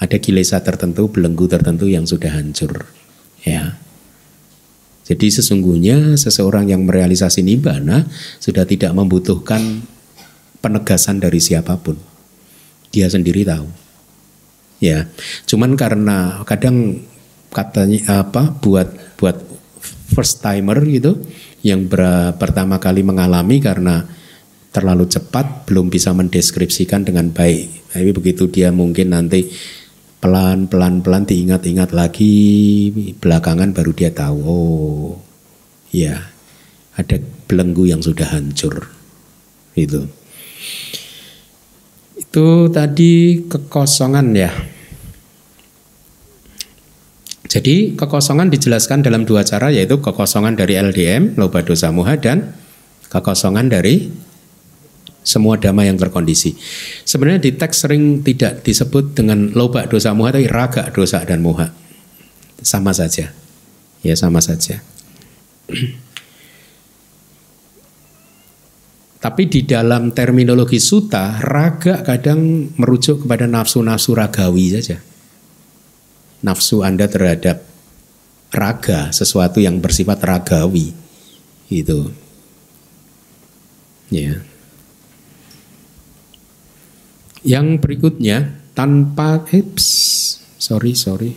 Ada 0.00 0.20
kilesa 0.20 0.60
tertentu, 0.60 1.08
belenggu 1.08 1.48
tertentu 1.48 1.88
yang 1.88 2.04
sudah 2.04 2.28
hancur. 2.32 2.84
Ya. 3.44 3.80
Jadi 5.08 5.26
sesungguhnya 5.32 6.14
seseorang 6.20 6.68
yang 6.68 6.86
merealisasi 6.86 7.42
nibbana 7.42 8.06
sudah 8.38 8.62
tidak 8.68 8.92
membutuhkan 8.94 9.82
penegasan 10.60 11.18
dari 11.18 11.40
siapa 11.40 11.80
pun. 11.80 11.96
Dia 12.92 13.08
sendiri 13.08 13.42
tahu. 13.42 13.66
Ya, 14.80 15.12
cuman 15.44 15.76
karena 15.76 16.40
kadang 16.48 17.04
katanya 17.52 18.24
apa 18.24 18.48
buat 18.64 18.88
buat 19.20 19.36
first 20.14 20.40
timer 20.40 20.80
gitu 20.88 21.20
yang 21.60 21.84
ber, 21.84 22.32
pertama 22.40 22.80
kali 22.80 23.04
mengalami 23.04 23.60
karena 23.60 24.08
terlalu 24.70 25.10
cepat 25.10 25.66
belum 25.66 25.90
bisa 25.90 26.14
mendeskripsikan 26.14 27.02
dengan 27.02 27.34
baik. 27.34 27.90
Tapi 27.90 28.10
begitu 28.14 28.46
dia 28.46 28.70
mungkin 28.70 29.14
nanti 29.14 29.50
pelan 30.20 30.68
pelan 30.68 31.00
pelan 31.00 31.24
diingat-ingat 31.24 31.96
lagi 31.96 32.36
belakangan 33.18 33.72
baru 33.72 33.90
dia 33.96 34.12
tahu 34.12 34.36
oh 34.44 35.16
ya 35.96 36.28
ada 36.92 37.16
belenggu 37.48 37.88
yang 37.88 38.04
sudah 38.04 38.28
hancur 38.28 38.84
itu 39.80 40.04
itu 42.20 42.48
tadi 42.68 43.48
kekosongan 43.48 44.36
ya 44.36 44.52
jadi 47.50 47.96
kekosongan 47.98 48.52
dijelaskan 48.52 49.02
dalam 49.02 49.26
dua 49.26 49.42
cara 49.42 49.74
yaitu 49.74 49.98
kekosongan 49.98 50.54
dari 50.54 50.78
LDM, 50.78 51.34
loba 51.34 51.66
dosa 51.66 51.90
muha 51.90 52.14
dan 52.14 52.54
kekosongan 53.10 53.66
dari 53.66 54.06
semua 55.20 55.60
dhamma 55.60 55.84
yang 55.84 56.00
terkondisi. 56.00 56.56
Sebenarnya 57.04 57.40
di 57.44 57.52
teks 57.56 57.86
sering 57.86 58.24
tidak 58.24 58.64
disebut 58.64 59.12
dengan 59.12 59.52
loba 59.52 59.84
dosa 59.86 60.16
moha 60.16 60.34
tapi 60.34 60.48
raga 60.48 60.88
dosa 60.90 61.22
dan 61.24 61.44
moha. 61.44 61.70
Sama 62.60 62.92
saja. 62.92 63.32
Ya 64.00 64.14
sama 64.16 64.40
saja. 64.40 64.80
Tapi 69.20 69.52
di 69.52 69.68
dalam 69.68 70.16
terminologi 70.16 70.80
suta, 70.80 71.36
raga 71.44 72.00
kadang 72.00 72.72
merujuk 72.80 73.28
kepada 73.28 73.44
nafsu-nafsu 73.44 74.16
ragawi 74.16 74.80
saja. 74.80 74.96
Nafsu 76.40 76.80
Anda 76.80 77.04
terhadap 77.04 77.60
raga, 78.48 79.12
sesuatu 79.12 79.60
yang 79.60 79.76
bersifat 79.84 80.24
ragawi. 80.24 80.96
Itu. 81.68 82.08
Ya. 84.08 84.40
Yang 87.40 87.80
berikutnya 87.80 88.60
tanpa 88.76 89.44
hips, 89.48 89.86
sorry 90.60 90.92
sorry. 90.92 91.32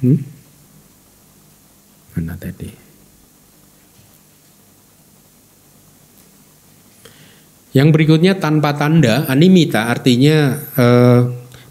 Hmm? 0.00 0.22
Mana 2.16 2.34
tadi? 2.38 2.70
Yang 7.76 7.88
berikutnya 7.94 8.40
tanpa 8.40 8.74
tanda, 8.74 9.28
animita 9.28 9.92
artinya 9.92 10.56
eh, 10.56 11.22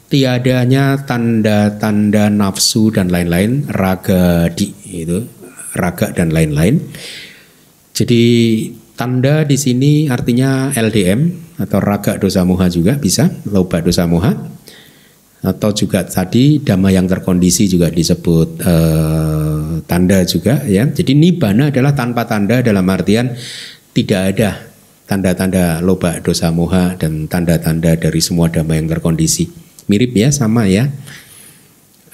tiadanya 0.08 1.04
tanda-tanda 1.04 2.32
nafsu 2.32 2.94
dan 2.94 3.12
lain-lain, 3.12 3.68
raga 3.68 4.48
di 4.54 4.72
itu, 4.88 5.26
raga 5.76 6.14
dan 6.16 6.32
lain-lain. 6.32 6.80
Jadi 7.92 8.24
Tanda 8.98 9.46
di 9.46 9.54
sini 9.62 10.10
artinya 10.10 10.74
LDM 10.74 11.54
atau 11.62 11.78
raga 11.78 12.18
dosa 12.18 12.42
moha 12.42 12.66
juga 12.66 12.98
bisa, 12.98 13.30
loba 13.46 13.78
dosa 13.86 14.10
moha. 14.10 14.34
Atau 15.46 15.70
juga 15.70 16.02
tadi 16.02 16.58
dhamma 16.58 16.90
yang 16.90 17.06
terkondisi 17.06 17.70
juga 17.70 17.94
disebut 17.94 18.58
uh, 18.58 19.86
tanda 19.86 20.26
juga 20.26 20.66
ya. 20.66 20.90
Jadi 20.90 21.14
nibbana 21.14 21.70
adalah 21.70 21.94
tanpa 21.94 22.26
tanda 22.26 22.58
dalam 22.66 22.90
artian 22.90 23.38
tidak 23.94 24.22
ada 24.34 24.66
tanda-tanda 25.06 25.78
loba 25.86 26.18
dosa 26.18 26.50
moha 26.50 26.98
dan 26.98 27.30
tanda-tanda 27.30 27.94
dari 28.02 28.18
semua 28.18 28.50
dhamma 28.50 28.82
yang 28.82 28.90
terkondisi. 28.90 29.46
Mirip 29.86 30.18
ya 30.18 30.34
sama 30.34 30.66
ya. 30.66 30.90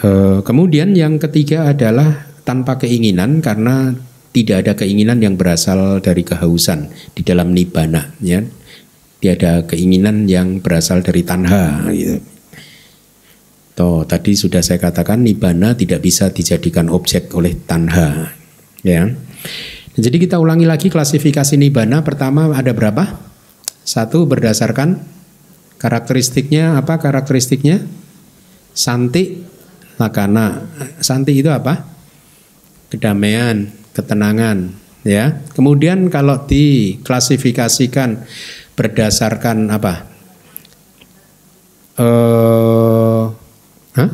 Uh, 0.04 0.44
kemudian 0.44 0.92
yang 1.00 1.16
ketiga 1.16 1.72
adalah 1.72 2.28
tanpa 2.44 2.76
keinginan 2.76 3.40
karena 3.40 3.96
tidak 4.34 4.66
ada 4.66 4.74
keinginan 4.74 5.22
yang 5.22 5.38
berasal 5.38 6.02
dari 6.02 6.26
kehausan 6.26 6.90
di 7.14 7.22
dalam 7.22 7.54
nibana 7.54 8.18
ya. 8.20 8.42
Tiada 9.22 9.64
keinginan 9.64 10.28
yang 10.28 10.60
berasal 10.60 11.00
dari 11.00 11.24
tanha 11.24 11.88
gitu. 11.94 12.20
Toh, 13.74 14.04
tadi 14.04 14.36
sudah 14.36 14.60
saya 14.60 14.78
katakan 14.78 15.24
nibana 15.24 15.74
tidak 15.74 16.04
bisa 16.04 16.30
dijadikan 16.30 16.92
objek 16.92 17.32
oleh 17.32 17.56
tanha 17.56 18.36
ya. 18.84 19.08
Jadi 19.94 20.18
kita 20.18 20.42
ulangi 20.42 20.66
lagi 20.66 20.90
klasifikasi 20.90 21.56
nibana 21.56 22.02
pertama 22.02 22.50
ada 22.52 22.74
berapa? 22.74 23.22
Satu 23.86 24.26
berdasarkan 24.26 24.98
karakteristiknya 25.78 26.82
apa 26.82 26.98
karakteristiknya? 26.98 27.86
Santi 28.74 29.46
lakana. 30.02 30.66
Santi 31.00 31.38
itu 31.38 31.54
apa? 31.54 31.86
Kedamaian 32.90 33.83
ketenangan 33.94 34.74
ya. 35.06 35.40
Kemudian 35.54 36.10
kalau 36.10 36.44
diklasifikasikan 36.44 38.26
berdasarkan 38.74 39.70
apa? 39.70 39.94
Eh, 41.94 43.24
huh? 43.94 44.12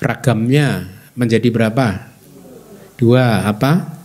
ragamnya 0.00 0.88
menjadi 1.16 1.48
berapa? 1.48 2.12
Dua 3.00 3.48
apa? 3.48 4.00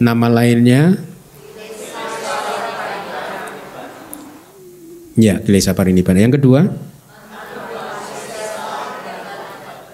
Nama 0.00 0.26
lainnya? 0.32 0.96
Ya, 5.20 5.36
Kilesa 5.44 5.76
Parinibbana. 5.76 6.24
Yang 6.24 6.40
kedua? 6.40 6.72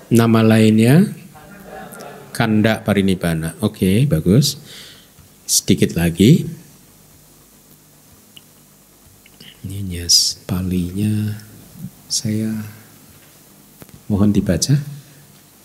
Nama 0.07 0.39
lainnya 0.39 1.03
Kanda 2.31 2.79
Parinibbana. 2.85 3.59
Oke, 3.59 3.83
okay, 3.83 3.97
bagus. 4.07 4.55
Sedikit 5.51 5.99
lagi. 5.99 6.47
Ini 9.67 9.99
yes, 9.99 10.39
palinya 10.47 11.35
saya 12.07 12.55
mohon 14.07 14.31
dibaca. 14.31 14.79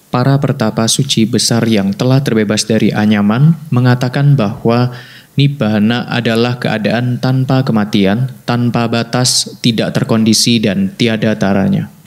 Para 0.09 0.35
pertapa 0.41 0.89
suci 0.89 1.29
besar 1.29 1.61
yang 1.69 1.93
telah 1.93 2.25
terbebas 2.25 2.65
dari 2.65 2.89
anyaman 2.89 3.53
mengatakan 3.69 4.33
bahwa 4.33 4.89
Nibbana 5.37 6.09
adalah 6.11 6.57
keadaan 6.57 7.21
tanpa 7.21 7.63
kematian, 7.63 8.33
tanpa 8.43 8.89
batas, 8.91 9.61
tidak 9.63 9.95
terkondisi, 9.95 10.59
dan 10.59 10.91
tiada 10.97 11.37
taranya. 11.37 12.00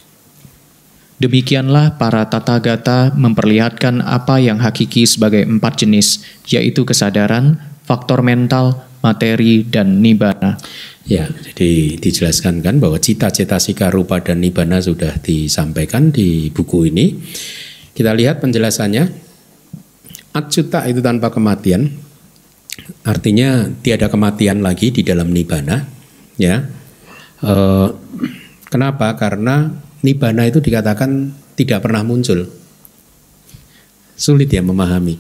Demikianlah 1.23 1.95
para 1.95 2.27
tata 2.27 2.59
gata 2.59 3.15
memperlihatkan 3.15 4.03
apa 4.03 4.43
yang 4.43 4.59
hakiki 4.59 5.07
sebagai 5.07 5.47
empat 5.47 5.87
jenis, 5.87 6.27
yaitu 6.51 6.83
kesadaran, 6.83 7.63
faktor 7.87 8.27
mental, 8.27 8.83
materi, 8.99 9.63
dan 9.63 10.03
nibana. 10.03 10.59
Ya, 11.05 11.29
jadi 11.29 12.01
dijelaskan 12.01 12.65
kan 12.65 12.81
bahwa 12.81 12.97
cita-cita 12.97 13.61
sika 13.61 13.93
rupa 13.93 14.25
dan 14.25 14.41
nibana 14.41 14.81
sudah 14.81 15.21
disampaikan 15.21 16.09
di 16.09 16.49
buku 16.49 16.89
ini. 16.89 17.21
Kita 17.93 18.17
lihat 18.17 18.41
penjelasannya. 18.41 19.23
Acuta 20.35 20.83
itu 20.91 20.99
tanpa 20.99 21.31
kematian, 21.31 21.95
artinya 23.07 23.71
tiada 23.87 24.11
kematian 24.11 24.67
lagi 24.67 24.91
di 24.91 25.07
dalam 25.07 25.31
nibana. 25.31 25.87
Ya, 26.35 26.67
e, 27.39 27.53
kenapa? 28.67 29.15
Karena 29.15 29.71
Nibana 30.05 30.45
itu 30.45 30.61
dikatakan 30.61 31.33
tidak 31.57 31.81
pernah 31.81 32.05
muncul. 32.05 32.45
Sulit 34.15 34.53
ya 34.53 34.61
memahami. 34.61 35.17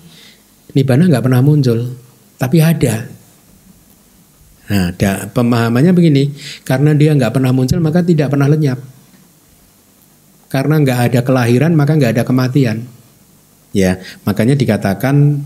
Nibana 0.76 1.08
nggak 1.08 1.24
pernah 1.24 1.40
muncul, 1.40 1.96
tapi 2.36 2.60
ada. 2.60 3.08
Nah, 4.64 4.92
ada 4.92 5.28
pemahamannya 5.32 5.92
begini, 5.96 6.36
karena 6.68 6.92
dia 6.92 7.16
nggak 7.16 7.32
pernah 7.32 7.52
muncul 7.56 7.80
maka 7.80 8.04
tidak 8.04 8.28
pernah 8.28 8.44
lenyap. 8.44 8.76
Karena 10.52 10.78
nggak 10.78 11.00
ada 11.10 11.20
kelahiran 11.24 11.72
maka 11.72 11.96
nggak 11.96 12.20
ada 12.20 12.24
kematian. 12.28 12.84
Ya, 13.74 13.98
makanya 14.22 14.54
dikatakan 14.54 15.42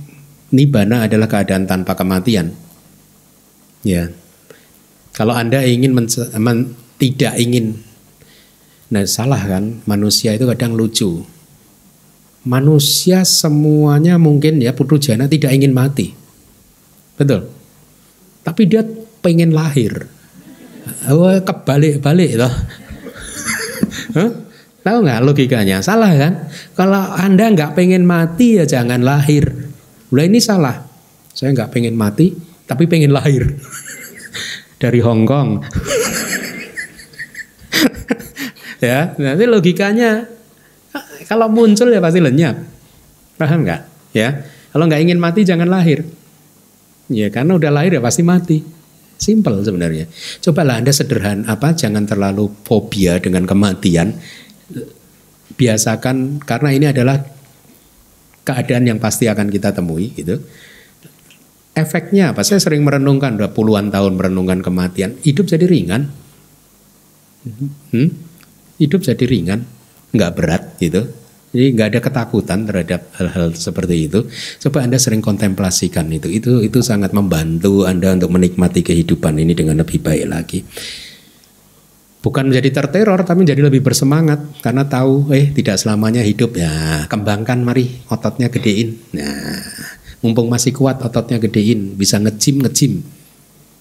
nibana 0.51 1.07
adalah 1.07 1.31
keadaan 1.31 1.65
tanpa 1.65 1.95
kematian. 1.95 2.53
Ya, 3.87 4.11
kalau 5.15 5.33
anda 5.33 5.63
ingin 5.63 5.95
men, 5.95 6.07
men, 6.37 6.75
tidak 7.01 7.39
ingin 7.39 7.81
Nah 8.89 9.05
salah 9.05 9.41
kan, 9.45 9.85
manusia 9.85 10.33
itu 10.33 10.49
kadang 10.49 10.73
lucu. 10.73 11.25
Manusia 12.49 13.29
semuanya 13.29 14.17
mungkin 14.17 14.65
ya 14.65 14.73
putu 14.73 14.97
jana 14.97 15.29
tidak 15.29 15.53
ingin 15.53 15.77
mati. 15.77 16.17
Betul. 17.21 17.53
Tapi 18.47 18.63
dia 18.65 18.81
pengen 19.21 19.53
lahir. 19.53 20.09
Oh, 21.13 21.29
kebalik-balik 21.29 22.41
loh. 22.41 22.55
huh? 24.17 24.31
Tahu 24.89 25.05
nggak 25.05 25.21
logikanya? 25.21 25.85
Salah 25.85 26.17
kan? 26.17 26.49
Kalau 26.73 27.13
Anda 27.13 27.53
nggak 27.53 27.77
pengen 27.77 28.09
mati 28.09 28.57
ya 28.57 28.65
jangan 28.65 29.05
lahir. 29.05 29.53
Mulai 30.09 30.33
ini 30.33 30.41
salah. 30.41 30.81
Saya 31.37 31.53
nggak 31.53 31.77
pengen 31.77 31.93
mati, 31.93 32.33
tapi 32.65 32.89
pengen 32.89 33.13
lahir. 33.13 33.53
Dari 34.81 35.03
Hong 35.03 35.27
Kong 35.27 35.61
ya 38.79 39.15
nanti 39.19 39.45
logikanya 39.47 40.27
kalau 41.27 41.51
muncul 41.51 41.91
ya 41.91 42.01
pasti 42.01 42.21
lenyap. 42.23 42.57
Paham 43.39 43.67
nggak? 43.67 43.81
Ya 44.17 44.49
kalau 44.73 44.89
nggak 44.89 45.03
ingin 45.05 45.19
mati 45.21 45.45
jangan 45.45 45.69
lahir. 45.69 46.07
Ya 47.09 47.29
karena 47.33 47.57
udah 47.57 47.71
lahir 47.73 47.99
ya 47.99 48.03
pasti 48.03 48.23
mati. 48.25 48.59
Simple 49.19 49.67
sebenarnya. 49.67 50.07
Cobalah 50.39 50.79
anda 50.79 50.95
sederhana 50.95 51.51
apa 51.51 51.75
jangan 51.75 52.07
terlalu 52.07 52.49
fobia 52.63 53.19
dengan 53.19 53.45
kematian. 53.45 54.15
Biasakan 55.59 56.39
karena 56.47 56.71
ini 56.71 56.87
adalah 56.87 57.19
keadaan 58.47 58.87
yang 58.87 58.99
pasti 59.03 59.27
akan 59.27 59.51
kita 59.51 59.75
temui 59.75 60.15
gitu. 60.15 60.39
Efeknya 61.75 62.35
apa? 62.35 62.47
Saya 62.47 62.63
sering 62.63 62.83
merenungkan 62.87 63.39
udah 63.39 63.51
puluhan 63.51 63.91
tahun 63.91 64.15
merenungkan 64.19 64.63
kematian. 64.63 65.19
Hidup 65.23 65.51
jadi 65.51 65.67
ringan. 65.67 66.11
Hmm? 67.95 68.28
Hidup 68.79 69.05
jadi 69.05 69.25
ringan, 69.27 69.67
nggak 70.15 70.33
berat 70.39 70.65
gitu. 70.79 71.05
Jadi 71.49 71.67
nggak 71.75 71.89
ada 71.97 72.01
ketakutan 72.05 72.59
terhadap 72.69 73.09
hal-hal 73.17 73.57
seperti 73.57 74.05
itu. 74.05 74.21
Coba 74.61 74.85
Anda 74.85 75.01
sering 75.01 75.25
kontemplasikan 75.25 76.07
itu. 76.13 76.29
Itu 76.29 76.61
itu 76.61 76.79
sangat 76.85 77.17
membantu 77.17 77.89
Anda 77.89 78.13
untuk 78.15 78.37
menikmati 78.37 78.85
kehidupan 78.85 79.41
ini 79.41 79.57
dengan 79.57 79.81
lebih 79.81 79.99
baik 80.05 80.27
lagi. 80.29 80.61
Bukan 82.19 82.53
menjadi 82.53 82.83
terteror 82.83 83.25
tapi 83.25 83.47
menjadi 83.47 83.65
lebih 83.65 83.81
bersemangat 83.81 84.61
karena 84.61 84.85
tahu 84.85 85.33
eh 85.33 85.49
tidak 85.55 85.81
selamanya 85.81 86.21
hidup 86.21 86.59
ya 86.59 87.07
kembangkan 87.09 87.65
mari 87.65 88.05
ototnya 88.13 88.53
gedein. 88.53 89.01
Nah, 89.17 89.57
mumpung 90.21 90.53
masih 90.53 90.77
kuat 90.77 91.01
ototnya 91.01 91.41
gedein, 91.41 91.97
bisa 91.97 92.21
ngecim 92.21 92.61
ngecim 92.61 93.18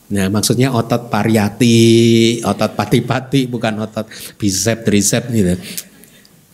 Nah, 0.07 0.31
maksudnya 0.31 0.71
otot 0.71 1.11
pariyati, 1.11 2.39
otot 2.47 2.71
pati-pati, 2.79 3.51
bukan 3.51 3.83
otot 3.83 4.07
bicep, 4.39 4.87
tricep 4.87 5.27
gitu. 5.35 5.53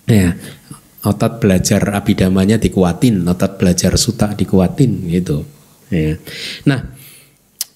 Ya, 0.10 0.34
otot 1.06 1.38
belajar 1.38 1.84
abidamanya 1.94 2.58
dikuatin, 2.58 3.22
otot 3.30 3.62
belajar 3.62 3.94
suta 4.00 4.34
dikuatin 4.34 5.06
gitu. 5.14 5.46
Ya. 5.94 6.18
Nah, 6.66 6.98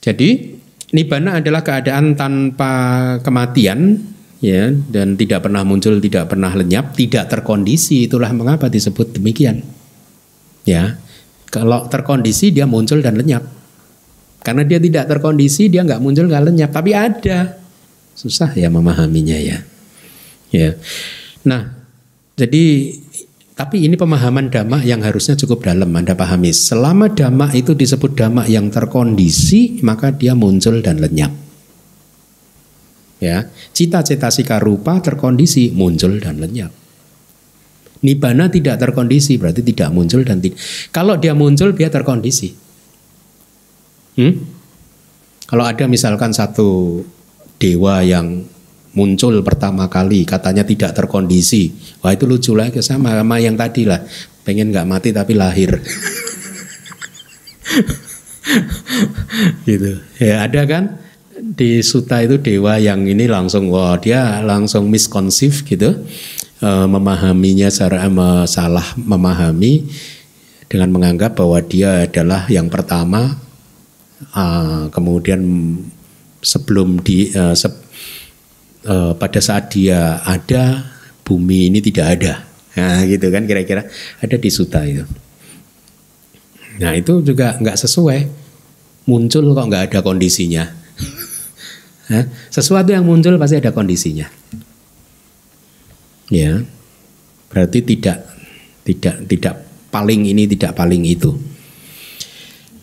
jadi 0.02 0.58
nibana 0.96 1.44
adalah 1.44 1.62
keadaan 1.62 2.18
tanpa 2.18 2.74
kematian 3.22 4.02
ya 4.42 4.72
dan 4.72 5.14
tidak 5.14 5.46
pernah 5.46 5.62
muncul, 5.62 6.02
tidak 6.02 6.32
pernah 6.32 6.58
lenyap, 6.58 6.98
tidak 6.98 7.30
terkondisi. 7.30 8.10
Itulah 8.10 8.34
mengapa 8.34 8.66
disebut 8.66 9.20
demikian. 9.20 9.62
Ya. 10.66 10.98
Kalau 11.48 11.88
terkondisi 11.88 12.52
dia 12.52 12.68
muncul 12.68 13.00
dan 13.00 13.16
lenyap. 13.16 13.57
Karena 14.42 14.64
dia 14.64 14.80
tidak 14.80 15.12
terkondisi, 15.12 15.68
dia 15.68 15.84
nggak 15.84 16.00
muncul, 16.00 16.26
nggak 16.30 16.44
lenyap. 16.52 16.72
Tapi 16.72 16.92
ada. 16.96 17.58
Susah 18.18 18.50
ya 18.58 18.72
memahaminya 18.72 19.38
ya. 19.38 19.60
Ya. 20.50 20.74
Nah, 21.44 21.76
jadi 22.40 22.96
tapi 23.58 23.90
ini 23.90 23.98
pemahaman 23.98 24.54
dhamma 24.54 24.86
yang 24.86 25.02
harusnya 25.02 25.34
cukup 25.34 25.66
dalam 25.66 25.90
Anda 25.90 26.14
pahami. 26.14 26.54
Selama 26.54 27.10
dhamma 27.10 27.50
itu 27.58 27.74
disebut 27.74 28.14
dhamma 28.14 28.46
yang 28.46 28.70
terkondisi, 28.70 29.82
maka 29.82 30.14
dia 30.14 30.38
muncul 30.38 30.78
dan 30.86 31.02
lenyap. 31.02 31.34
Ya, 33.18 33.50
cita-cita 33.74 34.30
sika 34.30 34.62
rupa 34.62 35.02
terkondisi, 35.02 35.74
muncul 35.74 36.22
dan 36.22 36.38
lenyap. 36.38 36.70
Nibana 38.06 38.46
tidak 38.46 38.78
terkondisi, 38.78 39.42
berarti 39.42 39.66
tidak 39.66 39.90
muncul 39.90 40.22
dan 40.22 40.38
tidak. 40.38 40.62
Kalau 40.94 41.18
dia 41.18 41.34
muncul, 41.34 41.74
dia 41.74 41.90
terkondisi. 41.90 42.54
Hmm? 44.18 44.34
Kalau 45.48 45.64
ada 45.64 45.88
misalkan 45.88 46.36
satu 46.36 47.02
dewa 47.62 48.04
yang 48.04 48.44
muncul 48.98 49.46
pertama 49.46 49.86
kali 49.88 50.26
katanya 50.26 50.66
tidak 50.66 50.98
terkondisi, 50.98 51.72
wah 52.02 52.12
itu 52.12 52.26
lucu 52.26 52.58
lagi 52.58 52.82
sama 52.82 53.14
sama 53.14 53.38
yang 53.38 53.54
tadi 53.54 53.86
lah 53.86 54.02
pengen 54.42 54.74
nggak 54.74 54.90
mati 54.90 55.14
tapi 55.14 55.38
lahir. 55.38 55.78
gitu. 59.70 60.02
Ya 60.18 60.44
ada 60.44 60.66
kan 60.66 60.98
di 61.38 61.86
suta 61.86 62.26
itu 62.26 62.42
dewa 62.42 62.82
yang 62.82 63.06
ini 63.06 63.30
langsung 63.30 63.70
wah 63.70 63.96
dia 64.02 64.42
langsung 64.42 64.90
miskonsif 64.90 65.62
gitu 65.64 65.94
e, 66.60 66.70
memahaminya 66.90 67.70
secara 67.70 68.10
e, 68.10 68.28
salah 68.50 68.88
memahami 68.98 69.86
dengan 70.68 70.90
menganggap 70.92 71.38
bahwa 71.38 71.62
dia 71.64 72.10
adalah 72.10 72.50
yang 72.50 72.68
pertama 72.68 73.47
e, 74.22 74.46
kemudian 74.94 75.42
sebelum 76.42 77.02
di 77.02 77.30
e, 77.30 77.44
se, 77.54 77.70
e, 78.86 78.96
pada 79.18 79.40
saat 79.42 79.74
dia 79.74 80.22
ada 80.24 80.86
bumi 81.28 81.68
ini 81.74 81.80
tidak 81.84 82.08
ada. 82.20 82.34
Nah 82.78 83.02
gitu 83.10 83.28
kan 83.34 83.44
kira-kira? 83.50 83.90
Ada 84.22 84.38
di 84.38 84.50
suta 84.54 84.86
itu. 84.86 85.04
Nah 86.78 86.94
itu 86.94 87.26
juga 87.26 87.58
nggak 87.58 87.78
sesuai. 87.78 88.20
Muncul 89.08 89.56
kok 89.56 89.68
nggak 89.72 89.84
ada 89.92 90.00
kondisinya. 90.04 90.68
Sesuatu 92.56 92.92
yang 92.92 93.08
muncul 93.08 93.40
pasti 93.40 93.58
ada 93.58 93.74
kondisinya. 93.74 94.28
Ya. 96.30 96.62
Berarti 97.48 97.80
tidak 97.82 98.28
tidak 98.84 99.16
tidak 99.26 99.56
paling 99.90 100.28
ini 100.28 100.46
tidak 100.46 100.76
paling 100.78 101.02
itu. 101.08 101.34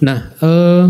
Nah 0.03 0.33
eh, 0.43 0.85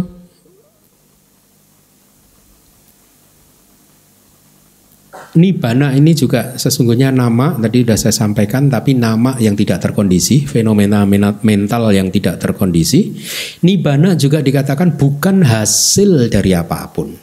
Nibana 5.34 5.90
ini 5.90 6.14
juga 6.14 6.54
sesungguhnya 6.54 7.10
nama 7.10 7.58
tadi 7.58 7.82
sudah 7.82 7.98
saya 7.98 8.14
sampaikan 8.14 8.70
tapi 8.70 8.94
nama 8.94 9.34
yang 9.42 9.58
tidak 9.58 9.82
terkondisi, 9.82 10.46
fenomena 10.46 11.02
mental 11.42 11.90
yang 11.90 12.06
tidak 12.14 12.38
terkondisi. 12.38 13.18
Nibana 13.66 14.14
juga 14.14 14.38
dikatakan 14.38 14.94
bukan 14.94 15.42
hasil 15.42 16.30
dari 16.30 16.54
apa 16.54 16.86
pun. 16.86 17.18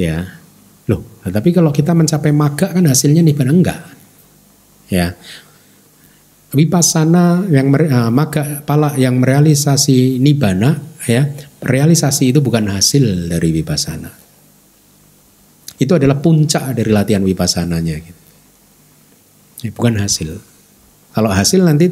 Ya. 0.00 0.40
Loh, 0.88 1.04
tapi 1.28 1.52
kalau 1.52 1.68
kita 1.76 1.92
mencapai 1.92 2.32
maga 2.32 2.72
kan 2.72 2.88
hasilnya 2.88 3.20
nibana 3.20 3.52
enggak. 3.52 3.80
Ya. 4.88 5.12
Wipasana 6.56 7.44
yang 7.52 7.68
uh, 7.68 8.08
maga 8.08 8.64
pala 8.64 8.96
yang 8.96 9.20
merealisasi 9.20 10.16
nibana 10.16 10.80
ya, 11.04 11.28
realisasi 11.60 12.32
itu 12.32 12.40
bukan 12.40 12.72
hasil 12.72 13.28
dari 13.28 13.52
wipasana 13.52 14.27
itu 15.78 15.92
adalah 15.94 16.18
puncak 16.18 16.74
dari 16.74 16.90
latihan 16.90 17.22
wipassananya. 17.22 17.94
Gitu. 18.02 18.22
Ya, 19.62 19.70
bukan 19.70 19.98
hasil. 20.02 20.38
Kalau 21.14 21.30
hasil 21.30 21.62
nanti 21.62 21.90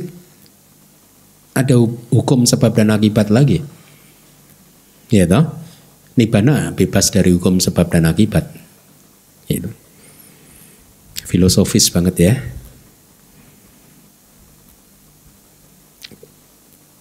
ada 1.54 1.74
hukum 2.12 2.44
sebab 2.44 2.74
dan 2.74 2.92
akibat 2.92 3.30
lagi. 3.30 3.62
Ya 5.08 5.24
toh? 5.24 5.54
Nibana 6.18 6.74
bebas 6.74 7.14
dari 7.14 7.30
hukum 7.30 7.62
sebab 7.62 7.86
dan 7.94 8.10
akibat. 8.10 8.44
Itu. 9.46 9.70
Filosofis 11.26 11.90
banget 11.90 12.16
ya. 12.18 12.34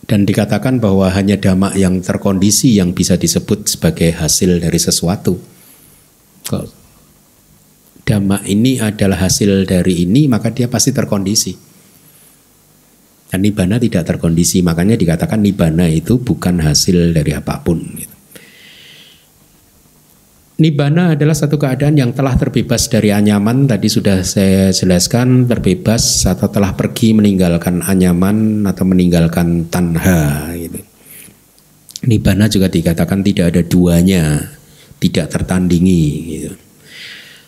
Dan 0.05 0.21
dikatakan 0.29 0.77
bahwa 0.77 1.09
hanya 1.09 1.33
damak 1.33 1.73
yang 1.73 1.97
terkondisi 1.97 2.77
yang 2.77 2.93
bisa 2.93 3.17
disebut 3.17 3.65
sebagai 3.65 4.13
hasil 4.13 4.61
dari 4.61 4.77
sesuatu. 4.77 5.54
Kok 6.45 6.85
dhamma 8.05 8.45
ini 8.45 8.77
adalah 8.77 9.25
hasil 9.25 9.65
dari 9.65 10.05
ini, 10.05 10.29
maka 10.29 10.53
dia 10.53 10.69
pasti 10.69 10.93
terkondisi. 10.93 11.51
Dan 13.25 13.41
nibana 13.41 13.81
tidak 13.81 14.05
terkondisi, 14.05 14.61
makanya 14.61 14.93
dikatakan 14.95 15.41
nibana 15.41 15.89
itu 15.89 16.21
bukan 16.21 16.61
hasil 16.61 17.11
dari 17.11 17.33
apa 17.33 17.59
pun. 17.65 17.81
Gitu. 17.81 18.13
Nibana 20.55 21.19
adalah 21.19 21.35
satu 21.35 21.59
keadaan 21.59 21.99
yang 21.99 22.15
telah 22.15 22.39
terbebas 22.39 22.87
dari 22.87 23.11
anyaman. 23.11 23.67
Tadi 23.67 23.91
sudah 23.91 24.23
saya 24.23 24.71
jelaskan 24.71 25.51
terbebas 25.51 26.23
atau 26.23 26.47
telah 26.47 26.71
pergi 26.79 27.11
meninggalkan 27.11 27.83
anyaman 27.83 28.63
atau 28.63 28.87
meninggalkan 28.87 29.67
tanha. 29.67 30.53
Gitu. 30.55 30.79
Nibana 32.07 32.47
juga 32.47 32.71
dikatakan 32.71 33.19
tidak 33.19 33.51
ada 33.51 33.61
duanya 33.67 34.55
tidak 34.99 35.31
tertandingi. 35.31 36.05
Gitu. 36.25 36.51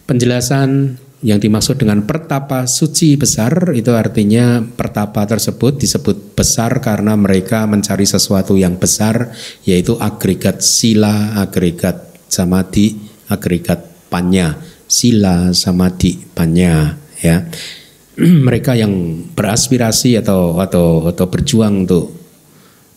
Penjelasan 0.08 0.98
yang 1.26 1.42
dimaksud 1.42 1.82
dengan 1.82 2.06
pertapa 2.06 2.70
suci 2.70 3.18
besar 3.18 3.74
itu 3.74 3.90
artinya 3.98 4.62
pertapa 4.62 5.26
tersebut 5.26 5.82
disebut 5.82 6.38
besar 6.38 6.78
karena 6.78 7.18
mereka 7.18 7.66
mencari 7.66 8.06
sesuatu 8.06 8.54
yang 8.54 8.78
besar 8.78 9.34
yaitu 9.66 9.98
agregat 9.98 10.62
sila, 10.62 11.42
agregat 11.42 12.14
samadhi, 12.30 12.94
agregat 13.34 13.82
panya, 14.14 14.62
sila, 14.86 15.52
samadhi, 15.58 16.22
panya 16.38 17.02
ya. 17.18 17.50
mereka 18.48 18.78
yang 18.78 19.26
beraspirasi 19.34 20.18
atau 20.22 20.62
atau 20.62 21.10
atau 21.10 21.26
berjuang 21.30 21.86
untuk 21.86 22.14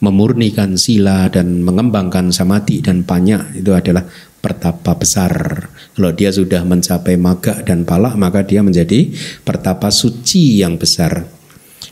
memurnikan 0.00 0.80
sila 0.80 1.28
dan 1.28 1.60
mengembangkan 1.60 2.32
samadhi 2.32 2.80
dan 2.80 3.04
panya 3.04 3.44
itu 3.52 3.68
adalah 3.76 4.08
pertapa 4.40 4.96
besar. 4.96 5.32
Kalau 5.94 6.10
dia 6.16 6.32
sudah 6.32 6.64
mencapai 6.64 7.20
maga 7.20 7.60
dan 7.60 7.84
palak, 7.84 8.16
maka 8.16 8.40
dia 8.40 8.64
menjadi 8.64 9.12
pertapa 9.44 9.92
suci 9.92 10.64
yang 10.64 10.80
besar. 10.80 11.28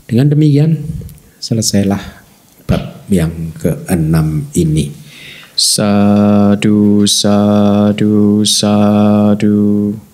Dengan 0.08 0.32
demikian, 0.32 0.80
selesailah 1.38 2.00
bab 2.64 3.04
yang 3.12 3.52
keenam 3.60 4.48
ini. 4.56 4.90
Sadu, 5.52 7.04
sadu, 7.04 8.46
sadu. 8.48 10.07